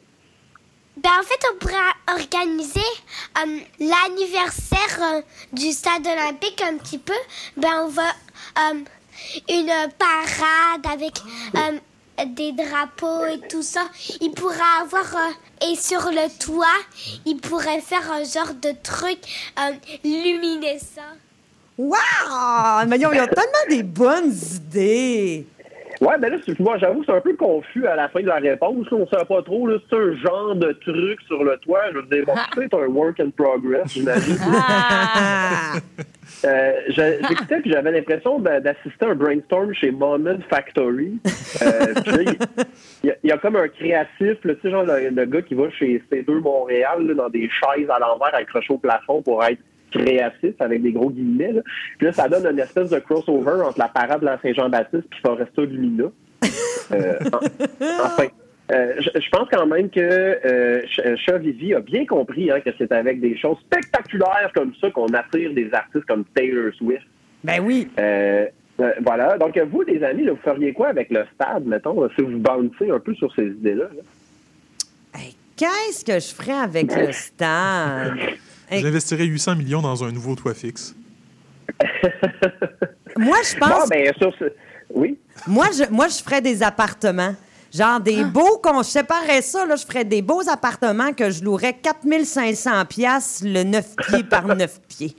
Ben, 0.96 1.10
en 1.18 1.22
fait, 1.22 1.42
on 1.52 1.58
pourrait 1.58 1.74
organiser 2.12 2.80
euh, 3.38 3.58
l'anniversaire 3.80 4.98
euh, 5.16 5.20
du 5.52 5.70
stade 5.70 6.06
olympique 6.06 6.62
un 6.62 6.76
petit 6.78 6.98
peu. 6.98 7.14
Ben, 7.56 7.68
on 7.84 7.88
va 7.88 8.02
une 9.48 9.72
parade 9.98 10.86
avec 10.92 11.12
des 12.26 12.52
drapeaux 12.52 13.24
et 13.26 13.40
tout 13.48 13.62
ça. 13.62 13.82
Il 14.20 14.32
pourrait 14.32 14.56
avoir 14.80 15.04
euh, 15.14 15.68
et 15.70 15.76
sur 15.76 16.10
le 16.10 16.28
toit, 16.38 16.66
il 17.26 17.36
pourrait 17.36 17.80
faire 17.80 18.10
un 18.10 18.24
genre 18.24 18.54
de 18.54 18.72
truc 18.82 19.18
euh, 19.58 19.72
luminescent. 20.04 21.00
Mais 22.88 22.98
ils 22.98 23.06
ont, 23.06 23.12
ils 23.12 23.20
ont 23.20 23.26
tellement 23.26 23.68
des 23.68 23.82
bonnes 23.82 24.32
idées. 24.54 25.46
Ouais, 26.00 26.16
ben 26.18 26.30
là, 26.32 26.38
moi, 26.58 26.78
j'avoue, 26.78 27.04
c'est 27.04 27.12
un 27.12 27.20
peu 27.20 27.34
confus 27.36 27.86
à 27.86 27.94
la 27.94 28.08
fin 28.08 28.20
de 28.22 28.26
la 28.26 28.36
réponse. 28.36 28.90
là. 28.90 28.96
On 28.96 29.00
ne 29.00 29.06
sait 29.06 29.24
pas 29.26 29.42
trop, 29.42 29.68
c'est 29.90 29.96
un 29.96 30.16
genre 30.16 30.54
de 30.54 30.72
truc 30.72 31.20
sur 31.26 31.44
le 31.44 31.58
toit. 31.58 31.82
Je 31.92 31.98
veux 31.98 32.02
dire, 32.04 32.24
bon, 32.24 32.32
c'est 32.54 32.72
un 32.72 32.86
work 32.86 33.20
in 33.20 33.28
progress, 33.30 33.92
j'imagine. 33.92 34.36
Euh, 36.44 36.72
je- 36.88 37.26
J'écoutais 37.28 37.60
puis 37.60 37.70
j'avais 37.72 37.90
l'impression 37.90 38.38
d'a- 38.38 38.60
d'assister 38.60 39.04
à 39.04 39.08
un 39.10 39.14
brainstorm 39.14 39.74
chez 39.74 39.90
Moment 39.90 40.38
Factory. 40.48 41.18
Euh, 41.60 41.94
il- 43.02 43.08
y, 43.08 43.10
a- 43.10 43.16
il 43.24 43.28
y 43.30 43.32
a 43.32 43.36
comme 43.38 43.56
un 43.56 43.68
créatif, 43.68 44.38
tu 44.40 44.48
sais, 44.62 44.70
genre 44.70 44.84
le, 44.84 45.10
le 45.10 45.24
gars 45.26 45.42
qui 45.42 45.54
va 45.54 45.68
chez 45.70 46.00
C2 46.10 46.40
Montréal 46.40 47.04
là, 47.06 47.14
dans 47.14 47.28
des 47.28 47.48
chaises 47.50 47.90
à 47.90 47.98
l'envers 47.98 48.32
accrochées 48.34 48.72
au 48.72 48.78
plafond 48.78 49.20
pour 49.22 49.42
être 49.44 49.58
créatif 49.90 50.54
avec 50.60 50.82
des 50.82 50.92
gros 50.92 51.10
guillemets. 51.10 51.52
Là. 51.52 51.60
Puis 51.98 52.06
là, 52.06 52.12
ça 52.12 52.28
donne 52.28 52.46
une 52.46 52.58
espèce 52.58 52.90
de 52.90 52.98
crossover 52.98 53.62
entre 53.64 53.78
la 53.78 53.88
parade 53.88 54.20
de 54.20 54.26
la 54.26 54.38
Saint-Jean-Baptiste 54.40 55.04
puis 55.10 55.20
Foresta 55.20 55.62
Lumina. 55.62 56.04
Euh, 56.92 57.14
en- 57.32 57.38
enfin, 58.04 58.26
euh, 58.72 58.94
je, 58.98 59.20
je 59.20 59.30
pense 59.30 59.48
quand 59.50 59.66
même 59.66 59.90
que 59.90 60.00
euh, 60.00 60.80
Ch- 60.94 61.18
Chat 61.26 61.38
Vivi 61.38 61.74
a 61.74 61.80
bien 61.80 62.06
compris 62.06 62.50
hein, 62.50 62.60
que 62.60 62.70
c'est 62.78 62.92
avec 62.92 63.20
des 63.20 63.36
choses 63.36 63.58
spectaculaires 63.60 64.50
comme 64.54 64.72
ça 64.80 64.90
qu'on 64.90 65.06
attire 65.08 65.52
des 65.54 65.68
artistes 65.72 66.04
comme 66.06 66.24
Taylor 66.34 66.72
Swift. 66.74 67.06
Ben 67.44 67.60
oui. 67.62 67.88
Euh, 67.98 68.46
euh, 68.80 68.92
voilà. 69.04 69.36
Donc, 69.38 69.58
vous, 69.70 69.82
les 69.82 70.02
amis, 70.02 70.24
là, 70.24 70.32
vous 70.32 70.38
feriez 70.42 70.72
quoi 70.72 70.88
avec 70.88 71.10
le 71.10 71.24
stade, 71.34 71.66
mettons, 71.66 72.08
si 72.16 72.22
vous 72.22 72.38
bouncez 72.38 72.90
un 72.90 72.98
peu 72.98 73.14
sur 73.14 73.34
ces 73.34 73.46
idées-là? 73.46 73.84
là? 73.84 74.02
Qu'est-ce 75.60 76.02
que 76.02 76.18
je 76.18 76.34
ferais 76.34 76.58
avec 76.58 76.96
le 76.96 77.12
stade? 77.12 78.14
J'investirais 78.72 79.26
800 79.26 79.56
millions 79.56 79.82
dans 79.82 80.02
un 80.02 80.10
nouveau 80.10 80.34
toit 80.34 80.54
fixe. 80.54 80.94
moi, 83.18 83.36
je 83.44 83.58
pense. 83.58 83.68
Bon, 83.68 83.86
ben, 83.90 84.10
sur 84.16 84.32
ce... 84.38 84.44
Oui? 84.88 85.18
Moi, 85.46 85.66
je, 85.76 85.84
moi, 85.90 86.08
je 86.08 86.22
ferais 86.22 86.40
des 86.40 86.62
appartements. 86.62 87.34
Genre 87.74 88.00
des 88.00 88.24
beaux, 88.24 88.56
qu'on 88.62 88.82
je 88.82 88.88
séparais 88.88 89.42
ça, 89.42 89.66
là, 89.66 89.76
je 89.76 89.84
ferais 89.84 90.06
des 90.06 90.22
beaux 90.22 90.48
appartements 90.48 91.12
que 91.12 91.28
je 91.28 91.44
louerais 91.44 91.74
4500 91.74 92.86
pièces 92.86 93.42
le 93.44 93.62
9 93.62 93.96
pieds 94.08 94.24
par 94.24 94.46
9 94.56 94.80
pieds. 94.88 95.14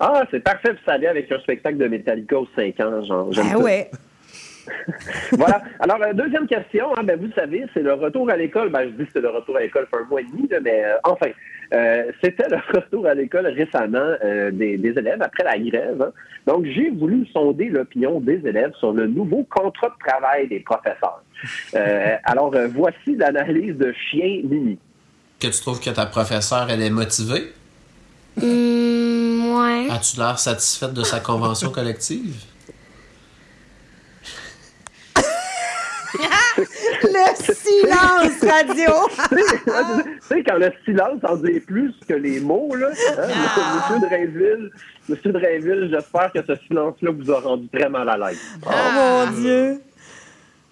Ah, 0.00 0.24
c'est 0.32 0.40
parfait 0.40 0.74
pour 0.74 0.84
s'aller 0.84 1.06
avec 1.06 1.30
un 1.30 1.38
spectacle 1.38 1.76
de 1.76 1.86
Metallica 1.86 2.36
aux 2.36 2.48
5 2.56 2.80
ans, 2.80 3.04
genre. 3.04 3.30
Ah 3.38 3.56
ouais. 3.56 3.88
voilà. 5.32 5.62
Alors, 5.80 5.98
euh, 6.02 6.12
deuxième 6.12 6.46
question, 6.46 6.96
hein, 6.96 7.02
ben, 7.04 7.18
vous 7.18 7.30
savez, 7.34 7.66
c'est 7.74 7.82
le 7.82 7.94
retour 7.94 8.30
à 8.30 8.36
l'école. 8.36 8.70
Ben, 8.70 8.84
je 8.84 8.90
dis 8.90 9.04
que 9.04 9.10
c'est 9.14 9.20
le 9.20 9.30
retour 9.30 9.56
à 9.56 9.60
l'école 9.60 9.86
fait 9.90 10.00
un 10.00 10.04
mois 10.08 10.20
et 10.20 10.24
demi, 10.24 10.48
là, 10.48 10.58
mais 10.62 10.84
euh, 10.84 10.96
enfin, 11.04 11.28
euh, 11.74 12.04
c'était 12.22 12.48
le 12.50 12.58
retour 12.74 13.06
à 13.06 13.14
l'école 13.14 13.46
récemment 13.46 14.14
euh, 14.24 14.50
des, 14.50 14.76
des 14.78 14.90
élèves 14.90 15.20
après 15.22 15.44
la 15.44 15.58
grève. 15.58 16.02
hein. 16.02 16.12
Donc, 16.46 16.64
j'ai 16.64 16.90
voulu 16.90 17.26
sonder 17.26 17.66
l'opinion 17.66 18.20
des 18.20 18.40
élèves 18.46 18.72
sur 18.78 18.92
le 18.92 19.06
nouveau 19.06 19.44
contrat 19.50 19.88
de 19.88 20.08
travail 20.08 20.48
des 20.48 20.60
professeurs. 20.60 21.22
Euh, 21.74 22.16
alors, 22.24 22.54
euh, 22.54 22.68
voici 22.68 23.16
l'analyse 23.16 23.76
de 23.76 23.92
Chien 23.92 24.40
Mimi. 24.44 24.78
Que 25.40 25.46
tu 25.48 25.60
trouves 25.60 25.80
que 25.80 25.90
ta 25.90 26.06
professeure, 26.06 26.66
elle 26.70 26.82
est 26.82 26.90
motivée? 26.90 27.52
Ouais. 28.40 29.86
As-tu 29.90 30.18
l'air 30.18 30.38
satisfaite 30.38 30.94
de 30.94 31.02
sa 31.02 31.20
convention 31.20 31.70
collective? 31.70 32.44
Le 36.58 37.54
silence 37.54 38.42
radio! 38.42 38.92
tu 39.30 40.20
sais, 40.20 40.42
quand 40.42 40.56
le 40.58 40.72
silence 40.84 41.20
en 41.22 41.36
dit 41.36 41.60
plus 41.60 41.94
que 42.08 42.14
les 42.14 42.40
mots, 42.40 42.74
là, 42.74 42.88
hein, 42.90 43.28
Monsieur 43.28 44.08
Drainville, 44.08 44.70
Monsieur 45.08 45.32
Drainville, 45.32 45.88
j'espère 45.92 46.32
que 46.32 46.40
ce 46.46 46.56
silence-là 46.66 47.10
vous 47.12 47.30
a 47.30 47.40
rendu 47.40 47.68
très 47.68 47.88
mal 47.88 48.08
à 48.08 48.16
l'aise. 48.16 48.40
Oh 48.66 48.70
mon 48.94 49.30
Dieu! 49.40 49.80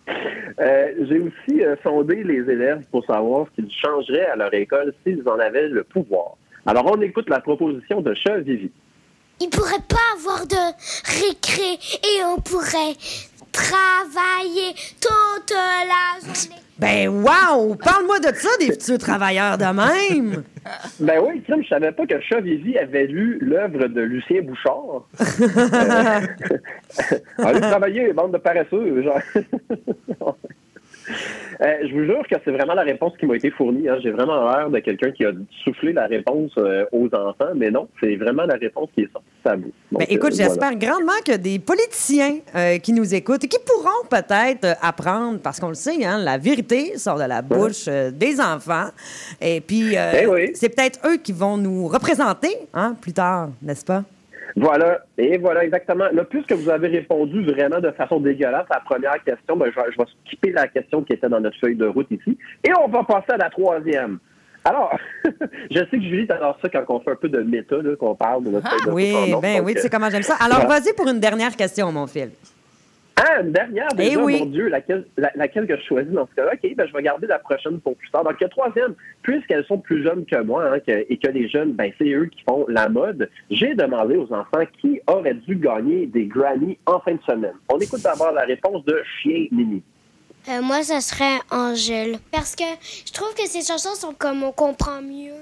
Euh, 0.08 0.88
J'ai 1.08 1.18
aussi 1.20 1.62
euh, 1.64 1.76
sondé 1.82 2.22
les 2.22 2.50
élèves 2.50 2.82
pour 2.90 3.04
savoir 3.04 3.46
ce 3.46 3.62
qu'ils 3.62 3.72
changeraient 3.72 4.26
à 4.26 4.36
leur 4.36 4.52
école 4.54 4.94
s'ils 5.04 5.22
en 5.28 5.38
avaient 5.38 5.68
le 5.68 5.84
pouvoir. 5.84 6.36
Alors, 6.64 6.86
on 6.86 7.00
écoute 7.00 7.28
la 7.28 7.40
proposition 7.40 8.00
de 8.00 8.14
Chat 8.14 8.38
Vivi. 8.38 8.70
Il 9.40 9.50
pourrait 9.50 9.84
pas 9.88 9.96
avoir 10.18 10.46
de 10.46 10.56
récré 11.26 11.72
et 11.72 12.24
on 12.24 12.40
pourrait 12.40 12.94
travailler 13.56 14.74
toute 15.00 15.50
la 15.50 16.20
journée. 16.20 16.62
Ben 16.78 17.08
wow! 17.08 17.74
Parle-moi 17.76 18.20
de 18.20 18.34
ça, 18.34 18.50
des 18.60 18.72
futurs 18.72 18.98
travailleurs 18.98 19.56
de 19.56 19.64
même! 19.64 20.44
Ben 21.00 21.20
oui, 21.26 21.42
Kim, 21.46 21.62
je 21.62 21.68
savais 21.68 21.92
pas 21.92 22.06
que 22.06 22.20
Chat 22.20 22.40
Vivi 22.40 22.76
avait 22.76 23.06
lu 23.06 23.38
l'œuvre 23.40 23.86
de 23.86 24.02
Lucien 24.02 24.42
Bouchard. 24.42 25.06
Euh, 27.08 27.16
Allez 27.38 27.60
travailler, 27.60 28.12
bande 28.12 28.32
de 28.32 28.38
paresseux. 28.38 29.02
Genre. 29.02 29.20
Euh, 31.60 31.64
je 31.88 31.92
vous 31.94 32.04
jure 32.04 32.22
que 32.28 32.36
c'est 32.44 32.50
vraiment 32.50 32.74
la 32.74 32.82
réponse 32.82 33.12
qui 33.18 33.26
m'a 33.26 33.36
été 33.36 33.50
fournie. 33.50 33.88
hein. 33.88 33.96
J'ai 34.02 34.10
vraiment 34.10 34.44
l'air 34.50 34.68
de 34.70 34.78
quelqu'un 34.80 35.10
qui 35.12 35.24
a 35.24 35.32
soufflé 35.64 35.92
la 35.92 36.06
réponse 36.06 36.52
euh, 36.58 36.84
aux 36.92 37.06
enfants, 37.14 37.52
mais 37.54 37.70
non, 37.70 37.88
c'est 38.00 38.16
vraiment 38.16 38.44
la 38.44 38.56
réponse 38.56 38.88
qui 38.94 39.02
est 39.02 39.12
sortie 39.12 39.28
de 39.44 39.48
sa 39.50 39.56
bouche. 39.56 39.72
Donc, 39.92 40.00
Ben, 40.00 40.06
écoute, 40.10 40.32
euh, 40.32 40.36
j'espère 40.36 40.72
voilà. 40.72 40.76
grandement 40.76 41.20
que 41.24 41.36
des 41.36 41.58
politiciens 41.58 42.38
euh, 42.54 42.78
qui 42.78 42.92
nous 42.92 43.14
écoutent 43.14 43.44
et 43.44 43.48
qui 43.48 43.58
pourront 43.64 44.06
peut-être 44.10 44.76
apprendre, 44.82 45.38
parce 45.40 45.60
qu'on 45.60 45.68
le 45.68 45.74
sait, 45.74 46.04
hein, 46.04 46.18
la 46.18 46.38
vérité 46.38 46.98
sort 46.98 47.18
de 47.18 47.24
la 47.24 47.40
bouche 47.42 47.86
des 47.86 48.40
enfants. 48.40 48.88
Et 49.40 49.60
puis, 49.60 49.94
Eh 49.94 50.26
oui. 50.26 50.50
c'est 50.54 50.68
peut-être 50.74 50.98
eux 51.08 51.16
qui 51.16 51.32
vont 51.32 51.56
nous 51.56 51.86
représenter 51.88 52.54
hein, 52.74 52.94
plus 53.00 53.12
tard, 53.12 53.50
n'est-ce 53.62 53.84
pas? 53.84 54.02
Voilà, 54.56 55.00
et 55.18 55.36
voilà 55.36 55.64
exactement. 55.64 56.06
Là, 56.12 56.24
puisque 56.24 56.52
vous 56.52 56.70
avez 56.70 56.88
répondu 56.88 57.44
vraiment 57.44 57.78
de 57.80 57.90
façon 57.90 58.20
dégueulasse 58.20 58.64
à 58.70 58.76
la 58.76 58.80
première 58.80 59.22
question, 59.22 59.54
ben, 59.56 59.70
je, 59.70 59.78
vais- 59.80 59.92
je 59.92 59.98
vais 59.98 60.08
skipper 60.26 60.50
la 60.52 60.66
question 60.68 61.02
qui 61.02 61.12
était 61.12 61.28
dans 61.28 61.40
notre 61.40 61.58
feuille 61.58 61.76
de 61.76 61.86
route 61.86 62.10
ici, 62.10 62.38
et 62.64 62.70
on 62.82 62.88
va 62.88 63.04
passer 63.04 63.32
à 63.32 63.36
la 63.36 63.50
troisième. 63.50 64.18
Alors, 64.64 64.98
je 65.70 65.78
sais 65.78 65.86
que 65.90 66.00
Julie 66.02 66.26
t'adore 66.26 66.58
ça 66.62 66.68
quand 66.70 66.84
on 66.88 67.00
fait 67.00 67.10
un 67.12 67.16
peu 67.16 67.28
de 67.28 67.40
méta, 67.42 67.76
là, 67.76 67.94
qu'on 67.96 68.14
parle 68.14 68.44
de 68.44 68.50
notre 68.50 68.68
feuille 68.68 68.86
de 68.86 68.90
Oui, 68.90 69.12
route. 69.32 69.42
ben 69.42 69.58
donc, 69.58 69.66
oui, 69.66 69.74
tu 69.74 69.80
sais 69.80 69.86
euh, 69.86 69.90
comment 69.92 70.10
j'aime 70.10 70.22
ça. 70.22 70.34
Alors, 70.42 70.60
voilà. 70.64 70.80
vas-y 70.80 70.92
pour 70.94 71.06
une 71.06 71.20
dernière 71.20 71.54
question, 71.54 71.92
mon 71.92 72.06
fil. 72.06 72.30
Ah, 73.18 73.40
une 73.40 73.50
dernière, 73.52 73.88
Eh 73.94 73.96
déjà, 73.96 74.20
oui. 74.20 74.38
mon 74.40 74.46
Dieu, 74.46 74.68
laquelle, 74.68 75.06
la- 75.16 75.32
laquelle 75.36 75.66
que 75.66 75.74
je 75.76 75.82
choisis 75.86 76.12
dans 76.12 76.26
ce 76.26 76.34
cas-là? 76.34 76.52
OK, 76.52 76.74
ben, 76.76 76.86
je 76.86 76.92
vais 76.92 77.02
garder 77.02 77.26
la 77.26 77.38
prochaine 77.38 77.80
pour 77.80 77.96
plus 77.96 78.10
tard. 78.10 78.24
Donc, 78.24 78.38
la 78.40 78.48
troisième, 78.48 78.94
puisqu'elles 79.22 79.64
sont 79.64 79.78
plus 79.78 80.02
jeunes 80.02 80.26
que 80.26 80.36
moi 80.42 80.64
hein, 80.70 80.78
que- 80.86 81.06
et 81.08 81.16
que 81.16 81.28
les 81.28 81.48
jeunes, 81.48 81.72
ben, 81.72 81.90
c'est 81.96 82.10
eux 82.10 82.26
qui 82.26 82.42
font 82.46 82.66
la 82.68 82.90
mode, 82.90 83.30
j'ai 83.50 83.74
demandé 83.74 84.16
aux 84.16 84.30
enfants 84.34 84.64
qui 84.80 85.00
aurait 85.06 85.32
dû 85.34 85.56
gagner 85.56 86.06
des 86.06 86.26
Grammy 86.26 86.76
en 86.84 87.00
fin 87.00 87.14
de 87.14 87.22
semaine. 87.26 87.54
On 87.72 87.78
écoute 87.78 88.02
d'abord 88.02 88.32
la 88.32 88.42
réponse 88.42 88.84
de 88.84 89.02
Chien 89.22 89.46
Mimi. 89.50 89.82
Euh, 90.50 90.60
moi, 90.62 90.82
ça 90.82 91.00
serait 91.00 91.38
Angèle. 91.50 92.18
Parce 92.30 92.54
que 92.54 92.64
je 93.06 93.12
trouve 93.12 93.34
que 93.34 93.46
ces 93.48 93.62
chansons 93.66 93.94
sont 93.94 94.12
comme 94.12 94.42
on 94.44 94.52
comprend 94.52 95.00
mieux. 95.00 95.32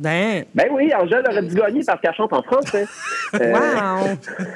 Ben. 0.00 0.44
Ben 0.54 0.66
oui, 0.72 0.92
Angèle 0.94 1.24
aurait 1.30 1.42
dû 1.42 1.54
gagner 1.54 1.82
parce 1.86 2.00
qu'elle 2.00 2.14
chante 2.14 2.32
en 2.32 2.42
français. 2.42 2.86
Euh, 3.40 3.52
Wow! 3.54 4.08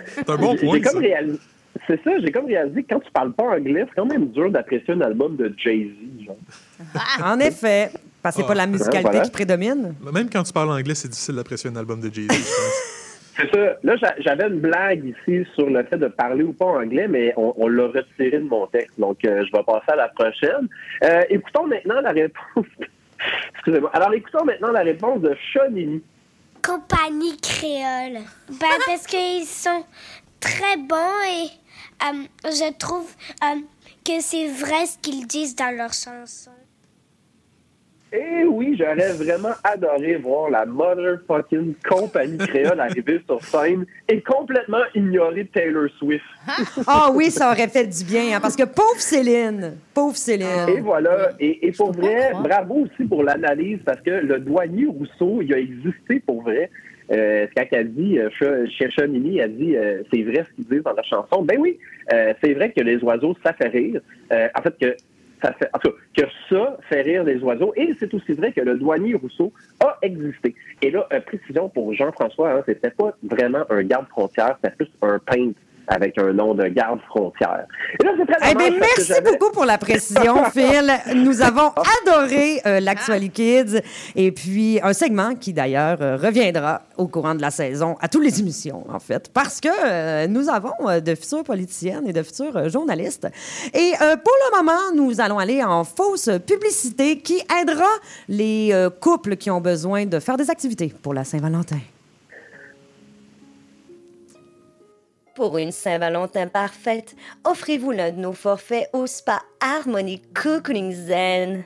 C'est 0.09 0.29
un 0.29 0.37
bon 0.37 0.55
point, 0.57 0.75
j'ai 0.75 0.81
comme 0.83 0.93
ça. 0.93 0.99
réalisé- 0.99 1.39
C'est 1.87 2.03
ça, 2.03 2.11
j'ai 2.21 2.33
comme 2.33 2.47
réalisé 2.47 2.83
que 2.83 2.95
quand 2.95 3.01
tu 3.01 3.11
parles 3.13 3.33
pas 3.33 3.45
anglais, 3.45 3.85
c'est 3.89 3.95
quand 3.95 4.07
même 4.07 4.29
dur 4.29 4.51
d'apprécier 4.51 4.95
un 4.95 5.01
album 5.03 5.37
de 5.37 5.55
Jay-Z. 5.57 6.25
genre. 6.27 6.37
En 7.25 7.39
effet. 7.41 7.91
Parce 8.23 8.35
que 8.35 8.43
c'est 8.43 8.47
Ah. 8.47 8.49
pas 8.49 8.55
la 8.57 8.67
musicalité 8.67 9.03
Voilà. 9.03 9.21
qui 9.21 9.31
prédomine. 9.31 9.95
Même 10.13 10.29
quand 10.29 10.43
tu 10.43 10.53
parles 10.53 10.71
anglais, 10.71 10.95
c'est 10.97 11.09
difficile 11.09 11.37
d'apprécier 11.37 11.71
un 11.71 11.77
album 11.77 12.01
de 12.01 12.13
Jay-Z, 12.13 12.29
je 12.33 12.37
pense. 12.37 12.93
C'est 13.39 13.55
ça. 13.55 13.77
Là, 13.85 13.97
j'a- 13.99 14.15
j'avais 14.21 14.49
une 14.49 14.61
blague 14.61 15.05
ici 15.05 15.47
sur 15.55 15.69
le 15.69 15.85
fait 15.85 15.99
de 15.99 16.09
parler 16.09 16.43
ou 16.43 16.55
pas 16.55 16.65
anglais, 16.65 17.07
mais 17.07 17.35
on, 17.37 17.53
on 17.59 17.69
l'a 17.69 17.89
retiré 17.89 18.39
de 18.39 18.49
mon 18.49 18.67
texte. 18.67 18.99
Donc, 18.99 19.19
euh, 19.27 19.45
je 19.45 19.53
vais 19.53 19.63
passer 19.63 19.89
à 19.93 19.97
la 19.97 20.09
prochaine. 20.09 20.67
Euh, 21.05 21.21
écoutons 21.29 21.67
maintenant 21.67 22.01
la 22.01 22.13
réponse. 22.13 22.65
Excusez-moi. 23.55 23.91
Alors, 23.93 24.13
écoutons 24.15 24.45
maintenant 24.45 24.73
la 24.73 24.81
réponse 24.81 25.21
de 25.21 25.37
Shonini. 25.53 26.03
Compagnie 26.67 27.37
créole. 27.41 28.23
Ben, 28.49 28.67
parce 28.87 29.07
qu'ils 29.07 29.45
sont 29.45 29.85
très 30.41 30.77
bons 30.79 30.97
et 31.29 31.49
euh, 32.03 32.25
je 32.45 32.73
trouve 32.79 33.09
euh, 33.43 33.61
que 34.05 34.21
c'est 34.21 34.49
vrai 34.49 34.87
ce 34.87 34.99
qu'ils 34.99 35.27
disent 35.27 35.57
dans 35.57 35.75
leurs 35.77 35.93
chansons. 35.93 36.51
Eh 38.13 38.45
oui, 38.45 38.77
j'aurais 38.79 39.13
vraiment 39.13 39.55
adoré 39.65 40.15
voir 40.17 40.49
la 40.49 40.65
motherfucking 40.65 41.75
compagnie 41.89 42.39
créole 42.39 42.79
arriver 42.79 43.21
sur 43.27 43.45
scène 43.45 43.85
et 44.09 44.23
complètement 44.23 44.85
ignorer 44.95 45.45
Taylor 45.47 45.89
Swift. 45.99 46.25
Ah 46.87 47.11
oui, 47.13 47.33
ça 47.33 47.51
aurait 47.51 47.67
fait 47.67 47.87
du 47.87 48.05
bien, 48.05 48.37
hein, 48.37 48.41
parce 48.41 48.55
que 48.55 48.63
pauvre 48.63 49.01
Céline, 49.01 49.77
pauvre 49.93 50.17
Céline. 50.17 50.69
Et 50.69 50.81
voilà. 50.81 51.33
Et, 51.41 51.67
et 51.67 51.73
pour 51.73 51.93
vrai, 51.93 52.33
bravo 52.43 52.87
aussi 52.87 53.09
pour 53.09 53.25
l'analyse 53.25 53.81
parce 53.85 54.01
que 54.01 54.11
le 54.11 54.39
douanier 54.39 54.87
Rousseau, 54.87 55.43
il 55.43 55.53
a 55.53 55.59
existé 55.59 56.21
pour 56.21 56.43
vrai. 56.43 56.71
Euh, 57.13 57.47
quand 57.57 57.65
elle 57.71 57.93
dit, 57.93 58.19
euh, 58.19 58.29
Ch- 58.39 58.69
chez 58.71 58.91
Chonini, 58.91 59.39
elle 59.39 59.57
dit, 59.57 59.77
euh, 59.77 60.03
c'est 60.13 60.23
vrai 60.23 60.45
ce 60.49 60.55
qu'ils 60.55 60.67
disent 60.67 60.83
dans 60.83 60.93
la 60.93 61.03
chanson. 61.03 61.43
Ben 61.43 61.57
oui, 61.59 61.79
euh, 62.13 62.35
c'est 62.43 62.55
vrai 62.55 62.73
que 62.73 62.81
les 62.83 62.97
oiseaux, 63.05 63.37
ça 63.45 63.53
fait 63.53 63.69
rire. 63.69 64.01
Euh, 64.33 64.49
en 64.59 64.63
fait, 64.63 64.77
que 64.79 64.97
ça 65.43 65.53
fait, 65.53 65.69
en 65.73 65.79
tout 65.79 65.91
cas, 65.91 66.25
que 66.25 66.29
ça 66.51 66.77
fait 66.89 67.03
rire 67.03 67.23
les 67.23 67.39
oiseaux. 67.43 67.73
Et 67.77 67.93
c'est 68.01 68.13
aussi 68.13 68.33
vrai 68.33 68.53
que 68.53 68.61
le 68.61 68.77
douanier 68.77 69.15
Rousseau 69.15 69.53
a 69.81 69.97
existé. 70.03 70.55
Et 70.83 70.91
là, 70.91 71.07
euh, 71.13 71.21
précision 71.21 71.69
pour 71.69 71.95
Jean-François, 71.95 72.53
hein, 72.53 72.63
c'était 72.67 72.91
pas 72.91 73.17
vraiment 73.23 73.65
un 73.71 73.83
garde-frontière, 73.83 74.59
c'était 74.63 74.75
plus 74.77 74.91
un 75.03 75.19
peintre 75.19 75.59
avec 75.89 76.19
un 76.19 76.33
nom 76.33 76.55
de 76.55 76.65
garde-frontière. 76.69 77.67
Et 78.01 78.05
là, 78.05 78.13
c'est 78.19 78.27
très 78.27 78.51
Eh 78.51 78.55
bien, 78.55 78.71
merci 78.79 79.13
beaucoup 79.25 79.53
pour 79.53 79.65
la 79.65 79.79
précision, 79.79 80.45
Phil. 80.53 80.93
Nous 81.15 81.43
avons 81.43 81.73
adoré 82.03 82.61
euh, 82.67 82.81
l'Actuali 82.81 83.31
Kids 83.31 83.81
et 84.15 84.33
puis 84.33 84.81
un 84.83 84.93
segment 84.93 85.35
qui, 85.35 85.53
d'ailleurs, 85.53 85.99
euh, 86.01 86.17
reviendra 86.17 86.83
au 86.97 87.09
courant 87.09 87.35
de 87.35 87.41
la 87.41 87.51
saison 87.51 87.97
à 88.01 88.09
toutes 88.09 88.25
les 88.25 88.41
émissions, 88.41 88.85
en 88.89 88.99
fait, 88.99 89.31
parce 89.33 89.61
que 89.61 89.69
euh, 89.69 90.27
nous 90.27 90.49
avons 90.49 90.73
euh, 90.87 91.01
de 91.01 91.15
futures 91.15 91.45
politiciennes 91.45 92.07
et 92.07 92.13
de 92.13 92.23
futurs 92.23 92.57
euh, 92.57 92.69
journalistes. 92.69 93.29
Et 93.75 93.93
euh, 94.01 94.17
pour 94.17 94.35
le 94.51 94.57
moment, 94.57 94.93
nous 94.95 95.21
allons 95.21 95.39
aller 95.39 95.63
en 95.63 95.85
fausse 95.85 96.31
publicité 96.47 97.19
qui 97.19 97.41
aidera 97.61 97.85
les 98.29 98.71
euh, 98.73 98.91
couples 98.91 99.37
qui 99.37 99.51
ont 99.51 99.61
besoin 99.61 100.07
de 100.07 100.19
faire 100.19 100.37
des 100.37 100.51
activités 100.51 100.93
pour 101.03 101.15
la 101.15 101.25
Saint-Valentin. 101.25 101.79
Pour 105.37 105.59
une 105.59 105.71
Saint-Valentin 105.71 106.47
parfaite, 106.47 107.15
offrez-vous 107.45 107.91
l'un 107.91 108.11
de 108.11 108.19
nos 108.19 108.33
forfaits 108.33 108.89
au 108.95 109.07
spa 109.07 109.43
Harmony 109.61 110.23
Cocooning 110.33 110.93
Zen. 110.93 111.65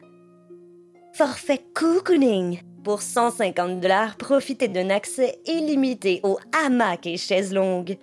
Forfait 1.13 1.63
Cocooning. 1.73 2.63
Pour 2.83 3.01
150 3.01 3.79
dollars, 3.79 4.17
profitez 4.17 4.67
d'un 4.67 4.91
accès 4.91 5.39
illimité 5.47 6.19
aux 6.25 6.41
hamacs 6.53 7.07
et 7.07 7.17
chaises 7.17 7.55
longues. 7.55 7.97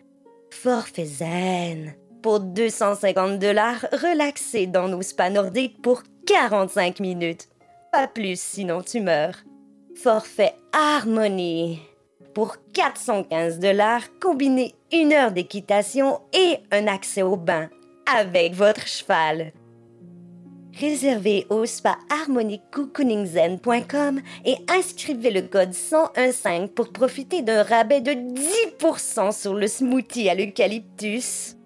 Forfait 0.52 1.04
Zen. 1.04 1.96
Pour 2.24 2.40
250 2.40 3.38
dollars, 3.38 3.86
relaxez 3.92 4.68
dans 4.68 4.88
nos 4.88 5.02
spas 5.02 5.30
nordiques 5.30 5.82
pour 5.82 6.04
45 6.28 7.02
minutes. 7.02 7.50
Pas 7.92 8.08
plus, 8.08 8.40
sinon 8.40 8.82
tu 8.82 9.02
meurs. 9.02 9.36
Forfait 10.02 10.54
Harmony. 10.72 11.82
Pour 12.34 12.56
415 12.72 13.60
dollars, 13.60 14.04
combinez 14.22 14.76
une 14.92 15.14
heure 15.14 15.32
d'équitation 15.32 16.22
et 16.34 16.58
un 16.72 16.88
accès 16.88 17.22
au 17.22 17.36
bain 17.36 17.70
avec 18.06 18.54
votre 18.54 18.88
cheval. 18.88 19.52
Réservez 20.80 21.48
au 21.50 21.66
spa 21.66 21.98
et 24.46 24.56
inscrivez 24.70 25.32
le 25.32 25.42
code 25.42 25.74
1015 25.74 26.70
pour 26.76 26.94
profiter 26.94 27.42
d'un 27.42 27.64
rabais 27.64 28.02
de 28.02 28.12
10% 28.12 29.38
sur 29.38 29.56
le 29.56 29.68
smoothie 29.68 30.30
à 30.30 30.36
l'eucalyptus. 30.36 31.57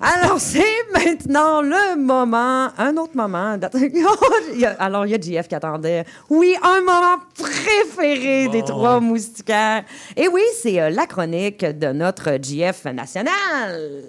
Alors, 0.00 0.40
c'est 0.40 0.64
maintenant 0.94 1.60
le 1.60 1.96
moment, 1.96 2.70
un 2.78 2.96
autre 2.96 3.14
moment. 3.14 3.58
Alors, 4.78 5.04
il 5.04 5.12
y 5.12 5.14
a 5.14 5.20
JF 5.20 5.46
qui 5.46 5.54
attendait. 5.54 6.06
Oui, 6.30 6.56
un 6.62 6.80
moment 6.80 7.18
préféré 7.38 8.48
des 8.48 8.62
trois 8.62 8.98
moustiquaires. 9.00 9.84
Et 10.16 10.26
oui, 10.28 10.42
c'est 10.54 10.80
euh, 10.80 10.88
la 10.88 11.06
chronique 11.06 11.64
de 11.64 11.88
notre 11.88 12.38
JF 12.40 12.86
national. 12.86 14.02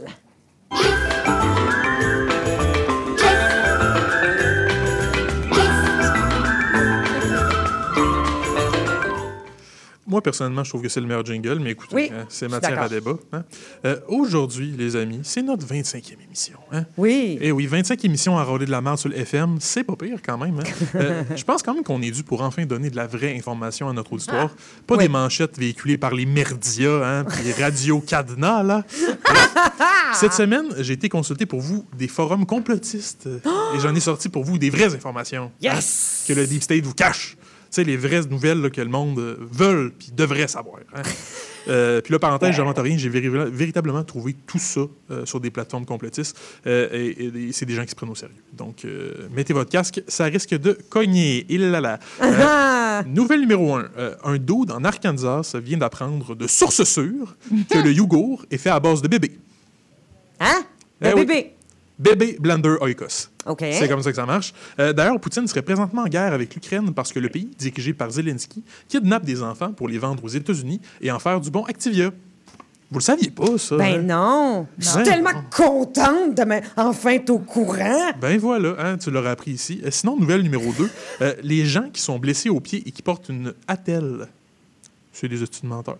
Moi, 10.12 10.22
personnellement, 10.22 10.66
je 10.66 10.70
trouve 10.70 10.82
que 10.82 10.90
c'est 10.90 11.00
le 11.00 11.08
meilleur 11.08 11.26
jingle, 11.26 11.60
mais 11.60 11.72
écoutez, 11.72 11.96
Oui, 11.96 12.12
hein, 12.14 12.26
c'est 12.28 12.50
matière 12.50 12.82
à 12.82 12.90
débat. 12.90 13.14
hein. 13.32 13.46
Euh, 13.86 13.98
Aujourd'hui, 14.10 14.76
les 14.78 14.98
amis, 14.98 15.22
c'est 15.24 15.42
notre 15.42 15.66
25e 15.66 16.18
émission. 16.26 16.58
hein. 16.74 16.84
Oui. 16.98 17.38
Et 17.40 17.54
oui, 17.54 17.66
25 17.66 18.04
émissions 18.04 18.38
à 18.38 18.44
rôler 18.44 18.66
de 18.66 18.72
la 18.72 18.82
merde 18.82 18.98
sur 18.98 19.08
le 19.08 19.18
FM, 19.18 19.56
c'est 19.62 19.86
pas 19.86 19.96
pire 19.96 20.20
quand 20.24 20.38
même. 20.38 20.60
Euh, 20.96 21.24
je 21.36 21.44
pense 21.46 21.64
quand 21.64 21.74
même 21.74 21.84
qu'on 21.86 22.02
est 22.02 22.12
dû 22.12 22.24
pour 22.24 22.42
enfin 22.42 22.66
donner 22.66 22.90
de 22.90 22.98
la 22.98 23.08
vraie 23.08 23.34
information 23.38 23.88
à 23.88 23.94
notre 23.94 24.12
auditoire. 24.12 24.50
Pas 24.86 24.98
des 24.98 25.08
manchettes 25.08 25.58
véhiculées 25.58 25.98
par 25.98 26.14
les 26.14 26.26
merdias, 26.26 27.24
les 27.46 27.54
radios 27.54 28.02
cadenas, 28.02 28.62
là. 28.64 28.84
Bref, 29.24 29.54
Cette 30.14 30.34
semaine, 30.34 30.66
j'ai 30.80 30.94
été 30.94 31.08
consulté 31.08 31.46
pour 31.46 31.62
vous 31.62 31.86
des 31.98 32.10
forums 32.10 32.46
complotistes. 32.46 33.30
Et 33.76 33.80
j'en 33.80 33.96
ai 33.96 34.02
sorti 34.02 34.28
pour 34.28 34.44
vous 34.44 34.58
des 34.58 34.70
vraies 34.70 34.94
informations. 34.94 35.52
Yes! 35.62 36.26
que 36.28 36.34
le 36.34 36.46
Deep 36.46 36.62
State 36.64 36.84
vous 36.84 36.94
cache. 36.94 37.38
Sais, 37.72 37.84
les 37.86 37.98
vraies 37.98 38.26
nouvelles 38.30 38.62
là, 38.62 38.70
que 38.70 38.82
le 38.82 38.90
monde 38.90 39.18
euh, 39.18 39.38
veut 39.40 39.94
puis 39.98 40.12
devrait 40.12 40.48
savoir. 40.48 40.80
hein. 40.94 41.02
Euh, 41.68 42.02
puis 42.02 42.12
là, 42.12 42.18
parenthèse, 42.18 42.56
j'invente 42.56 42.80
rien, 42.80 42.98
j'ai 42.98 43.08
véri- 43.08 43.30
véritablement 43.52 44.04
trouvé 44.04 44.36
tout 44.48 44.58
ça 44.58 44.82
euh, 45.12 45.28
sur 45.28 45.40
des 45.40 45.52
plateformes 45.52 45.86
complotistes. 45.86 46.36
Euh, 46.66 46.90
et 46.92 47.26
et 47.50 47.52
c'est 47.52 47.68
des 47.68 47.76
gens 47.76 47.84
qui 47.84 47.92
se 47.92 47.96
prennent 47.96 48.10
au 48.10 48.16
sérieux. 48.16 48.34
Donc, 48.54 48.84
mettez 49.32 49.54
votre 49.54 49.70
casque, 49.70 50.02
ça 50.08 50.24
risque 50.26 50.56
de 50.58 50.76
cogner. 50.90 51.46
Il 51.50 51.70
là 51.70 51.80
là. 51.80 52.00
Nouvelle 53.06 53.42
numéro 53.42 53.76
1. 53.76 53.92
un 54.24 54.38
dude 54.40 54.72
en 54.72 54.84
Arkansas 54.84 55.52
vient 55.64 55.78
d'apprendre 55.78 56.34
de 56.36 56.48
source 56.48 56.84
sûre 56.84 57.36
que 57.70 57.78
le 57.78 57.92
yogourt 57.94 58.44
est 58.50 58.58
fait 58.58 58.72
à 58.72 58.80
base 58.80 59.04
de 59.04 59.08
bébé. 59.08 59.38
Hein? 60.40 60.64
Eh 61.04 61.14
oui. 61.14 61.26
bébé. 61.26 61.54
Bébé 62.00 62.38
Blender 62.40 62.76
Oikos. 62.82 63.30
C'est 63.60 63.88
comme 63.88 64.02
ça 64.04 64.10
que 64.12 64.16
ça 64.16 64.26
marche. 64.26 64.54
Euh, 64.80 64.94
D'ailleurs, 64.94 65.20
Poutine 65.20 65.48
serait 65.48 65.62
présentement 65.64 66.04
en 66.04 66.08
guerre 66.08 66.34
avec 66.34 66.54
l'Ukraine 66.54 66.94
parce 66.94 67.12
que 67.12 67.20
le 67.20 67.30
pays, 67.30 67.50
dirigé 67.58 67.94
par 67.94 68.10
Zelensky, 68.12 68.64
kidnappe 68.88 69.26
des 69.26 69.42
enfants 69.42 69.72
pour 69.74 69.88
les 69.90 69.98
vendre 69.98 70.24
aux 70.24 70.28
États-Unis 70.30 70.80
et 71.02 71.12
en 71.12 71.20
faire 71.20 71.40
du 71.42 71.50
bon 71.50 71.64
Activia. 71.64 72.12
Vous 72.92 73.00
le 73.00 73.04
saviez 73.04 73.30
pas, 73.32 73.58
ça? 73.58 73.78
Ben 73.78 74.00
hein? 74.00 74.04
non. 74.04 74.68
Je 74.78 74.86
suis 74.86 74.98
Ouais. 74.98 75.04
tellement 75.04 75.30
contente 75.56 76.36
de 76.36 76.44
me- 76.44 76.60
enfin 76.76 77.12
être 77.12 77.30
au 77.30 77.40
courant. 77.40 78.12
Ben 78.20 78.38
voilà, 78.38 78.76
hein, 78.80 78.98
tu 78.98 79.10
l'auras 79.10 79.32
appris 79.32 79.52
ici. 79.52 79.82
Euh, 79.86 79.90
sinon, 79.92 80.18
nouvelle 80.20 80.42
numéro 80.44 80.72
2. 80.74 80.90
les 81.42 81.66
gens 81.66 81.90
qui 81.92 82.02
sont 82.02 82.20
blessés 82.20 82.50
aux 82.50 82.60
pieds 82.60 82.84
et 82.86 82.92
qui 82.92 83.02
portent 83.02 83.30
une 83.30 83.54
attelle, 83.68 84.28
c'est 85.14 85.30
des 85.30 85.42
études 85.42 85.64
menteurs. 85.70 85.98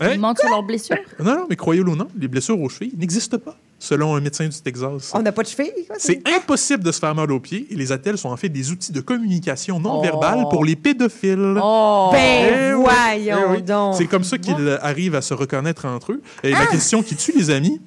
Hein? 0.00 0.10
Ils 0.14 0.20
mentent 0.20 0.38
sur 0.40 0.48
leurs 0.50 0.62
blessures? 0.62 0.96
Non, 1.18 1.36
non, 1.36 1.46
mais 1.48 1.56
croyez-le 1.56 1.88
ou 1.90 1.96
non, 1.96 2.08
les 2.18 2.28
blessures 2.28 2.60
aux 2.60 2.68
chevilles 2.68 2.94
n'existent 2.98 3.38
pas, 3.38 3.56
selon 3.82 4.14
un 4.14 4.20
médecin 4.20 4.46
du 4.46 4.60
Texas. 4.60 5.10
On 5.12 5.22
n'a 5.22 5.32
pas 5.32 5.42
de 5.42 5.48
cheville? 5.48 5.72
quoi, 5.88 5.96
C'est 5.98 6.22
impossible 6.28 6.84
de 6.84 6.92
se 6.92 7.00
faire 7.00 7.16
mal 7.16 7.32
aux 7.32 7.40
pieds 7.40 7.66
et 7.68 7.74
les 7.74 7.90
attelles 7.90 8.16
sont 8.16 8.28
en 8.28 8.36
fait 8.36 8.48
des 8.48 8.70
outils 8.70 8.92
de 8.92 9.00
communication 9.00 9.80
non 9.80 9.98
Oh. 9.98 10.02
verbale 10.02 10.44
pour 10.50 10.64
les 10.64 10.76
pédophiles. 10.76 11.58
Oh. 11.60 12.10
Ben 12.12 12.70
Eh 12.70 12.72
voyons 12.74 13.38
eh 13.48 13.56
oui. 13.56 13.62
donc. 13.62 13.96
C'est 13.96 14.06
comme 14.06 14.22
ça 14.22 14.38
qu'ils 14.38 14.78
arrivent 14.82 15.16
à 15.16 15.20
se 15.20 15.34
reconnaître 15.34 15.84
entre 15.86 16.12
eux. 16.12 16.22
Et 16.44 16.52
la 16.52 16.66
question 16.66 17.02
qui 17.02 17.16
tue 17.16 17.32
les 17.36 17.50
amis, 17.50 17.80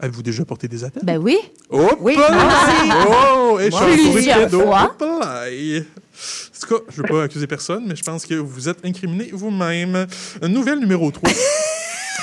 avez-vous 0.00 0.22
déjà 0.24 0.44
porté 0.44 0.66
des 0.66 0.82
attelles? 0.82 1.04
Ben 1.04 1.18
oui. 1.18 1.38
Oh, 1.70 1.88
Oui. 2.00 2.16
Oh, 2.18 3.58
et 3.60 3.70
Plusieurs 3.70 4.50
fois. 4.50 4.82
En 4.82 4.88
tout 4.98 5.20
cas, 5.20 6.82
je 6.88 7.00
ne 7.00 7.06
veux 7.06 7.14
pas 7.14 7.22
accuser 7.24 7.46
personne, 7.46 7.84
mais 7.86 7.94
je 7.94 8.02
pense 8.02 8.26
que 8.26 8.34
vous 8.34 8.68
êtes 8.68 8.84
incriminé 8.84 9.30
vous-même. 9.32 10.06
Nouvelle 10.42 10.80
numéro 10.80 11.10
3. 11.12 11.30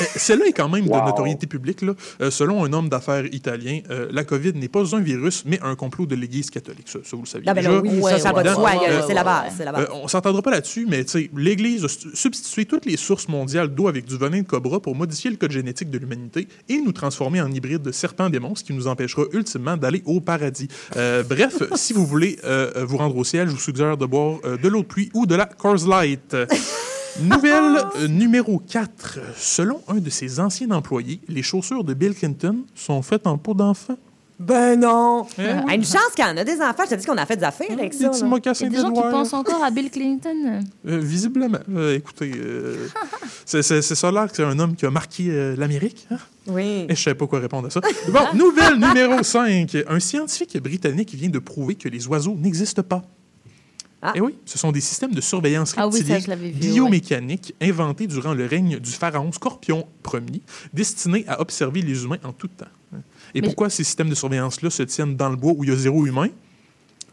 Euh, 0.02 0.06
Celle-là 0.16 0.46
est 0.48 0.54
quand 0.54 0.70
même 0.70 0.88
Wow. 0.88 1.02
de 1.02 1.06
notoriété 1.06 1.48
publique. 1.48 1.82
Là. 1.82 1.94
Euh, 2.22 2.32
selon 2.32 2.64
un 2.64 2.74
homme 2.74 2.90
d'affaires 2.90 3.26
italien, 3.34 3.80
euh, 3.90 4.08
la 4.12 4.24
COVID 4.24 4.54
n'est 4.54 4.68
pas 4.68 4.96
un 4.96 5.00
virus, 5.00 5.44
mais 5.46 5.60
un 5.62 5.76
complot 5.76 6.06
de 6.06 6.16
l'Église 6.16 6.50
catholique. 6.50 6.88
Ça, 6.90 7.00
ça, 7.04 7.16
vous 7.16 7.22
le 7.24 7.28
saviez 7.28 7.48
Ah 7.50 7.54
ben 7.54 7.64
là, 7.64 7.82
déjà. 7.82 7.96
oui, 7.96 8.02
ça, 8.12 8.20
ça 8.20 8.32
va 8.34 8.44
de 8.44 8.50
soi. 8.50 8.72
Euh, 8.88 9.02
C'est 9.08 9.14
la 9.14 9.24
base. 9.24 9.60
La 9.60 9.72
base. 9.72 9.84
euh, 9.90 9.94
on 10.04 10.08
s'entendra 10.08 10.42
pas 10.42 10.52
là-dessus, 10.52 10.86
mais 10.90 11.06
l'Église 11.36 11.86
a 11.86 11.88
substitué 12.14 12.66
toutes 12.66 12.86
les 12.86 12.98
sources 12.98 13.28
mondiales 13.28 13.70
d'eau 13.74 13.88
avec 13.88 14.06
du 14.06 14.18
venin 14.18 14.42
de 14.42 14.48
cobra 14.48 14.80
pour 14.80 14.96
modifier 14.96 15.30
le 15.30 15.38
code 15.38 15.52
génétique 15.52 15.90
de 15.90 15.98
l'humanité 15.98 16.48
et 16.70 16.78
nous 16.82 16.92
transformer 16.92 17.42
en 17.42 17.52
hybride 17.52 17.82
de 17.82 17.92
serpent-démon, 17.92 18.56
ce 18.56 18.64
qui 18.64 18.74
nous 18.74 18.88
empêchera 18.88 19.24
ultimement 19.34 19.78
d'aller 19.78 20.02
au 20.06 20.20
paradis. 20.22 20.68
Euh, 20.96 21.24
bref, 21.24 21.62
si 21.76 21.94
vous 21.94 22.06
voulez 22.06 22.38
vous 22.82 22.98
rendre 22.98 23.16
au 23.18 23.24
ciel, 23.24 23.48
je 23.48 23.54
vous 23.54 23.60
suggère 23.60 23.98
de 23.98 24.06
boire 24.06 24.40
euh, 24.46 24.58
de 24.58 24.68
l'eau 24.68 24.82
de 24.82 24.86
pluie 24.88 25.10
ou 25.14 25.26
de 25.26 25.36
la 25.36 25.46
Coors 25.46 25.88
Light. 25.88 26.36
Nouvelle 27.20 27.84
euh, 27.98 28.08
numéro 28.08 28.60
4. 28.60 29.20
Selon 29.38 29.82
un 29.88 29.96
de 29.98 30.10
ses 30.10 30.40
anciens 30.40 30.72
employés, 30.72 31.20
les 31.28 31.44
chaussures 31.44 31.84
de 31.84 31.94
Bill 31.94 32.14
Clinton 32.16 32.60
sont 32.76 33.02
faites 33.02 33.28
en 33.28 33.38
peau 33.38 33.54
d'enfant. 33.54 33.98
Ben 34.40 34.80
non! 34.80 35.28
Eh 35.38 35.44
Ah, 35.68 35.76
Une 35.76 35.84
chance 35.86 36.10
qu'il 36.16 36.26
y 36.26 36.28
en 36.28 36.36
a 36.36 36.44
des 36.44 36.60
enfants. 36.62 36.82
Je 36.90 36.96
te 36.96 37.00
dis 37.00 37.06
qu'on 37.06 37.18
a 37.18 37.28
fait 37.28 37.38
des 37.38 37.44
affaires 37.44 37.68
avec 37.72 37.92
Des 37.92 37.98
ça. 38.06 38.10
petits 38.10 38.24
mocassins 38.24 38.66
Il 38.66 38.74
y 38.74 38.76
a 38.76 38.78
des 38.82 38.88
gens 38.88 38.92
qui 38.92 39.02
pensent 39.02 39.34
encore 39.34 39.64
à 39.64 39.70
Bill 39.70 39.92
Clinton. 39.92 40.64
Euh, 40.88 40.98
visiblement. 41.00 41.60
Euh, 41.76 41.96
écoutez, 41.96 42.32
euh, 42.36 42.88
c'est 43.46 43.62
ça 43.84 44.12
là 44.12 44.28
que 44.28 44.36
c'est 44.36 44.44
un 44.44 44.58
homme 44.58 44.76
qui 44.76 44.88
a 44.88 44.90
marqué 44.90 45.28
euh, 45.30 45.56
l'Amérique. 45.56 46.08
hein? 46.10 46.18
Oui. 46.48 46.88
Et 46.90 46.96
je 46.96 47.04
savais 47.04 47.14
pas 47.14 47.28
quoi 47.28 47.40
répondre 47.40 47.68
à 47.68 47.70
ça. 47.70 47.82
Bon, 48.12 48.22
nouvelle 48.34 48.78
numéro 48.80 49.22
5. 49.22 49.78
Un 49.88 50.00
scientifique 50.00 50.58
britannique 50.60 51.14
vient 51.14 51.30
de 51.30 51.38
prouver 51.40 51.76
que 51.76 51.88
les 51.88 52.08
oiseaux 52.08 52.36
n'existent 52.36 52.82
pas. 52.82 53.04
Ah. 54.02 54.14
Et 54.16 54.22
oui, 54.22 54.36
ce 54.46 54.58
sont 54.58 54.72
des 54.72 54.82
systèmes 54.82 55.14
de 55.14 55.22
surveillance 55.22 55.76
Ah 55.78 55.88
oui, 55.88 56.02
vu, 56.02 56.52
biomécaniques 56.52 57.54
inventés 57.62 58.08
durant 58.08 58.34
le 58.34 58.46
règne 58.48 58.80
du 58.80 58.90
pharaon 58.90 59.32
Scorpion 59.32 59.88
Ier, 60.12 60.42
destinés 60.74 61.24
à 61.28 61.40
observer 61.40 61.82
les 61.82 62.04
humains 62.04 62.18
en 62.24 62.34
tout 62.34 62.48
temps. 62.48 62.66
Et 63.34 63.42
Mais- 63.42 63.48
pourquoi 63.48 63.70
ces 63.70 63.84
systèmes 63.84 64.10
de 64.10 64.16
surveillance-là 64.16 64.70
se 64.70 64.84
tiennent 64.84 65.16
dans 65.16 65.30
le 65.30 65.36
bois 65.36 65.54
où 65.56 65.64
il 65.64 65.70
y 65.70 65.74
a 65.74 65.76
zéro 65.76 66.06
humain? 66.06 66.30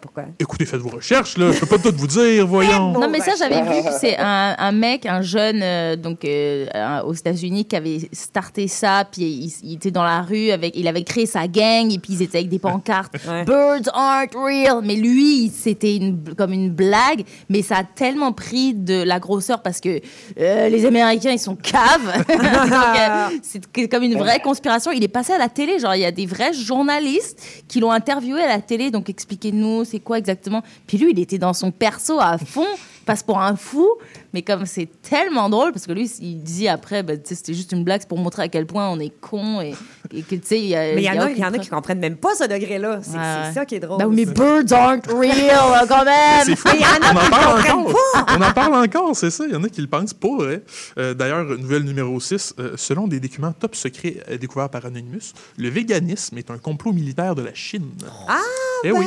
Pourquoi? 0.01 0.24
Écoutez, 0.38 0.64
faites 0.64 0.80
vos 0.80 0.90
recherches, 0.90 1.36
là. 1.36 1.51
Je 1.51 1.61
peux 1.61 1.66
pas 1.66 1.78
tout 1.78 1.96
vous 1.96 2.07
dire, 2.07 2.46
voyons. 2.46 2.92
Non, 2.92 3.09
mais 3.11 3.20
ça, 3.20 3.32
j'avais 3.36 3.62
vu 3.62 3.82
que 3.84 3.92
c'est 3.99 4.16
un, 4.18 4.55
un 4.57 4.72
mec, 4.72 5.07
un 5.07 5.22
jeune, 5.22 5.61
euh, 5.62 5.96
donc 5.96 6.24
euh, 6.24 6.66
aux 7.05 7.14
États-Unis, 7.14 7.64
qui 7.64 7.74
avait 7.74 8.09
starté 8.12 8.68
ça, 8.68 9.05
puis 9.11 9.22
il, 9.22 9.53
il 9.64 9.74
était 9.74 9.90
dans 9.90 10.05
la 10.05 10.22
rue, 10.22 10.51
avec, 10.51 10.76
il 10.76 10.86
avait 10.86 11.03
créé 11.03 11.26
sa 11.26 11.49
gang, 11.49 11.90
et 11.92 11.99
puis 11.99 12.12
ils 12.12 12.22
étaient 12.22 12.38
avec 12.38 12.49
des 12.49 12.59
pancartes. 12.59 13.14
Birds 13.46 13.88
aren't 13.92 14.34
real. 14.34 14.82
Mais 14.84 14.94
lui, 14.94 15.51
c'était 15.55 15.96
une, 15.96 16.34
comme 16.36 16.53
une 16.53 16.70
blague, 16.70 17.24
mais 17.49 17.62
ça 17.62 17.78
a 17.78 17.84
tellement 17.84 18.32
pris 18.32 18.74
de 18.74 19.03
la 19.03 19.18
grosseur 19.18 19.62
parce 19.62 19.80
que 19.80 20.01
euh, 20.38 20.68
les 20.68 20.86
Américains, 20.86 21.32
ils 21.32 21.38
sont 21.38 21.57
caves. 21.57 22.24
euh, 22.30 23.36
c'est 23.42 23.88
comme 23.88 24.03
une 24.03 24.16
vraie 24.16 24.40
conspiration. 24.40 24.92
Il 24.92 25.03
est 25.03 25.09
passé 25.09 25.32
à 25.32 25.38
la 25.38 25.49
télé, 25.49 25.78
genre, 25.78 25.94
il 25.94 26.03
y 26.03 26.05
a 26.05 26.12
des 26.12 26.26
vrais 26.26 26.53
journalistes 26.53 27.38
qui 27.66 27.80
l'ont 27.80 27.90
interviewé 27.90 28.42
à 28.42 28.49
la 28.49 28.61
télé, 28.61 28.90
donc 28.90 29.09
expliquez-nous, 29.11 29.84
c'est 29.91 30.01
quoi 30.01 30.18
exactement? 30.18 30.62
Puis 30.86 30.99
lui, 30.99 31.11
il 31.12 31.18
était 31.20 31.39
dans 31.39 31.53
son 31.53 31.70
perso 31.70 32.18
à 32.20 32.39
fond, 32.39 32.66
passe 33.07 33.22
pour 33.22 33.41
un 33.41 33.57
fou, 33.57 33.89
mais 34.34 34.43
comme 34.43 34.66
c'est 34.66 34.89
tellement 35.03 35.49
drôle, 35.49 35.72
parce 35.72 35.86
que 35.86 35.93
lui, 35.93 36.11
il 36.20 36.43
dit 36.43 36.68
après, 36.68 37.03
bah, 37.03 37.16
tu 37.16 37.22
sais, 37.30 37.34
c'était 37.34 37.55
juste 37.55 37.72
une 37.72 37.82
blague, 37.84 38.03
c'est 38.03 38.09
pour 38.09 38.18
montrer 38.18 38.43
à 38.43 38.49
quel 38.49 38.66
point 38.66 38.89
on 38.91 39.01
est 39.01 39.12
con 39.20 39.61
et, 39.62 39.74
et 40.12 40.22
que, 40.22 40.34
tu 40.34 40.43
sais, 40.45 40.59
il 40.61 40.66
y 40.66 40.74
a. 40.76 40.95
Mais 40.95 41.03
il 41.03 41.05
y 41.05 41.11
en 41.11 41.20
a, 41.20 41.24
aucune 41.24 41.36
il 41.36 41.41
y 41.41 41.45
en 41.45 41.53
a 41.55 41.59
qui 41.59 41.68
comprennent 41.70 42.01
même 42.01 42.16
pas 42.16 42.34
ce 42.34 42.45
degré-là. 42.45 43.01
C'est 43.03 43.12
Ouais, 43.16 43.22
c'est 43.43 43.49
ouais. 43.49 43.55
ça 43.55 43.64
qui 43.66 43.74
est 43.76 43.80
drôle. 43.80 43.99
Ben 43.99 44.09
mais 44.09 44.26
birds 44.26 44.72
aren't 44.72 45.07
real, 45.09 45.47
là, 45.49 45.84
quand 45.89 46.05
même! 46.05 46.45
C'est 46.45 46.57
fou. 46.57 46.68
Mais 46.72 46.80
il 46.80 46.82
y 46.82 46.84
en 46.84 47.09
a 47.09 47.12
On 47.14 47.16
en 47.16 47.20
qui 47.24 47.30
parle 47.30 47.55
comprennent 47.55 47.72
encore. 47.78 48.26
On 48.39 48.43
en 48.43 48.53
parle 48.53 48.74
encore, 48.74 49.16
c'est 49.16 49.30
ça. 49.30 49.45
Il 49.47 49.53
y 49.53 49.57
en 49.57 49.64
a 49.64 49.68
qui 49.70 49.80
le 49.80 49.86
pensent 49.86 50.12
pas 50.14 50.36
vrai. 50.36 50.62
Euh, 50.99 51.14
D'ailleurs, 51.14 51.45
nouvelle 51.45 51.84
numéro 51.84 52.20
6. 52.20 52.55
euh, 52.59 52.72
selon 52.76 53.09
des 53.09 53.20
documents 53.20 53.53
top 53.53 53.74
secrets 53.74 54.16
euh, 54.30 54.36
découverts 54.36 54.68
par 54.68 54.84
Anonymous, 54.84 55.32
le 55.57 55.68
véganisme 55.70 56.36
est 56.36 56.51
un 56.51 56.59
complot 56.59 56.93
militaire 56.93 57.34
de 57.34 57.43
la 57.43 57.55
Chine. 57.55 57.89
Ah, 58.28 58.36
Eh 58.84 58.93
oui. 58.93 59.07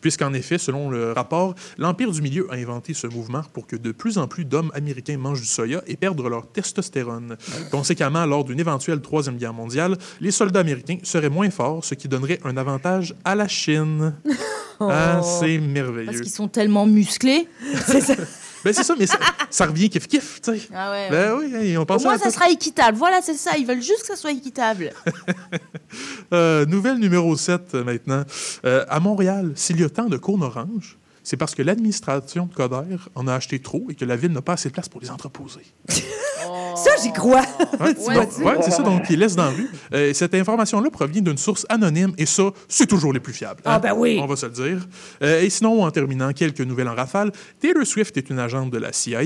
Puisqu'en 0.00 0.32
effet, 0.32 0.58
selon 0.58 0.90
le 0.90 1.12
rapport, 1.12 1.54
l'Empire 1.76 2.10
du 2.10 2.22
Milieu 2.22 2.46
a 2.50 2.54
inventé 2.54 2.94
ce 2.94 3.06
mouvement 3.06 3.42
pour 3.52 3.66
que 3.66 3.76
de 3.76 3.92
plus 3.92 4.18
en 4.18 4.28
plus 4.28 4.44
d'hommes 4.44 4.70
américains 4.74 5.18
mangent 5.18 5.40
du 5.40 5.46
soya 5.46 5.82
et 5.86 5.96
perdent 5.96 6.20
leur 6.20 6.46
testostérone. 6.50 7.36
Conséquemment, 7.70 8.24
lors 8.26 8.44
d'une 8.44 8.60
éventuelle 8.60 9.00
Troisième 9.00 9.36
Guerre 9.36 9.54
mondiale, 9.54 9.96
les 10.20 10.30
soldats 10.30 10.60
américains 10.60 10.98
seraient 11.02 11.28
moins 11.28 11.50
forts, 11.50 11.84
ce 11.84 11.94
qui 11.94 12.08
donnerait 12.08 12.40
un 12.44 12.56
avantage 12.56 13.14
à 13.24 13.34
la 13.34 13.48
Chine. 13.48 14.14
Ah, 14.80 15.22
c'est 15.22 15.58
merveilleux. 15.58 16.06
Parce 16.06 16.20
qu'ils 16.20 16.30
sont 16.30 16.46
tellement 16.46 16.86
musclés. 16.86 17.48
C'est 17.84 18.00
ça. 18.00 18.14
Ben 18.64 18.72
c'est 18.72 18.82
ça, 18.82 18.94
mais 18.98 19.06
ça, 19.06 19.18
ça 19.50 19.66
revient 19.66 19.88
kiff-kiff, 19.88 20.40
tu 20.40 20.58
sais. 20.58 20.68
Ah 20.74 20.90
ouais, 20.90 21.08
Ben 21.10 21.34
oui, 21.34 21.70
ils 21.70 21.78
ont 21.78 21.82
Au 21.82 21.98
moins, 22.00 22.14
à 22.14 22.18
ça 22.18 22.30
sera 22.30 22.50
équitable. 22.50 22.96
Voilà, 22.96 23.20
c'est 23.22 23.34
ça. 23.34 23.56
Ils 23.56 23.66
veulent 23.66 23.82
juste 23.82 24.00
que 24.02 24.06
ça 24.06 24.16
soit 24.16 24.32
équitable. 24.32 24.92
Euh, 26.34 26.66
nouvelle 26.66 26.98
numéro 26.98 27.34
7 27.34 27.74
euh, 27.74 27.84
maintenant. 27.84 28.22
Euh, 28.66 28.84
à 28.90 29.00
Montréal, 29.00 29.52
s'il 29.54 29.80
y 29.80 29.84
a 29.84 29.88
tant 29.88 30.04
de 30.04 30.18
cônes 30.18 30.42
oranges, 30.42 30.98
c'est 31.28 31.36
parce 31.36 31.54
que 31.54 31.60
l'administration 31.60 32.46
de 32.46 32.54
Coder 32.54 32.96
en 33.14 33.26
a 33.26 33.34
acheté 33.34 33.58
trop 33.58 33.88
et 33.90 33.94
que 33.94 34.06
la 34.06 34.16
ville 34.16 34.32
n'a 34.32 34.40
pas 34.40 34.54
assez 34.54 34.70
de 34.70 34.72
place 34.72 34.88
pour 34.88 35.02
les 35.02 35.10
entreposer. 35.10 35.60
Ça, 36.74 36.90
j'y 37.02 37.12
crois. 37.12 37.42
Ouais, 37.80 37.94
c'est 38.62 38.70
ça, 38.70 38.82
donc 38.82 39.02
ils 39.10 39.18
laissent 39.18 39.36
dans 39.36 39.44
la 39.44 39.50
rue. 39.50 39.68
Euh, 39.92 40.14
cette 40.14 40.34
information-là 40.34 40.88
provient 40.90 41.20
d'une 41.20 41.36
source 41.36 41.66
anonyme 41.68 42.14
et 42.16 42.24
ça, 42.24 42.44
c'est 42.66 42.86
toujours 42.86 43.12
les 43.12 43.20
plus 43.20 43.34
fiables. 43.34 43.60
hein? 43.66 43.72
Ah, 43.74 43.78
ben 43.78 43.92
oui. 43.94 44.18
On 44.22 44.26
va 44.26 44.36
se 44.36 44.46
le 44.46 44.52
dire. 44.52 44.86
Euh, 45.22 45.42
et 45.42 45.50
sinon, 45.50 45.82
en 45.82 45.90
terminant, 45.90 46.32
quelques 46.32 46.60
nouvelles 46.60 46.88
en 46.88 46.94
rafale. 46.94 47.30
Taylor 47.60 47.84
Swift 47.84 48.16
est 48.16 48.30
une 48.30 48.38
agente 48.38 48.70
de 48.70 48.78
la 48.78 48.92
CIA. 48.94 49.20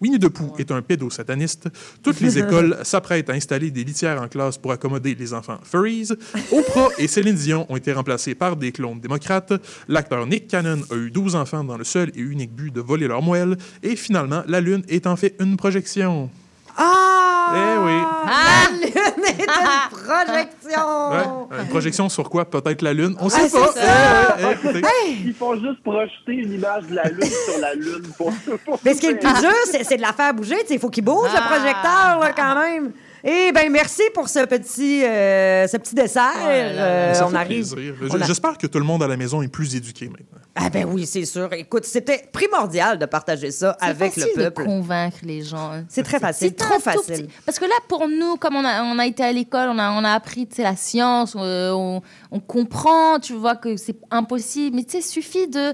Winnie 0.00 0.18
the 0.18 0.28
Pooh 0.28 0.54
est 0.58 0.70
un 0.70 0.80
pédosataniste. 0.80 1.68
Toutes 2.02 2.20
les 2.20 2.38
écoles 2.42 2.78
s'apprêtent 2.82 3.28
à 3.28 3.34
installer 3.34 3.70
des 3.70 3.84
litières 3.84 4.22
en 4.22 4.28
classe 4.28 4.56
pour 4.56 4.72
accommoder 4.72 5.14
les 5.14 5.34
enfants 5.34 5.58
furries. 5.64 6.08
Oprah 6.50 6.88
et 6.98 7.08
Céline 7.08 7.34
Dion 7.34 7.66
ont 7.68 7.76
été 7.76 7.92
remplacés 7.92 8.34
par 8.34 8.56
des 8.56 8.72
clones 8.72 9.00
démocrates. 9.00 9.52
L'acteur 9.88 10.26
Nick 10.26 10.48
Cannon 10.48 10.80
a 10.90 10.94
eu 10.94 11.10
12 11.10 11.34
enfants 11.42 11.64
dans 11.64 11.76
le 11.76 11.84
seul 11.84 12.10
et 12.14 12.20
unique 12.20 12.52
but 12.52 12.72
de 12.72 12.80
voler 12.80 13.06
leur 13.08 13.22
moelle. 13.22 13.56
Et 13.82 13.96
finalement, 13.96 14.42
la 14.46 14.60
Lune 14.60 14.82
est 14.88 15.06
en 15.06 15.16
fait 15.16 15.34
une 15.40 15.56
projection. 15.56 16.30
Ah! 16.76 17.52
Eh 17.54 17.78
oui. 17.84 18.00
La 18.26 18.78
lune 18.78 19.24
est 19.26 19.42
une 19.42 19.90
projection! 19.90 21.10
Ouais, 21.10 21.58
une 21.62 21.68
projection 21.68 22.08
sur 22.08 22.30
quoi? 22.30 22.46
Peut-être 22.46 22.80
la 22.80 22.94
Lune? 22.94 23.14
On 23.20 23.26
Ah, 23.26 23.30
sait 23.30 23.50
pas. 23.50 23.72
ça. 23.72 24.36
Eh, 24.40 24.78
eh. 24.78 25.12
Ils 25.26 25.34
font 25.34 25.54
juste 25.54 25.82
projeter 25.82 26.32
une 26.32 26.52
image 26.52 26.84
de 26.86 26.94
la 26.94 27.04
Lune 27.10 27.24
sur 27.24 27.60
la 27.60 27.74
Lune. 27.74 28.02
Pour, 28.16 28.32
pour 28.64 28.80
Mais 28.84 28.94
ce 28.94 29.00
qui 29.00 29.06
est 29.06 29.12
le 29.12 29.18
plus 29.18 29.32
dur, 29.40 29.52
c'est 29.70 29.84
c'est 29.84 29.96
de 29.96 30.02
la 30.02 30.14
faire 30.14 30.32
bouger. 30.32 30.56
Tu 30.62 30.68
sais, 30.68 30.74
Il 30.74 30.80
faut 30.80 30.88
qu'il 30.88 31.04
bouge, 31.04 31.28
Ah. 31.34 31.40
le 31.40 31.46
projecteur, 31.56 32.20
là, 32.20 32.32
quand 32.34 32.54
même. 32.60 32.92
Eh 33.24 33.52
bien, 33.52 33.68
merci 33.70 34.02
pour 34.14 34.28
ce 34.28 34.44
petit, 34.46 35.04
euh, 35.04 35.68
ce 35.68 35.76
petit 35.76 35.94
dessert. 35.94 36.32
Euh, 36.44 37.14
Ça 37.14 37.26
on 37.26 37.30
fait 37.30 37.36
arrive. 37.36 37.72
plaisir. 37.74 37.94
on 38.10 38.20
a- 38.20 38.26
J'espère 38.26 38.58
que 38.58 38.66
tout 38.66 38.78
le 38.78 38.84
monde 38.84 39.02
à 39.02 39.06
la 39.06 39.16
maison 39.16 39.42
est 39.42 39.48
plus 39.48 39.76
éduqué 39.76 40.06
maintenant. 40.08 40.38
Ah 40.56 40.68
ben 40.70 40.84
oui, 40.90 41.06
c'est 41.06 41.24
sûr. 41.24 41.50
Écoute, 41.52 41.84
c'était 41.84 42.28
primordial 42.32 42.98
de 42.98 43.06
partager 43.06 43.50
ça 43.52 43.76
C'est 43.80 43.86
avec 43.86 44.16
le 44.16 44.22
facile 44.22 44.36
de 44.38 44.42
peuple. 44.48 44.64
convaincre 44.64 45.18
les 45.22 45.42
gens. 45.42 45.70
hein. 45.72 45.84
C'est 45.88 46.02
très 46.02 46.18
facile, 46.18 46.48
C'est 46.48 46.56
trop 46.56 46.80
facile. 46.80 47.26
petit- 47.26 47.28
Parce 47.46 47.58
que 47.58 47.64
là, 47.64 47.74
pour 47.88 48.08
nous, 48.08 48.36
comme 48.36 48.56
on 48.56 48.64
a, 48.64 48.82
on 48.82 48.98
a 48.98 49.06
été 49.06 49.22
à 49.22 49.32
l'école, 49.32 49.68
on 49.70 49.78
a, 49.78 49.92
on 49.92 50.04
a 50.04 50.10
appris 50.12 50.48
la 50.58 50.74
science, 50.76 51.34
euh, 51.38 51.70
on, 51.70 52.02
on 52.32 52.40
comprend, 52.40 53.18
tu 53.20 53.34
vois 53.34 53.54
que 53.56 53.76
c'est 53.76 53.96
impossible. 54.10 54.76
Mais 54.76 54.84
tu 54.84 55.00
sais, 55.00 55.00
suffit 55.00 55.46
de. 55.48 55.72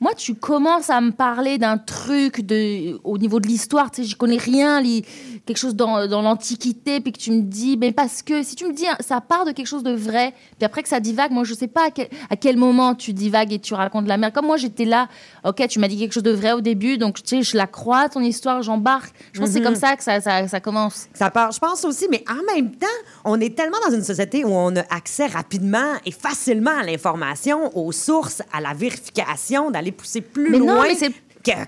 Moi, 0.00 0.12
tu 0.16 0.34
commences 0.36 0.90
à 0.90 1.00
me 1.00 1.10
parler 1.10 1.58
d'un 1.58 1.76
truc 1.76 2.42
de, 2.46 3.00
au 3.02 3.18
niveau 3.18 3.40
de 3.40 3.48
l'histoire, 3.48 3.90
tu 3.90 4.02
sais, 4.04 4.08
je 4.08 4.14
connais 4.14 4.36
rien, 4.36 4.80
li- 4.80 5.04
quelque 5.44 5.56
chose 5.56 5.74
dans, 5.74 6.06
dans 6.06 6.22
l'Antiquité, 6.22 7.00
puis 7.00 7.10
que 7.12 7.18
tu 7.18 7.32
me 7.32 7.42
dis, 7.42 7.76
mais 7.76 7.90
parce 7.90 8.22
que 8.22 8.44
si 8.44 8.54
tu 8.54 8.66
me 8.66 8.72
dis, 8.72 8.86
hein, 8.86 8.96
ça 9.00 9.20
part 9.20 9.44
de 9.44 9.50
quelque 9.50 9.66
chose 9.66 9.82
de 9.82 9.90
vrai, 9.92 10.34
puis 10.56 10.64
après 10.64 10.84
que 10.84 10.88
ça 10.88 11.00
divague, 11.00 11.32
moi, 11.32 11.42
je 11.42 11.52
sais 11.52 11.66
pas 11.66 11.86
à 11.86 11.90
quel, 11.90 12.08
à 12.30 12.36
quel 12.36 12.56
moment 12.56 12.94
tu 12.94 13.12
divagues 13.12 13.52
et 13.52 13.58
tu 13.58 13.74
racontes 13.74 14.04
de 14.04 14.08
la 14.08 14.18
merde. 14.18 14.32
Comme 14.32 14.46
moi, 14.46 14.56
j'étais 14.56 14.84
là, 14.84 15.08
ok, 15.44 15.66
tu 15.68 15.80
m'as 15.80 15.88
dit 15.88 15.98
quelque 15.98 16.12
chose 16.12 16.22
de 16.22 16.30
vrai 16.30 16.52
au 16.52 16.60
début, 16.60 16.96
donc 16.96 17.16
tu 17.22 17.22
sais, 17.38 17.42
je 17.42 17.56
la 17.56 17.66
crois, 17.66 18.08
ton 18.08 18.20
histoire, 18.20 18.62
j'embarque. 18.62 19.12
Je 19.32 19.40
pense 19.40 19.48
que 19.48 19.54
c'est 19.54 19.58
Mhm. 19.60 19.64
comme 19.66 19.74
ça 19.74 19.96
que 19.96 20.04
ça, 20.04 20.20
ça, 20.20 20.46
ça 20.46 20.60
commence. 20.60 21.08
Ça 21.12 21.30
part, 21.30 21.50
je 21.50 21.58
pense 21.58 21.84
aussi, 21.84 22.06
mais 22.08 22.22
en 22.30 22.54
même 22.54 22.70
temps, 22.70 22.86
on 23.24 23.40
est 23.40 23.56
tellement 23.56 23.78
dans 23.88 23.94
une 23.96 24.04
société 24.04 24.44
où 24.44 24.50
on 24.50 24.76
a 24.76 24.82
accès 24.94 25.26
rapidement 25.26 25.94
et 26.06 26.12
facilement 26.12 26.78
à 26.78 26.84
l'information, 26.84 27.76
aux 27.76 27.90
sources, 27.90 28.42
à 28.52 28.60
la 28.60 28.74
vérification, 28.74 29.72
d'aller 29.72 29.87
pousser 29.92 30.20
plus 30.20 30.50
Mais 30.50 30.58
loin. 30.58 30.74
non, 30.76 30.82
mais 30.82 30.94
c'est- 30.94 31.12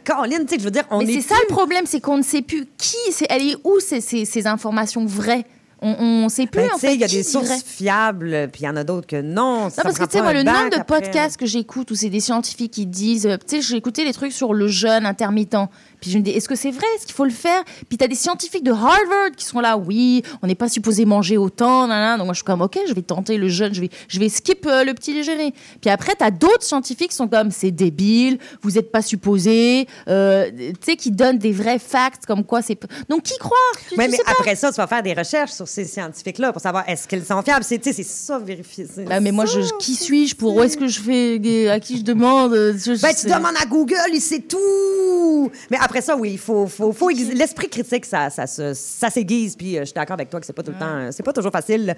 Caroline, 0.04 0.40
tu 0.46 0.54
sais, 0.54 0.58
je 0.58 0.64
veux 0.64 0.70
dire, 0.70 0.84
on 0.90 0.98
Mais 0.98 1.04
est 1.14 1.20
c'est 1.22 1.28
ça 1.28 1.36
le 1.48 1.54
problème, 1.54 1.84
c'est 1.86 2.00
qu'on 2.00 2.18
ne 2.18 2.22
sait 2.22 2.42
plus 2.42 2.66
qui, 2.76 2.96
c'est, 3.12 3.26
elle 3.30 3.42
est 3.48 3.56
où 3.64 3.80
ces, 3.80 4.00
ces, 4.02 4.24
ces 4.26 4.46
informations 4.46 5.06
vraies? 5.06 5.44
On, 5.82 5.94
on 5.98 6.28
sait 6.28 6.46
plus, 6.46 6.60
Ben, 6.60 6.68
en 6.74 6.76
fait, 6.76 6.92
il 6.94 7.00
y 7.00 7.04
a 7.04 7.08
des 7.08 7.22
sources 7.22 7.46
vrai. 7.46 7.56
fiables, 7.64 8.50
puis 8.52 8.62
il 8.62 8.66
y 8.66 8.68
en 8.68 8.76
a 8.76 8.84
d'autres 8.84 9.06
que 9.06 9.22
non. 9.22 9.64
Non, 9.64 9.70
parce 9.82 9.98
que 9.98 10.04
tu 10.04 10.10
sais, 10.10 10.20
moi, 10.22 10.34
le 10.34 10.42
nombre 10.42 10.68
de 10.68 10.82
podcasts 10.82 11.38
que 11.38 11.46
j'écoute 11.46 11.90
où 11.90 11.94
c'est 11.94 12.10
des 12.10 12.20
scientifiques 12.20 12.72
qui 12.72 12.84
disent. 12.84 13.26
euh, 13.26 13.38
Tu 13.38 13.56
sais, 13.56 13.62
j'ai 13.62 13.76
écouté 13.76 14.04
les 14.04 14.12
trucs 14.12 14.32
sur 14.32 14.52
le 14.52 14.68
jeûne 14.68 15.06
intermittent. 15.06 15.56
Puis 16.01 16.11
je 16.11 16.18
me 16.18 16.22
dis, 16.22 16.30
est-ce 16.30 16.48
que 16.48 16.55
c'est 16.55 16.70
vrai? 16.70 16.86
Est-ce 16.96 17.07
qu'il 17.07 17.14
faut 17.14 17.24
le 17.24 17.30
faire? 17.30 17.62
Puis 17.88 17.98
tu 17.98 18.05
as 18.05 18.09
des 18.09 18.14
scientifiques 18.14 18.64
de 18.64 18.72
Harvard 18.72 19.30
qui 19.36 19.44
sont 19.44 19.61
là, 19.61 19.76
oui, 19.76 20.22
on 20.42 20.46
n'est 20.46 20.55
pas 20.55 20.68
supposé 20.68 21.05
manger 21.05 21.36
autant. 21.36 21.86
nan, 21.86 21.98
nan. 22.01 22.18
Donc 22.18 22.26
moi, 22.26 22.34
je 22.34 22.38
suis 22.38 22.44
comme, 22.44 22.62
ok, 22.62 22.78
je 22.88 22.94
vais 22.94 23.03
tenter 23.03 23.36
le 23.36 23.48
jeûne, 23.48 23.74
je 23.74 23.80
vais, 23.82 23.90
je 24.09 24.18
vais 24.18 24.28
skip 24.28 24.66
euh, 24.66 24.84
le 24.84 24.94
petit 24.94 25.12
déjeuner. 25.14 25.53
Puis 25.80 25.90
après, 25.90 26.14
tu 26.16 26.24
as 26.24 26.30
d'autres 26.30 26.62
scientifiques 26.62 27.11
qui 27.11 27.16
sont 27.16 27.28
comme, 27.28 27.51
c'est 27.51 27.70
débile, 27.70 28.38
vous 28.62 28.72
n'êtes 28.72 28.90
pas 28.90 29.03
supposé. 29.03 29.86
euh, 30.09 30.51
tu 30.57 30.74
sais, 30.82 30.96
qui 30.96 31.11
donnent 31.11 31.38
des 31.38 31.53
vrais 31.53 31.78
facts 31.78 32.26
comme 32.26 32.44
quoi 32.44 32.62
c'est. 32.62 32.78
Donc 33.09 33.22
qui 33.24 33.36
croire? 33.38 33.61
Tu- 33.88 33.96
mais 33.96 34.09
pas. 34.09 34.32
après 34.38 34.57
ça, 34.57 34.70
tu 34.70 34.76
vas 34.76 34.86
faire 34.86 35.03
des 35.03 35.12
recherches 35.14 35.53
sur 35.53 35.68
ces 35.68 35.84
scientifiques-là 35.84 36.53
pour 36.53 36.62
savoir 36.62 36.84
est-ce 36.88 37.07
qu'ils 37.09 37.24
sont 37.24 37.42
fiables. 37.42 37.64
C'est 37.64 37.78
tu 37.78 37.90
sais, 37.90 38.03
c'est 38.03 38.09
ça, 38.09 38.38
vérifier. 38.38 38.86
Bah, 39.09 39.20
mais 39.20 39.32
moi, 39.32 39.44
je, 39.46 39.61
qui 39.78 39.94
suis-je 39.94 40.34
pour 40.36 40.55
où 40.57 40.62
est-ce 40.62 40.76
que 40.76 40.86
je 40.88 41.01
fais, 41.01 41.68
à 41.68 41.80
qui 41.80 41.98
je 41.98 42.03
demande 42.03 42.53
euh, 42.53 42.72
je- 42.76 43.01
Ben, 43.01 43.12
tu 43.18 43.26
demandes 43.26 43.57
à 43.61 43.66
Google, 43.66 43.96
il 44.12 44.20
sait 44.20 44.40
tout. 44.40 45.51
Mais 45.70 45.76
après 45.80 45.89
ça, 46.01 46.16
oui, 46.16 46.30
il 46.32 46.38
faut, 46.38 46.66
faut, 46.66 46.93
faut 46.93 47.11
ex- 47.11 47.32
l'esprit 47.34 47.68
critique, 47.68 48.05
ça, 48.07 48.30
ça, 48.30 48.47
se- 48.47 48.74
ça 48.74 49.11
s'aiguise. 49.11 49.57
Puis 49.57 49.76
euh, 49.76 49.80
je 49.80 49.86
suis 49.86 49.95
d'accord 49.95 50.14
avec 50.14 50.30
toi 50.30 50.38
que 50.38 50.47
c'est 50.47 50.53
pas 50.53 50.62
tout 50.62 50.70
le 50.70 50.78
temps, 50.78 51.11
c'est 51.11 51.22
pas 51.24 51.32
toujours 51.32 51.51
facile. 51.53 51.97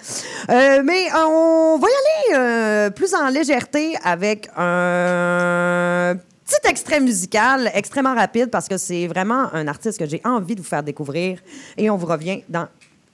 Euh, 0.48 0.82
mais 0.82 1.08
on 1.14 1.78
va 1.78 1.86
y 1.88 2.32
aller 2.34 2.38
euh, 2.42 2.90
plus 2.90 3.12
en 3.14 3.28
légèreté 3.28 3.94
avec 4.02 4.48
un 4.56 6.16
petit 6.46 6.68
extrait 6.70 7.00
musical 7.00 7.70
extrêmement 7.74 8.14
rapide 8.14 8.48
parce 8.50 8.68
que 8.68 8.76
c'est 8.78 9.06
vraiment 9.06 9.52
un 9.52 9.68
artiste 9.68 9.98
que 9.98 10.06
j'ai 10.06 10.20
envie 10.24 10.54
de 10.54 10.60
vous 10.62 10.66
faire 10.66 10.82
découvrir. 10.82 11.38
Et 11.76 11.90
on 11.90 11.96
vous 11.96 12.06
revient 12.06 12.42
dans 12.48 12.66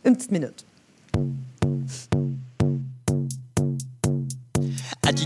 une 0.05 0.17
petite 0.17 0.31
minute. 0.31 0.65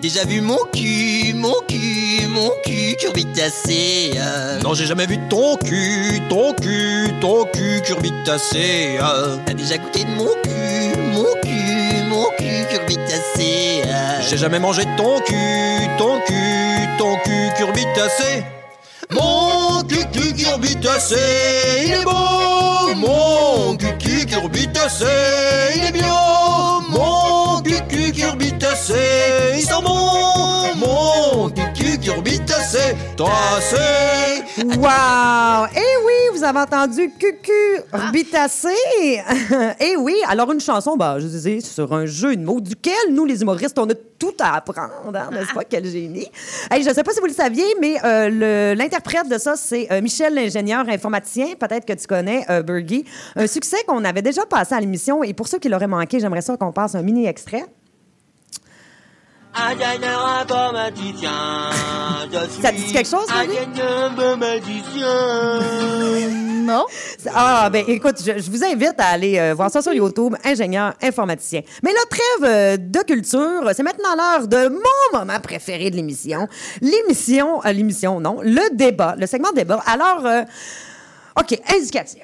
Déjà 0.03 0.25
vu 0.25 0.41
mon 0.41 0.59
cul, 0.75 1.33
mon 1.35 1.55
cul, 1.69 2.27
mon 2.27 2.51
cul 2.65 2.97
curbitacé 2.99 4.11
Non, 4.65 4.75
j'ai 4.75 4.87
jamais 4.87 5.07
vu 5.07 5.17
ton 5.31 5.57
cul, 5.57 6.21
ton 6.29 6.53
cul, 6.55 7.09
ton 7.21 7.45
cul 7.45 7.81
curbitacé. 7.85 8.99
T'as 9.47 9.55
déjà 9.55 9.79
goûté 9.79 10.03
de 10.03 10.11
mon 10.11 10.27
cul, 10.43 11.01
mon 11.13 11.33
cul, 11.41 12.05
mon 12.09 12.27
cul 12.37 12.67
curbitacé 12.69 13.83
J'ai 14.29 14.39
jamais 14.39 14.59
mangé 14.59 14.83
ton 14.97 15.21
cul, 15.21 15.89
ton 15.99 16.19
cul, 16.27 16.89
ton 16.99 17.17
cul 17.25 17.49
curbitacé. 17.57 18.43
Mon 19.11 19.85
cul 19.85 20.05
curbitacé, 20.35 21.17
il 21.87 21.93
est 21.93 22.05
beau. 22.05 22.95
Mon 22.97 23.77
cul 23.77 24.27
curbitacé, 24.27 25.07
il 25.77 25.85
est 25.85 25.93
bien. 25.93 26.82
Mon 28.83 28.89
cul 28.91 28.99
cul 28.99 28.99
curbitacé, 28.99 29.55
il 29.55 29.63
sent 29.63 29.83
bon. 29.85 30.75
Mon 30.77 31.51
cul 31.51 31.63
cul 31.73 31.99
curbitacé, 32.01 32.97
tassé. 33.17 34.43
Wow! 34.59 35.69
Eh 35.75 36.05
oui, 36.05 36.37
vous 36.37 36.43
avez 36.43 36.59
entendu 36.59 37.11
Cucu 37.17 37.53
Orbitacé. 37.93 38.69
Eh 39.81 39.97
oui, 39.97 40.17
alors 40.29 40.51
une 40.51 40.61
chanson, 40.61 40.97
bah, 40.97 41.17
je 41.21 41.27
disais, 41.27 41.61
sur 41.61 41.93
un 41.93 42.07
jeu 42.07 42.35
de 42.35 42.45
mots 42.45 42.61
duquel 42.61 42.93
nous, 43.13 43.25
les 43.25 43.41
humoristes, 43.43 43.79
on 43.79 43.89
a 43.89 43.95
tout 44.19 44.35
à 44.41 44.57
apprendre, 44.57 45.17
hein, 45.17 45.31
n'est-ce 45.33 45.53
pas? 45.53 45.65
Quel 45.65 45.87
génie. 45.87 46.29
Hey, 46.71 46.83
je 46.83 46.89
ne 46.89 46.95
sais 46.95 47.05
pas 47.05 47.13
si 47.13 47.21
vous 47.21 47.27
le 47.27 47.33
saviez, 47.33 47.65
mais 47.81 47.97
euh, 48.05 48.75
l'interprète 48.75 49.29
de 49.29 49.39
ça, 49.39 49.55
c'est 49.57 49.93
euh, 49.93 50.01
Michel, 50.01 50.35
l'ingénieur 50.35 50.89
informaticien. 50.89 51.55
Peut-être 51.59 51.87
que 51.87 51.93
tu 51.93 52.07
connais 52.09 52.45
euh, 52.51 52.63
Bergie. 52.63 53.05
Un 53.37 53.47
succès 53.47 53.79
qu'on 53.87 54.05
avait 54.05 54.23
déjà 54.23 54.45
passé 54.45 54.75
à 54.75 54.81
l'émission. 54.81 55.23
Et 55.23 55.35
pour 55.35 55.47
ceux 55.47 55.59
qui 55.59 55.69
l'auraient 55.69 55.87
manqué, 55.87 56.19
j'aimerais 56.19 56.43
ça 56.43 56.57
qu'on 56.57 56.73
passe 56.73 56.95
un 56.95 57.03
mini 57.03 57.27
extrait. 57.27 57.65
Ingénieur 59.55 60.27
informaticien, 60.41 61.31
je 62.33 62.51
suis 62.51 62.63
Ça 62.63 62.71
te 62.73 62.77
dit 62.77 62.93
quelque 62.93 63.09
chose, 63.09 63.27
Marie? 63.29 63.49
ingénieur 63.59 64.05
informaticien. 64.11 65.61
Non. 66.63 66.87
Ah, 67.35 67.69
ben 67.71 67.85
écoute, 67.89 68.19
je, 68.25 68.39
je 68.41 68.49
vous 68.49 68.63
invite 68.65 68.95
à 68.99 69.07
aller 69.09 69.37
euh, 69.37 69.53
voir 69.53 69.69
ça 69.69 69.83
sur 69.83 69.93
YouTube, 69.93 70.37
ingénieur 70.45 70.95
informaticien. 71.03 71.61
Mais 71.83 71.91
là, 71.93 71.99
trêve 72.09 72.45
euh, 72.49 72.77
de 72.79 73.01
culture, 73.01 73.69
c'est 73.75 73.83
maintenant 73.83 74.15
l'heure 74.17 74.47
de 74.47 74.69
mon 74.69 75.19
moment 75.19 75.41
préféré 75.41 75.91
de 75.91 75.97
l'émission. 75.97 76.47
L'émission, 76.81 77.61
euh, 77.67 77.73
l'émission, 77.73 78.21
non, 78.21 78.39
le 78.43 78.75
débat, 78.77 79.17
le 79.19 79.27
segment 79.27 79.51
débat. 79.51 79.83
Alors, 79.87 80.25
euh, 80.25 80.43
OK, 81.41 81.59
indicatif. 81.75 82.23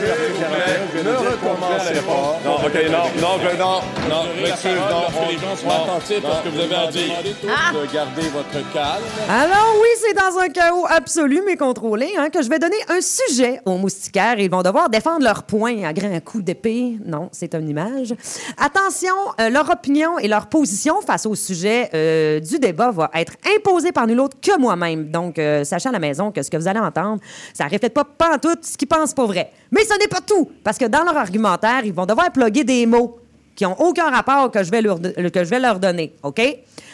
Ne 0.00 1.12
recommencez 1.12 2.00
pas. 2.00 2.38
Non, 2.44 2.56
OK, 2.56 2.74
non, 2.90 3.20
non, 3.20 3.38
non, 3.58 3.80
non, 4.08 4.22
monsieur, 4.40 4.70
non, 4.74 5.28
les 5.28 5.38
gens 5.38 5.56
sont 5.56 5.66
non, 5.66 5.84
attentifs 5.84 6.24
à 6.24 6.36
ce 6.36 6.42
que 6.44 6.48
vous 6.48 6.60
avez 6.60 6.74
à 6.74 6.90
dire. 6.90 7.12
De 7.22 7.92
garder 7.92 8.28
votre 8.28 8.72
calme. 8.72 9.02
Alors 9.28 9.74
oui, 9.80 9.88
c'est 10.00 10.14
dans 10.14 10.38
un 10.38 10.48
chaos 10.48 10.86
absolu 10.88 11.42
mais 11.44 11.56
contrôlé 11.56 12.10
hein, 12.16 12.30
que 12.30 12.42
je 12.42 12.48
vais 12.48 12.58
donner 12.58 12.76
un 12.88 13.00
sujet 13.00 13.60
aux 13.66 13.76
moustiquaires. 13.76 14.38
Ils 14.38 14.50
vont 14.50 14.62
devoir 14.62 14.88
défendre 14.88 15.22
leur 15.22 15.42
point 15.42 15.84
à 15.84 15.92
grands 15.92 16.20
coups 16.20 16.44
d'épée. 16.44 16.96
Non, 17.04 17.28
c'est 17.32 17.54
une 17.54 17.68
image. 17.68 18.14
Attention, 18.58 19.14
euh, 19.40 19.50
leur 19.50 19.68
opinion 19.70 20.18
et 20.18 20.28
leur 20.28 20.46
position 20.46 21.00
face 21.02 21.26
au 21.26 21.34
sujet 21.34 21.90
euh, 21.94 22.40
du 22.40 22.58
débat 22.58 22.90
va 22.90 23.10
être 23.14 23.34
imposée 23.56 23.92
par 23.92 24.06
nul 24.06 24.20
autre 24.20 24.36
que 24.40 24.58
moi-même. 24.58 25.10
Donc, 25.10 25.38
euh, 25.38 25.64
sachez 25.64 25.88
à 25.88 25.92
la 25.92 25.98
maison 25.98 26.30
que 26.30 26.42
ce 26.42 26.50
que 26.50 26.56
vous 26.56 26.68
allez 26.68 26.80
entendre, 26.80 27.20
ça 27.52 27.66
ne 27.66 27.70
reflète 27.70 27.94
pas 27.94 28.38
tout 28.38 28.56
ce 28.62 28.76
qu'ils 28.76 28.88
pensent 28.88 29.14
pas 29.14 29.24
vrai. 29.30 29.50
Mais 29.70 29.84
ce 29.84 29.98
n'est 29.98 30.08
pas 30.08 30.20
tout, 30.20 30.50
parce 30.62 30.78
que 30.78 30.86
dans 30.86 31.02
leur 31.04 31.16
argumentaire, 31.16 31.84
ils 31.84 31.92
vont 31.92 32.06
devoir 32.06 32.30
plugger 32.30 32.64
des 32.64 32.86
mots 32.86 33.18
qui 33.54 33.64
n'ont 33.64 33.76
aucun 33.78 34.10
rapport 34.10 34.50
que 34.50 34.62
je 34.62 34.70
vais 34.70 34.82
leur, 34.82 35.00
que 35.00 35.44
je 35.44 35.50
vais 35.50 35.60
leur 35.60 35.78
donner. 35.78 36.14
OK? 36.22 36.40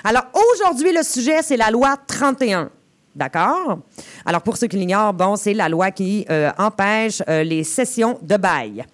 Alors, 0.05 0.25
aujourd'hui, 0.35 0.93
le 0.93 1.03
sujet, 1.03 1.43
c'est 1.43 1.57
la 1.57 1.71
loi 1.71 1.97
31. 2.07 2.71
D'accord? 3.15 3.79
Alors, 4.25 4.43
pour 4.43 4.57
ceux 4.57 4.67
qui 4.67 4.77
l'ignorent, 4.77 5.15
bon, 5.15 5.37
c'est 5.37 5.55
la 5.55 5.69
loi 5.69 5.91
qui 5.91 6.27
euh, 6.31 6.51
empêche 6.59 7.23
euh, 7.29 7.43
les 7.43 7.65
sessions 7.65 8.19
de 8.21 8.37
bail. 8.37 8.85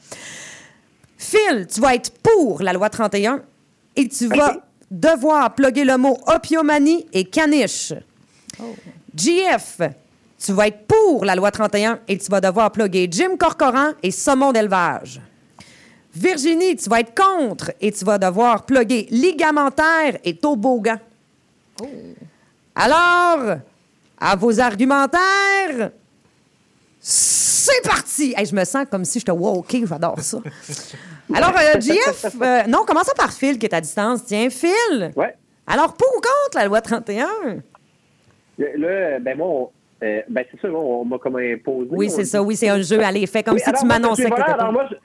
Phil, 1.19 1.67
tu 1.73 1.81
vas 1.81 1.95
être 1.95 2.13
pour 2.23 2.63
la 2.63 2.73
loi 2.73 2.89
31 2.89 3.43
et 3.97 4.09
tu 4.09 4.27
vas 4.29 4.57
devoir 4.91 5.55
plugger 5.55 5.85
le 5.85 5.97
mot 5.97 6.19
opiomanie 6.27 7.07
et 7.13 7.25
caniche. 7.25 7.95
GF, 9.15 9.81
tu 10.45 10.53
vas 10.53 10.67
être 10.67 10.87
pour 10.87 11.25
la 11.25 11.37
loi 11.37 11.51
31 11.51 12.01
et 12.09 12.19
tu 12.19 12.31
vas 12.31 12.41
devoir 12.41 12.73
plugger 12.73 13.09
Jim 13.11 13.37
Corcoran 13.39 13.93
et 14.03 14.11
saumon 14.11 14.53
d'élevage. 14.53 15.21
Virginie, 16.15 16.77
tu 16.77 16.91
vas 16.91 17.01
être 17.01 17.15
contre 17.15 17.73
et 17.81 17.93
tu 17.93 18.05
vas 18.05 18.19
devoir 18.19 18.67
plugger 18.67 19.07
ligamentaire 19.11 20.19
et 20.25 20.37
toboggan. 20.37 20.99
Alors, 22.75 23.59
à 24.19 24.37
vos 24.37 24.61
argumentaires, 24.61 25.91
c'est 26.99 27.83
parti! 27.83 28.35
Hey, 28.37 28.47
je 28.47 28.55
me 28.55 28.65
sens 28.65 28.87
comme 28.91 29.05
si 29.05 29.21
j'étais 29.21 29.33
woké, 29.33 29.85
j'adore 29.87 30.21
ça. 30.21 30.39
Alors, 31.35 31.55
euh, 31.57 31.81
JF, 31.81 32.27
euh, 32.41 32.63
non, 32.65 32.85
commençons 32.85 33.13
par 33.17 33.33
Phil 33.33 33.59
qui 33.59 33.67
est 33.67 33.75
à 33.75 33.81
distance. 33.81 34.25
Tiens, 34.27 34.51
Phil. 34.51 35.13
Ouais. 35.17 35.35
Alors, 35.67 35.95
pour 35.95 36.09
ou 36.09 36.21
contre 36.21 36.57
la 36.57 36.67
loi 36.67 36.81
31? 36.81 37.27
Là, 38.59 39.19
ben 39.21 39.39
moi, 39.39 39.71
euh, 40.03 40.21
ben 40.29 40.45
c'est 40.51 40.61
ça, 40.61 40.69
on 40.73 41.05
m'a 41.05 41.19
comme 41.19 41.37
imposé. 41.37 41.89
Oui, 41.93 42.11
c'est 42.11 42.25
ça, 42.25 42.43
oui, 42.43 42.57
c'est 42.57 42.69
un 42.69 42.81
jeu. 42.83 42.99
Allez, 43.03 43.27
fais 43.27 43.43
comme 43.43 43.55
Oui, 43.55 43.61
si 43.61 43.69
alors 43.69 43.81
tu 43.81 43.87
m'annonçais 43.87 44.25
que 44.25 44.29
voilà, 44.29 44.45
alors 44.55 44.73
moi, 44.73 44.87
je- 44.91 44.97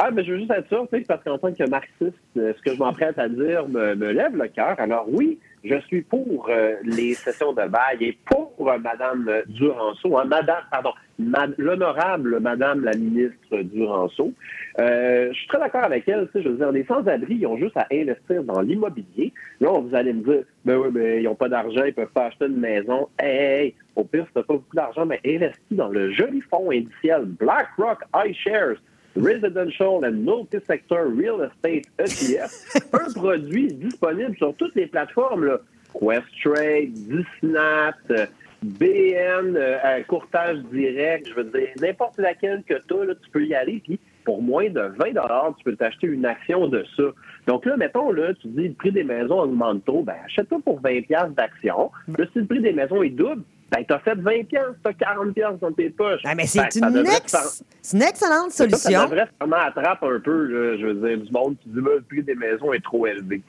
Ah, 0.00 0.10
mais 0.12 0.22
je 0.24 0.32
veux 0.32 0.38
juste 0.38 0.50
être 0.52 0.68
sûr, 0.68 0.86
tu 0.92 0.98
sais, 0.98 1.04
parce 1.08 1.22
qu'en 1.24 1.38
tant 1.38 1.52
que 1.52 1.68
marxiste, 1.68 2.14
euh, 2.36 2.52
ce 2.56 2.62
que 2.62 2.74
je 2.74 2.78
m'apprête 2.78 3.18
à 3.18 3.28
dire 3.28 3.68
me, 3.68 3.94
me 3.96 4.12
lève 4.12 4.36
le 4.36 4.46
cœur. 4.48 4.76
Alors 4.78 5.06
oui, 5.10 5.38
je 5.64 5.74
suis 5.88 6.02
pour 6.02 6.46
euh, 6.50 6.74
les 6.84 7.14
sessions 7.14 7.52
de 7.52 7.66
bail 7.66 7.96
et 8.00 8.16
pour 8.26 8.52
euh, 8.70 8.78
Madame 8.78 9.28
Duranceau, 9.48 10.16
hein, 10.16 10.24
Madame, 10.24 10.62
pardon, 10.70 10.92
ma- 11.18 11.48
l'honorable 11.58 12.38
Madame 12.40 12.84
la 12.84 12.94
ministre 12.96 13.56
Duranceau. 13.62 14.32
Euh, 14.80 15.28
je 15.32 15.38
suis 15.38 15.48
très 15.48 15.58
d'accord 15.58 15.84
avec 15.84 16.08
elle. 16.08 16.28
Tu 16.32 16.42
je 16.42 16.48
veux 16.48 16.56
dire, 16.56 16.70
les 16.70 16.84
sans-abri, 16.84 17.34
ils 17.34 17.46
ont 17.46 17.56
juste 17.56 17.76
à 17.76 17.86
investir 17.92 18.44
dans 18.44 18.60
l'immobilier. 18.60 19.32
Là, 19.60 19.78
vous 19.78 19.94
allez 19.94 20.12
me 20.12 20.22
dire, 20.22 20.44
ben 20.64 20.76
oui, 20.76 20.88
mais 20.92 21.20
ils 21.20 21.24
n'ont 21.24 21.34
pas 21.34 21.48
d'argent, 21.48 21.84
ils 21.84 21.94
peuvent 21.94 22.12
pas 22.12 22.26
acheter 22.26 22.46
une 22.46 22.60
maison. 22.60 23.08
Hey, 23.18 23.64
hey, 23.64 23.74
au 23.96 24.04
pire, 24.04 24.24
si 24.26 24.34
t'as 24.34 24.42
pas 24.42 24.54
beaucoup 24.54 24.76
d'argent, 24.76 25.04
mais 25.04 25.20
investis 25.26 25.76
dans 25.76 25.88
le 25.88 26.12
joli 26.12 26.40
fonds 26.42 26.70
indiciel 26.70 27.24
BlackRock 27.24 28.04
iShares. 28.14 28.76
Residential 29.16 30.04
and 30.04 30.24
Multi-Sector 30.24 31.08
Real 31.16 31.40
Estate 31.42 31.86
ETF, 31.98 32.92
un 32.92 33.12
produit 33.14 33.72
disponible 33.72 34.36
sur 34.36 34.54
toutes 34.54 34.76
les 34.76 34.86
plateformes, 34.86 35.44
là. 35.44 35.58
Questrade, 35.92 36.92
Disnat, 36.92 37.96
euh, 38.10 38.26
BN, 38.62 39.56
euh, 39.56 39.78
euh, 39.84 40.02
courtage 40.06 40.58
direct, 40.72 41.28
je 41.28 41.34
veux 41.34 41.44
dire, 41.44 41.68
n'importe 41.80 42.18
laquelle 42.18 42.62
que 42.64 42.74
tu 42.74 43.10
as, 43.10 43.14
tu 43.14 43.30
peux 43.32 43.44
y 43.44 43.54
aller, 43.54 43.80
puis 43.84 43.98
pour 44.28 44.42
moins 44.42 44.68
de 44.68 44.80
20 44.80 45.54
tu 45.56 45.64
peux 45.64 45.74
t'acheter 45.74 46.06
une 46.06 46.26
action 46.26 46.68
de 46.68 46.84
ça. 46.98 47.04
Donc 47.46 47.64
là, 47.64 47.78
mettons, 47.78 48.12
là, 48.12 48.34
tu 48.34 48.48
dis 48.48 48.68
le 48.68 48.74
prix 48.74 48.92
des 48.92 49.02
maisons 49.02 49.40
augmente 49.40 49.82
trop, 49.86 50.02
ben 50.02 50.16
achète-toi 50.26 50.58
pour 50.62 50.80
20 50.82 51.30
d'action. 51.34 51.90
Là, 52.18 52.26
si 52.34 52.40
le 52.40 52.44
prix 52.44 52.60
des 52.60 52.74
maisons 52.74 53.02
est 53.02 53.08
double, 53.08 53.40
ben 53.72 53.82
t'as 53.88 54.00
fait 54.00 54.16
20 54.16 54.46
piastres, 54.46 54.74
t'as 54.84 54.92
40 54.92 55.32
piastres 55.32 55.60
dans 55.60 55.72
tes 55.72 55.88
poches. 55.88 56.20
Ah, 56.26 56.34
mais 56.34 56.46
c'est 56.46 56.58
Ben, 56.60 56.70
ça 56.70 56.88
une, 56.90 57.06
ex- 57.06 57.30
faire- 57.30 57.94
une 57.94 58.02
excellente 58.02 58.50
Ça, 58.50 58.64
solution. 58.64 59.00
Ça 59.00 59.06
devrait 59.06 59.28
vraiment 59.40 59.56
attraper 59.64 60.06
un 60.08 60.20
peu, 60.20 60.44
là, 60.44 60.76
je 60.78 60.86
veux 60.88 61.08
dire, 61.08 61.24
du 61.24 61.32
monde 61.32 61.56
qui 61.62 61.70
dit 61.70 61.80
ben, 61.80 61.92
le 61.94 62.02
prix 62.02 62.22
des 62.22 62.34
maisons 62.34 62.74
est 62.74 62.84
trop 62.84 63.06
élevé. 63.06 63.40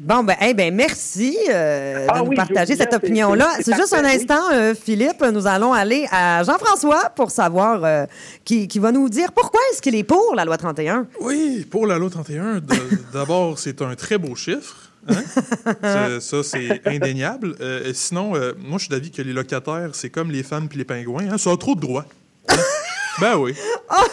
Bon, 0.00 0.22
ben, 0.22 0.36
eh 0.40 0.54
ben 0.54 0.72
merci 0.72 1.36
euh, 1.50 2.06
Ah 2.08 2.18
de 2.20 2.24
nous 2.24 2.30
oui, 2.30 2.36
partager 2.36 2.76
cette 2.76 2.94
opinion-là. 2.94 3.48
c'est- 3.60 3.74
juste 3.74 3.92
un 3.94 4.04
instant, 4.04 4.40
euh, 4.52 4.72
Philippe. 4.74 5.24
Nous 5.32 5.46
allons 5.48 5.72
aller 5.72 6.06
à 6.12 6.44
Jean-François 6.44 7.10
pour 7.16 7.32
savoir 7.32 7.84
euh, 7.84 8.04
qui, 8.44 8.68
qui 8.68 8.78
va 8.78 8.92
nous 8.92 9.08
dire 9.08 9.32
pourquoi 9.32 9.58
est-ce 9.72 9.82
qu'il 9.82 9.96
est 9.96 10.04
pour 10.04 10.34
la 10.36 10.44
loi 10.44 10.56
31. 10.56 11.06
Oui, 11.20 11.66
pour 11.68 11.86
la 11.86 11.98
loi 11.98 12.10
31, 12.10 12.60
d- 12.60 12.76
d'abord, 13.12 13.58
c'est 13.58 13.82
un 13.82 13.96
très 13.96 14.18
beau 14.18 14.36
chiffre. 14.36 14.76
hein? 15.08 15.14
C'est- 15.82 16.20
Ça, 16.20 16.42
c'est 16.44 16.80
indéniable. 16.86 17.56
Euh, 17.60 17.88
et 17.88 17.92
sinon, 17.94 18.36
euh, 18.36 18.52
moi, 18.58 18.78
je 18.78 18.84
suis 18.84 18.90
d'avis 18.90 19.10
que 19.10 19.22
les 19.22 19.32
locataires, 19.32 19.90
c'est 19.94 20.10
comme 20.10 20.30
les 20.30 20.44
femmes 20.44 20.68
puis 20.68 20.78
les 20.78 20.84
pingouins. 20.84 21.24
Hein, 21.32 21.38
ça 21.38 21.50
a 21.50 21.56
trop 21.56 21.74
de 21.74 21.80
droits. 21.80 22.04
Hein? 22.48 22.54
Ben 23.20 23.36
oui. 23.36 23.52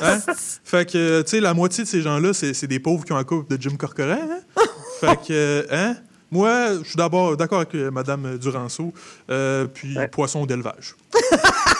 Hein? 0.01 0.17
Fait 0.63 0.89
que, 0.89 1.21
tu 1.21 1.29
sais, 1.31 1.39
la 1.41 1.53
moitié 1.53 1.83
de 1.83 1.89
ces 1.89 2.01
gens-là, 2.01 2.33
c'est 2.33 2.53
c'est 2.55 2.65
des 2.65 2.79
pauvres 2.79 3.03
qui 3.05 3.11
ont 3.13 3.17
un 3.17 3.23
couple 3.23 3.55
de 3.55 3.61
Jim 3.61 3.75
Corcoran. 3.77 4.17
Hein? 4.57 4.61
Fait 4.99 5.19
que, 5.27 5.67
hein? 5.71 5.95
Moi, 6.31 6.79
je 6.83 6.87
suis 6.89 6.97
d'abord 6.97 7.37
d'accord 7.37 7.59
avec 7.59 7.75
euh, 7.75 7.91
Mme 7.91 8.37
Duranceau, 8.37 8.93
euh, 9.29 9.65
puis 9.65 9.95
poisson 10.11 10.45
d'élevage. 10.45 10.95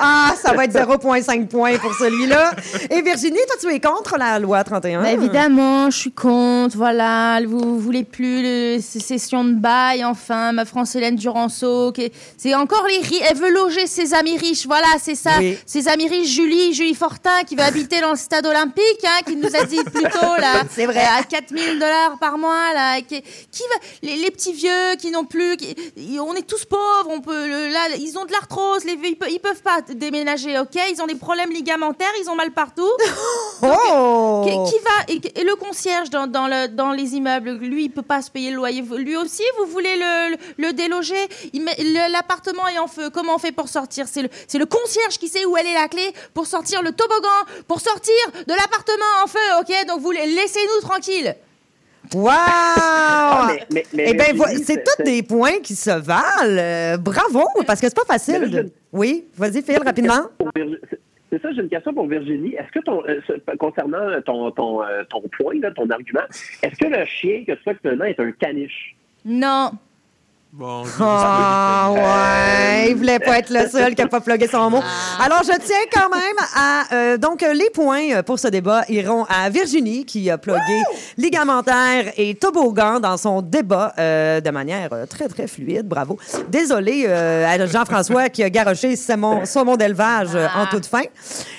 Ah, 0.00 0.32
ça 0.40 0.52
va 0.52 0.64
être 0.64 0.72
0,5 0.72 1.48
points 1.48 1.76
pour 1.78 1.92
celui-là. 1.94 2.52
Et 2.90 3.02
Virginie, 3.02 3.38
toi, 3.48 3.56
tu 3.60 3.74
es 3.74 3.80
contre 3.80 4.16
la 4.16 4.38
loi 4.38 4.62
31? 4.62 5.02
Bah, 5.02 5.12
évidemment, 5.12 5.90
je 5.90 5.96
suis 5.98 6.12
contre. 6.12 6.76
Voilà, 6.76 7.40
vous 7.46 7.78
voulez 7.80 8.04
plus 8.04 8.42
le, 8.42 8.78
ces 8.80 9.00
sessions 9.00 9.44
de 9.44 9.54
bail, 9.54 10.04
enfin, 10.04 10.52
ma 10.52 10.64
France-Hélène 10.64 11.16
Duranceau. 11.16 11.92
C'est 12.36 12.54
encore 12.54 12.86
les 12.86 12.98
riches. 12.98 13.22
Elle 13.28 13.36
veut 13.36 13.50
loger 13.52 13.86
ses 13.86 14.14
amis 14.14 14.38
riches. 14.38 14.66
Voilà, 14.66 14.86
c'est 15.02 15.14
ça. 15.16 15.32
Oui. 15.38 15.58
Ses 15.66 15.88
amis 15.88 16.08
riches, 16.08 16.28
Julie, 16.30 16.72
Julie 16.72 16.94
Fortin, 16.94 17.42
qui 17.46 17.56
veut 17.56 17.62
habiter 17.64 18.00
dans 18.00 18.10
le 18.10 18.16
stade 18.16 18.46
olympique, 18.46 19.04
hein, 19.04 19.20
qui 19.26 19.36
nous 19.36 19.54
a 19.54 19.64
dit 19.64 19.82
plus 19.84 20.02
tôt, 20.04 20.36
là. 20.38 20.62
C'est 20.74 20.86
vrai. 20.86 21.00
À 21.18 21.22
4000 21.24 21.78
dollars 21.80 22.18
par 22.20 22.38
mois, 22.38 22.72
là. 22.74 23.00
Qui, 23.00 23.20
qui 23.50 23.62
va, 23.70 23.76
les, 24.02 24.16
les 24.16 24.30
petits 24.30 24.52
vieux 24.52 24.94
qui 24.98 25.10
n'ont 25.10 25.24
plus. 25.24 25.56
qui- 25.56 25.74
on 26.20 26.34
est 26.34 26.46
tous 26.46 26.64
pauvres. 26.64 27.08
On 27.10 27.20
peut, 27.20 27.46
le- 27.48 27.72
là, 27.72 27.80
ils 27.98 28.16
ont 28.18 28.24
de 28.24 28.32
l'arthrose. 28.38 28.84
Les 28.84 28.98
ils, 29.04 29.16
peuvent, 29.16 29.30
ils 29.30 29.40
peuvent 29.40 29.62
pas 29.62 29.80
déménager, 29.80 30.58
ok? 30.58 30.76
Ils 30.90 31.00
ont 31.02 31.06
des 31.06 31.14
problèmes 31.14 31.50
ligamentaires. 31.50 32.12
Ils 32.20 32.30
ont 32.30 32.34
mal 32.34 32.52
partout. 32.52 32.90
Oh! 33.60 34.44
Qui, 34.44 34.50
qui 34.70 34.78
va 34.84 34.90
et, 35.08 35.40
et 35.40 35.44
le 35.44 35.56
concierge 35.56 36.10
dans, 36.10 36.28
dans, 36.28 36.46
le, 36.46 36.68
dans 36.68 36.92
les 36.92 37.16
immeubles, 37.16 37.50
lui, 37.54 37.86
il 37.86 37.88
peut 37.90 38.02
pas 38.02 38.22
se 38.22 38.30
payer 38.30 38.50
le 38.50 38.56
loyer. 38.56 38.82
Lui 38.82 39.16
aussi, 39.16 39.42
vous 39.58 39.66
voulez 39.66 39.96
le, 39.96 40.30
le, 40.30 40.66
le 40.68 40.72
déloger? 40.72 41.28
L'appartement 42.10 42.68
est 42.68 42.78
en 42.78 42.86
feu. 42.86 43.10
Comment 43.10 43.34
on 43.34 43.38
fait 43.38 43.50
pour 43.50 43.68
sortir? 43.68 44.06
C'est 44.06 44.22
le, 44.22 44.66
concierge 44.66 45.18
qui 45.18 45.26
sait 45.26 45.44
où 45.44 45.56
elle 45.56 45.66
est 45.66 45.74
la 45.74 45.88
clé 45.88 46.12
pour 46.34 46.46
sortir 46.46 46.82
le 46.82 46.92
toboggan, 46.92 47.28
pour 47.66 47.80
sortir 47.80 48.14
de 48.46 48.52
l'appartement 48.52 49.24
en 49.24 49.26
feu, 49.26 49.38
ok? 49.60 49.86
Donc 49.88 50.00
vous 50.00 50.12
laissez-nous 50.12 50.86
tranquilles. 50.86 51.34
Wow! 52.14 53.46
mais- 53.48 53.66
mais- 53.72 53.84
mais 53.94 54.04
eh 54.10 54.14
bien, 54.14 54.24
c'est 54.48 54.64
c'est- 54.64 54.84
tous 54.84 55.02
des 55.04 55.22
points 55.22 55.60
qui 55.62 55.74
se 55.74 55.90
valent. 55.90 56.22
Euh, 56.58 56.96
bravo, 56.96 57.44
parce 57.66 57.80
que 57.80 57.86
c'est 57.88 57.94
pas 57.96 58.04
facile. 58.06 58.40
là, 58.40 58.46
de- 58.46 58.62
je- 58.68 58.72
Oui, 58.92 59.26
vas-y, 59.36 59.62
Phil, 59.62 59.78
rapidement. 59.84 60.22
C'est- 61.30 61.42
ça, 61.42 61.52
j'ai 61.52 61.60
une 61.62 61.68
question 61.68 61.92
pour 61.92 62.06
Virginie. 62.06 62.54
Est-ce 62.54 62.72
que 62.72 62.82
ton, 62.84 63.02
euh, 63.06 63.20
ce- 63.26 63.56
concernant 63.56 64.20
ton, 64.24 64.50
ton, 64.50 64.82
euh, 64.82 65.02
ton 65.10 65.20
point, 65.38 65.60
là, 65.60 65.70
ton 65.72 65.88
argument, 65.90 66.22
est-ce 66.62 66.76
que 66.78 66.86
le 66.86 67.04
chien 67.04 67.44
que 67.46 67.52
tu 67.52 67.68
as 67.68 67.70
actuellement 67.72 68.04
est 68.06 68.18
un 68.18 68.32
caniche? 68.32 68.96
Non. 69.26 69.72
Bon, 70.50 70.82
Ah 71.00 71.90
ouais, 71.92 72.90
il 72.90 72.96
voulait 72.96 73.18
pas 73.18 73.38
être 73.38 73.50
le 73.50 73.68
seul 73.68 73.94
qui 73.94 74.00
a 74.00 74.06
pas 74.08 74.20
plugué 74.20 74.48
son 74.48 74.70
mot. 74.70 74.80
Alors 75.22 75.42
je 75.42 75.52
tiens 75.60 75.76
quand 75.92 76.08
même 76.08 76.36
à 76.56 76.84
euh, 76.94 77.16
donc 77.18 77.42
euh, 77.42 77.52
les 77.52 77.68
points 77.68 78.12
euh, 78.14 78.22
pour 78.22 78.38
ce 78.38 78.48
débat 78.48 78.82
iront 78.88 79.24
à 79.28 79.50
Virginie 79.50 80.06
qui 80.06 80.30
a 80.30 80.38
plugué 80.38 80.80
ligamentaire 81.18 82.12
et 82.16 82.34
toboggan 82.34 82.98
dans 82.98 83.18
son 83.18 83.42
débat 83.42 83.92
euh, 83.98 84.40
de 84.40 84.50
manière 84.50 84.88
euh, 84.92 85.04
très 85.04 85.28
très 85.28 85.46
fluide. 85.46 85.86
Bravo. 85.86 86.16
Désolé 86.48 87.04
euh, 87.06 87.46
à 87.46 87.66
Jean-François 87.66 88.30
qui 88.30 88.42
a 88.42 88.48
garoché 88.48 88.96
saumon, 88.96 89.44
saumon 89.44 89.76
d'élevage 89.76 90.30
euh, 90.34 90.46
en 90.56 90.64
toute 90.66 90.86
fin. 90.86 91.02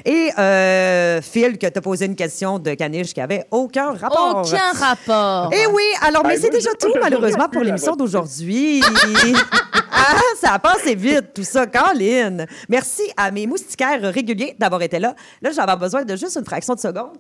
Et 0.04 0.32
euh, 0.40 1.22
Phil 1.22 1.60
qui 1.60 1.72
t'a 1.72 1.82
posé 1.82 2.06
une 2.08 2.16
question 2.16 2.58
de 2.58 2.74
caniche 2.74 3.14
qui 3.14 3.22
avait 3.22 3.46
aucun 3.52 3.92
rapport. 3.94 4.44
Aucun 4.44 4.72
rapport. 4.74 5.52
Eh 5.54 5.68
oui, 5.68 5.84
alors, 6.02 6.24
mais 6.26 6.36
Ben, 6.36 6.42
c'est 6.42 6.50
moi, 6.50 6.58
déjà 6.58 6.72
tout, 6.80 6.92
malheureusement, 7.02 7.48
pour 7.50 7.62
l'émission 7.62 7.96
d'aujourd'hui. 7.96 8.79
Ah, 9.92 10.16
ça 10.40 10.54
a 10.54 10.60
passé 10.60 10.96
vite, 10.96 11.34
tout 11.34 11.44
ça. 11.44 11.66
Colin, 11.68 12.46
merci 12.68 13.04
à 13.18 13.32
mes 13.32 13.48
moustiquaires 13.48 14.02
réguliers 14.14 14.56
d'avoir 14.58 14.82
été 14.82 15.00
là. 15.00 15.16
Là, 15.42 15.52
j'avais 15.52 15.76
besoin 15.76 16.04
de 16.04 16.16
juste 16.16 16.38
une 16.38 16.46
fraction 16.46 16.74
de 16.76 16.80
seconde. 16.80 17.18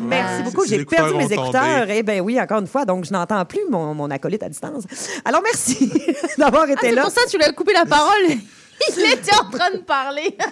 Merci 0.00 0.42
beaucoup. 0.44 0.66
J'ai 0.66 0.84
perdu 0.84 1.14
mes 1.14 1.32
écouteurs. 1.32 1.80
tombé. 1.80 1.96
Eh 1.98 2.02
bien 2.02 2.20
oui, 2.20 2.40
encore 2.40 2.60
une 2.60 2.66
fois, 2.66 2.84
donc 2.84 3.04
je 3.04 3.12
n'entends 3.12 3.44
plus 3.44 3.60
mon, 3.68 3.94
mon 3.94 4.10
acolyte 4.10 4.42
à 4.42 4.48
distance. 4.48 4.84
Alors, 5.24 5.42
merci 5.42 5.90
d'avoir 6.38 6.64
été 6.68 6.74
Ah, 6.76 6.80
c'est 6.82 6.92
là. 6.94 7.02
pour 7.02 7.10
ça 7.10 7.22
que 7.24 7.30
tu 7.30 7.36
lui 7.36 7.44
as 7.44 7.52
coupé 7.52 7.72
la 7.72 7.84
parole. 7.84 8.26
Il 8.96 9.12
était 9.12 9.34
en 9.34 9.50
train 9.50 9.70
de 9.72 9.78
parler. 9.78 10.36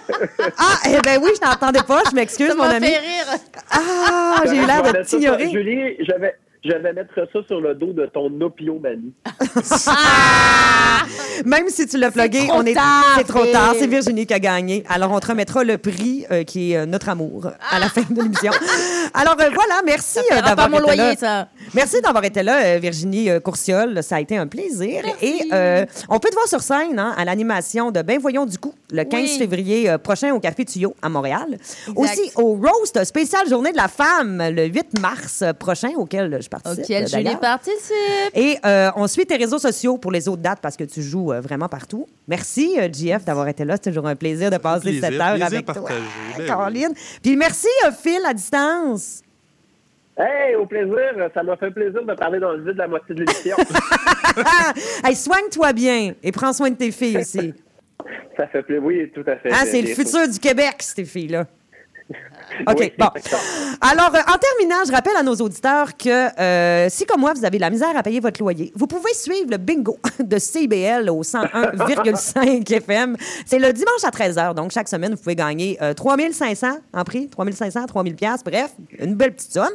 Ah, 0.59 0.79
eh 0.87 0.99
bien 1.01 1.19
oui, 1.21 1.31
je 1.39 1.45
n'entendais 1.47 1.83
pas. 1.83 2.01
Je 2.09 2.15
m'excuse, 2.15 2.49
Ça 2.49 2.55
mon 2.55 2.63
m'a 2.63 2.75
ami. 2.75 2.87
fait 2.87 2.97
rire. 2.99 3.25
Ah, 3.71 4.41
j'ai 4.45 4.55
eu 4.57 4.65
l'air 4.65 4.81
de 4.83 4.87
ça 4.89 5.03
t'ignorer. 5.03 5.49
Julie, 5.49 5.95
je 5.99 6.19
vais, 6.19 6.35
je 6.63 6.71
vais 6.73 6.93
mettre 6.93 7.13
ça 7.15 7.23
sur 7.47 7.61
le 7.61 7.75
dos 7.75 7.93
de 7.93 8.05
ton 8.07 8.29
opiomanie. 8.41 9.13
Même 11.45 11.69
si 11.69 11.87
tu 11.87 11.97
l'as 11.97 12.11
plugué, 12.11 12.47
on 12.51 12.65
est 12.65 12.73
tard, 12.73 13.15
c'est 13.17 13.23
trop 13.27 13.45
tard. 13.45 13.75
C'est 13.77 13.87
Virginie 13.87 14.25
qui 14.25 14.33
a 14.33 14.39
gagné. 14.39 14.83
Alors 14.89 15.11
on 15.11 15.19
te 15.19 15.27
remettra 15.27 15.63
le 15.63 15.77
prix 15.77 16.25
euh, 16.31 16.43
qui 16.43 16.71
est 16.73 16.77
euh, 16.77 16.85
notre 16.85 17.09
amour 17.09 17.51
à 17.69 17.79
la 17.79 17.87
fin 17.89 18.01
de 18.09 18.21
l'émission. 18.21 18.51
Alors 19.13 19.35
euh, 19.39 19.49
voilà, 19.53 19.81
merci 19.85 20.19
euh, 20.31 20.41
d'avoir 20.41 20.67
été 20.67 20.79
loyer, 20.79 20.97
là. 20.97 21.15
ça. 21.15 21.47
Merci 21.73 22.01
d'avoir 22.01 22.23
été 22.23 22.43
là, 22.43 22.63
euh, 22.65 22.79
Virginie 22.79 23.29
euh, 23.29 23.39
Courciol. 23.39 24.01
Ça 24.03 24.17
a 24.17 24.19
été 24.19 24.37
un 24.37 24.47
plaisir. 24.47 25.03
Et 25.21 25.39
euh, 25.53 25.85
on 26.09 26.19
peut 26.19 26.29
te 26.29 26.35
voir 26.35 26.47
sur 26.47 26.61
scène 26.61 26.99
hein, 26.99 27.13
à 27.17 27.25
l'animation 27.25 27.91
de 27.91 28.01
Ben 28.01 28.19
Voyons 28.19 28.45
du 28.45 28.57
coup 28.57 28.73
le 28.91 29.03
15 29.03 29.21
Oui. 29.21 29.37
février 29.37 29.89
euh, 29.89 29.97
prochain 29.97 30.33
au 30.33 30.39
Café 30.39 30.65
Tuyau 30.65 30.95
à 31.01 31.09
Montréal. 31.09 31.57
Aussi 31.95 32.31
au 32.35 32.55
Roast 32.55 33.03
spécial 33.03 33.47
Journée 33.47 33.71
de 33.71 33.77
la 33.77 33.87
femme 33.87 34.43
le 34.51 34.65
8 34.65 34.99
mars 34.99 35.43
prochain 35.59 35.91
auquel 35.97 36.39
je 36.41 36.46
participe. 36.49 36.83
Auquel 36.83 37.03
euh, 37.03 37.07
Julie 37.07 37.35
participe. 37.37 37.93
Et 38.33 38.57
euh, 38.65 38.89
on 38.95 39.07
suit 39.07 39.25
tes 39.25 39.35
réseaux 39.37 39.59
sociaux 39.59 39.97
pour 39.97 40.11
les 40.11 40.27
autres 40.27 40.41
dates 40.41 40.59
parce 40.61 40.77
que 40.77 40.83
tu 40.83 41.01
joues 41.01 41.31
euh, 41.31 41.41
vraiment 41.41 41.67
partout. 41.67 42.07
Merci, 42.27 42.75
euh, 42.79 42.87
JF, 42.91 43.25
d'avoir 43.25 43.47
été 43.47 43.65
là. 43.65 43.75
C'est 43.75 43.89
toujours 43.89 44.07
un 44.07 44.15
plaisir 44.15 44.49
de 44.49 44.57
passer 44.57 44.81
plaisir, 44.81 45.03
cette 45.03 45.19
heure 45.19 45.41
avec 45.41 45.65
toi, 45.65 45.73
partagé. 45.73 46.01
Ben 46.35 46.41
oui. 46.41 46.45
Caroline. 46.45 46.93
Puis 47.21 47.35
merci, 47.35 47.67
euh, 47.85 47.91
Phil, 47.91 48.21
à 48.25 48.33
distance. 48.33 49.21
Hey, 50.17 50.55
au 50.55 50.65
plaisir. 50.65 51.29
Ça 51.33 51.43
m'a 51.43 51.55
fait 51.57 51.71
plaisir 51.71 52.03
de 52.03 52.13
parler 52.13 52.39
dans 52.39 52.53
le 52.53 52.63
vide 52.63 52.73
de 52.73 52.77
la 52.77 52.87
moitié 52.87 53.13
de 53.13 53.19
l'émission. 53.21 53.55
hey, 55.05 55.15
soigne-toi 55.15 55.73
bien 55.73 56.13
et 56.23 56.31
prends 56.31 56.53
soin 56.53 56.71
de 56.71 56.75
tes 56.75 56.91
filles 56.91 57.17
aussi. 57.17 57.53
ça 58.35 58.47
fait 58.47 58.63
plaisir. 58.63 58.83
Oui, 58.83 59.11
tout 59.13 59.23
à 59.27 59.35
fait. 59.37 59.51
Hein, 59.51 59.65
c'est 59.65 59.81
le 59.81 59.89
futur 59.89 60.27
du 60.27 60.39
Québec, 60.39 60.75
ces 60.79 61.05
filles-là. 61.05 61.45
OK, 62.67 62.93
bon. 62.97 63.07
Alors, 63.81 64.15
euh, 64.15 64.19
en 64.19 64.37
terminant, 64.37 64.85
je 64.85 64.91
rappelle 64.91 65.15
à 65.17 65.23
nos 65.23 65.35
auditeurs 65.35 65.97
que 65.97 66.39
euh, 66.39 66.87
si, 66.89 67.05
comme 67.05 67.19
moi, 67.21 67.33
vous 67.33 67.45
avez 67.45 67.57
de 67.57 67.61
la 67.61 67.69
misère 67.69 67.95
à 67.95 68.01
payer 68.03 68.19
votre 68.19 68.39
loyer, 68.39 68.71
vous 68.75 68.87
pouvez 68.87 69.13
suivre 69.13 69.51
le 69.51 69.57
bingo 69.57 69.99
de 70.19 70.39
CBL 70.39 71.07
au 71.09 71.23
101,5 71.23 72.73
FM. 72.73 73.15
C'est 73.45 73.59
le 73.59 73.71
dimanche 73.73 74.03
à 74.03 74.09
13h. 74.09 74.55
Donc, 74.55 74.71
chaque 74.71 74.87
semaine, 74.87 75.11
vous 75.11 75.21
pouvez 75.21 75.35
gagner 75.35 75.77
euh, 75.81 75.93
3500 75.93 76.67
en 76.93 77.03
prix, 77.03 77.27
3500, 77.27 77.85
3000 77.87 78.15
pièces 78.15 78.43
bref, 78.43 78.71
une 78.99 79.15
belle 79.15 79.33
petite 79.33 79.53
somme. 79.53 79.73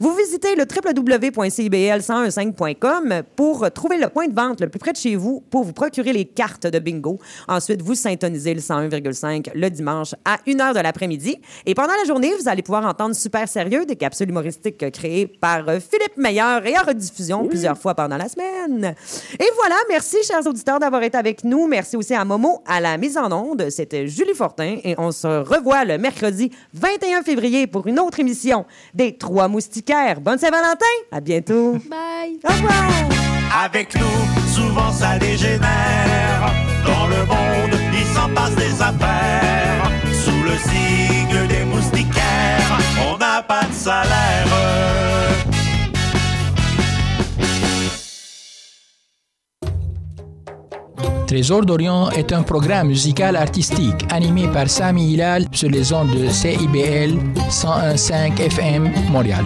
Vous 0.00 0.14
visitez 0.14 0.56
le 0.56 0.64
www.cibl1015.com 0.64 3.22
pour 3.36 3.70
trouver 3.70 3.98
le 3.98 4.08
point 4.08 4.26
de 4.28 4.34
vente 4.34 4.60
le 4.60 4.68
plus 4.68 4.78
près 4.78 4.92
de 4.92 4.96
chez 4.96 5.16
vous 5.16 5.42
pour 5.50 5.64
vous 5.64 5.72
procurer 5.72 6.12
les 6.12 6.24
cartes 6.24 6.66
de 6.66 6.78
bingo. 6.78 7.18
Ensuite, 7.46 7.82
vous 7.82 7.94
syntonisez 7.94 8.54
le 8.54 8.60
101,5 8.60 9.50
le 9.54 9.70
dimanche 9.70 10.14
à 10.24 10.38
1h 10.46 10.74
de 10.74 10.80
l'après-midi. 10.80 11.40
Et 11.66 11.74
pendant 11.74 11.94
la 11.94 12.07
journée, 12.08 12.32
vous 12.40 12.48
allez 12.48 12.62
pouvoir 12.62 12.86
entendre 12.86 13.14
Super 13.14 13.46
Sérieux, 13.46 13.84
des 13.84 13.94
capsules 13.94 14.30
humoristiques 14.30 14.90
créées 14.90 15.26
par 15.26 15.68
euh, 15.68 15.78
Philippe 15.78 16.16
Meilleur 16.16 16.64
et 16.66 16.76
en 16.78 16.82
rediffusion 16.82 17.46
plusieurs 17.46 17.76
fois 17.76 17.94
pendant 17.94 18.16
la 18.16 18.28
semaine. 18.28 18.94
Et 19.38 19.48
voilà, 19.56 19.76
merci, 19.90 20.16
chers 20.26 20.46
auditeurs, 20.46 20.80
d'avoir 20.80 21.02
été 21.02 21.18
avec 21.18 21.44
nous. 21.44 21.66
Merci 21.66 21.96
aussi 21.96 22.14
à 22.14 22.24
Momo 22.24 22.62
à 22.66 22.80
la 22.80 22.96
mise 22.96 23.18
en 23.18 23.30
onde. 23.30 23.68
C'était 23.68 24.06
Julie 24.08 24.32
Fortin 24.34 24.78
et 24.82 24.94
on 24.96 25.12
se 25.12 25.26
revoit 25.26 25.84
le 25.84 25.98
mercredi 25.98 26.50
21 26.72 27.22
février 27.22 27.66
pour 27.66 27.86
une 27.86 28.00
autre 28.00 28.20
émission 28.20 28.64
des 28.94 29.18
Trois 29.18 29.48
Moustiquaires. 29.48 30.22
Bonne 30.22 30.38
Saint-Valentin! 30.38 30.86
À 31.12 31.20
bientôt! 31.20 31.72
Bye! 31.90 32.40
Au 32.42 32.52
revoir! 32.52 33.64
Avec 33.64 33.94
nous, 33.94 34.50
souvent 34.54 34.90
ça 34.92 35.18
dégénère. 35.18 36.52
Dans 36.86 37.06
le 37.06 37.26
monde, 37.26 37.78
il 37.92 38.06
s'en 38.14 38.32
passe 38.34 38.54
des 38.54 38.80
affaires. 38.80 39.90
Sous 40.24 40.42
le 40.42 40.56
signe 40.70 41.27
Trésor 51.28 51.66
d'Orient 51.66 52.10
est 52.10 52.32
un 52.32 52.42
programme 52.42 52.88
musical 52.88 53.36
artistique 53.36 54.06
animé 54.10 54.48
par 54.48 54.70
Sami 54.70 55.12
Hilal 55.12 55.44
sur 55.52 55.68
les 55.68 55.92
ondes 55.92 56.10
de 56.10 56.28
CIBL 56.28 57.18
101.5 57.50 58.40
FM 58.40 58.90
Montréal. 59.10 59.44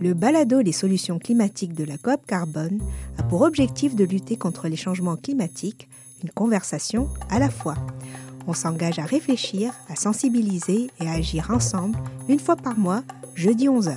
Le 0.00 0.14
balado 0.14 0.60
Les 0.60 0.72
solutions 0.72 1.18
climatiques 1.18 1.74
de 1.74 1.82
la 1.82 1.98
COP 1.98 2.24
Carbone 2.24 2.78
a 3.18 3.24
pour 3.24 3.42
objectif 3.42 3.96
de 3.96 4.04
lutter 4.04 4.36
contre 4.36 4.68
les 4.68 4.76
changements 4.76 5.16
climatiques, 5.16 5.88
une 6.22 6.30
conversation 6.30 7.08
à 7.30 7.40
la 7.40 7.50
fois. 7.50 7.74
On 8.46 8.54
s'engage 8.54 9.00
à 9.00 9.04
réfléchir, 9.04 9.72
à 9.88 9.96
sensibiliser 9.96 10.90
et 11.00 11.08
à 11.08 11.12
agir 11.12 11.50
ensemble 11.50 11.98
une 12.28 12.38
fois 12.38 12.54
par 12.54 12.78
mois, 12.78 13.02
jeudi 13.34 13.66
11h. 13.66 13.96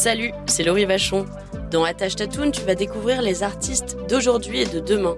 Salut, 0.00 0.32
c'est 0.46 0.62
Laurie 0.62 0.86
Vachon. 0.86 1.26
Dans 1.70 1.84
Attache 1.84 2.16
Tatoune, 2.16 2.52
tu 2.52 2.62
vas 2.62 2.74
découvrir 2.74 3.20
les 3.20 3.42
artistes 3.42 3.98
d'aujourd'hui 4.08 4.60
et 4.60 4.64
de 4.64 4.80
demain. 4.80 5.14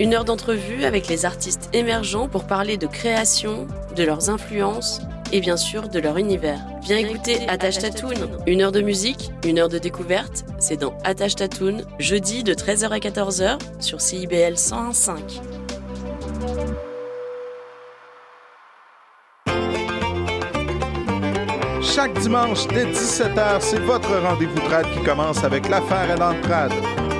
Une 0.00 0.12
heure 0.12 0.24
d'entrevue 0.24 0.82
avec 0.82 1.06
les 1.06 1.24
artistes 1.24 1.70
émergents 1.72 2.26
pour 2.26 2.44
parler 2.44 2.76
de 2.76 2.88
création, 2.88 3.68
de 3.94 4.02
leurs 4.02 4.30
influences 4.30 5.00
et 5.30 5.40
bien 5.40 5.56
sûr 5.56 5.88
de 5.88 6.00
leur 6.00 6.18
univers. 6.18 6.58
Viens 6.82 6.98
écouter 6.98 7.46
Attache 7.46 7.78
Tatoune. 7.78 8.28
Une 8.48 8.62
heure 8.62 8.72
de 8.72 8.80
musique, 8.80 9.30
une 9.46 9.60
heure 9.60 9.68
de 9.68 9.78
découverte, 9.78 10.44
c'est 10.58 10.78
dans 10.78 10.98
Attache 11.04 11.36
Tatoune, 11.36 11.84
jeudi 12.00 12.42
de 12.42 12.54
13h 12.54 12.88
à 12.88 12.98
14h 12.98 13.58
sur 13.78 14.00
CIBL 14.00 14.54
101.5. 14.54 15.14
Chaque 21.94 22.18
dimanche 22.18 22.66
dès 22.66 22.86
17h, 22.86 23.60
c'est 23.60 23.78
votre 23.78 24.10
rendez-vous 24.20 24.58
trad 24.68 24.84
qui 24.92 25.00
commence 25.04 25.44
avec 25.44 25.68
l'affaire 25.68 26.10
à 26.10 26.16
l'entrade. 26.16 26.72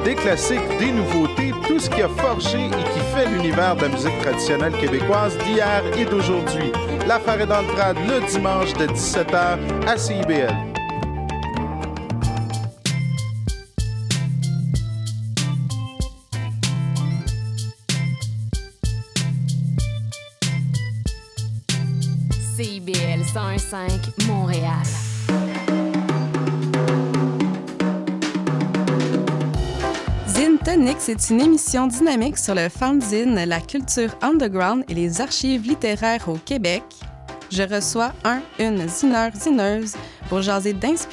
Des 0.05 0.17
classiques, 0.17 0.67
des 0.81 0.91
nouveautés, 0.91 1.53
tout 1.69 1.79
ce 1.79 1.89
qui 1.89 2.03
a 2.03 2.09
forgé 2.09 2.67
et 2.67 2.93
qui 2.93 3.01
fait 3.15 3.29
l'univers 3.29 3.77
de 3.77 3.83
la 3.83 3.89
musique 3.91 4.19
traditionnelle 4.19 4.73
québécoise 4.73 5.39
d'hier 5.39 5.85
et 5.97 6.05
d'aujourd'hui. 6.05 6.73
L'affaire 7.07 7.41
est 7.41 7.47
dans 7.47 7.63
le 7.63 7.69
le 7.69 8.27
dimanche 8.27 8.73
de 8.73 8.87
17h 8.87 9.59
à. 9.87 9.97
CIBL 9.97 10.74
101.5 23.35 24.29
Montréal. 24.29 24.71
Zine 30.29 30.59
Tonic, 30.65 30.99
c'est 31.01 31.31
une 31.31 31.41
émission 31.41 31.89
dynamique 31.89 32.39
sur 32.39 32.55
le 32.55 32.69
fanzine, 32.69 33.35
la 33.35 33.61
culture 33.61 34.17
underground 34.23 34.85
et 34.89 34.95
les 34.95 35.21
archives 35.21 35.67
littéraires 35.67 36.29
au 36.29 36.35
Québec. 36.37 36.85
Je 37.51 37.65
reçois 37.65 38.13
un, 38.23 38.41
une 38.61 38.89
zineur, 38.89 39.33
zineuse 39.35 39.97
pour 40.29 40.41
jaser 40.41 40.73
d'inspiration 40.73 41.05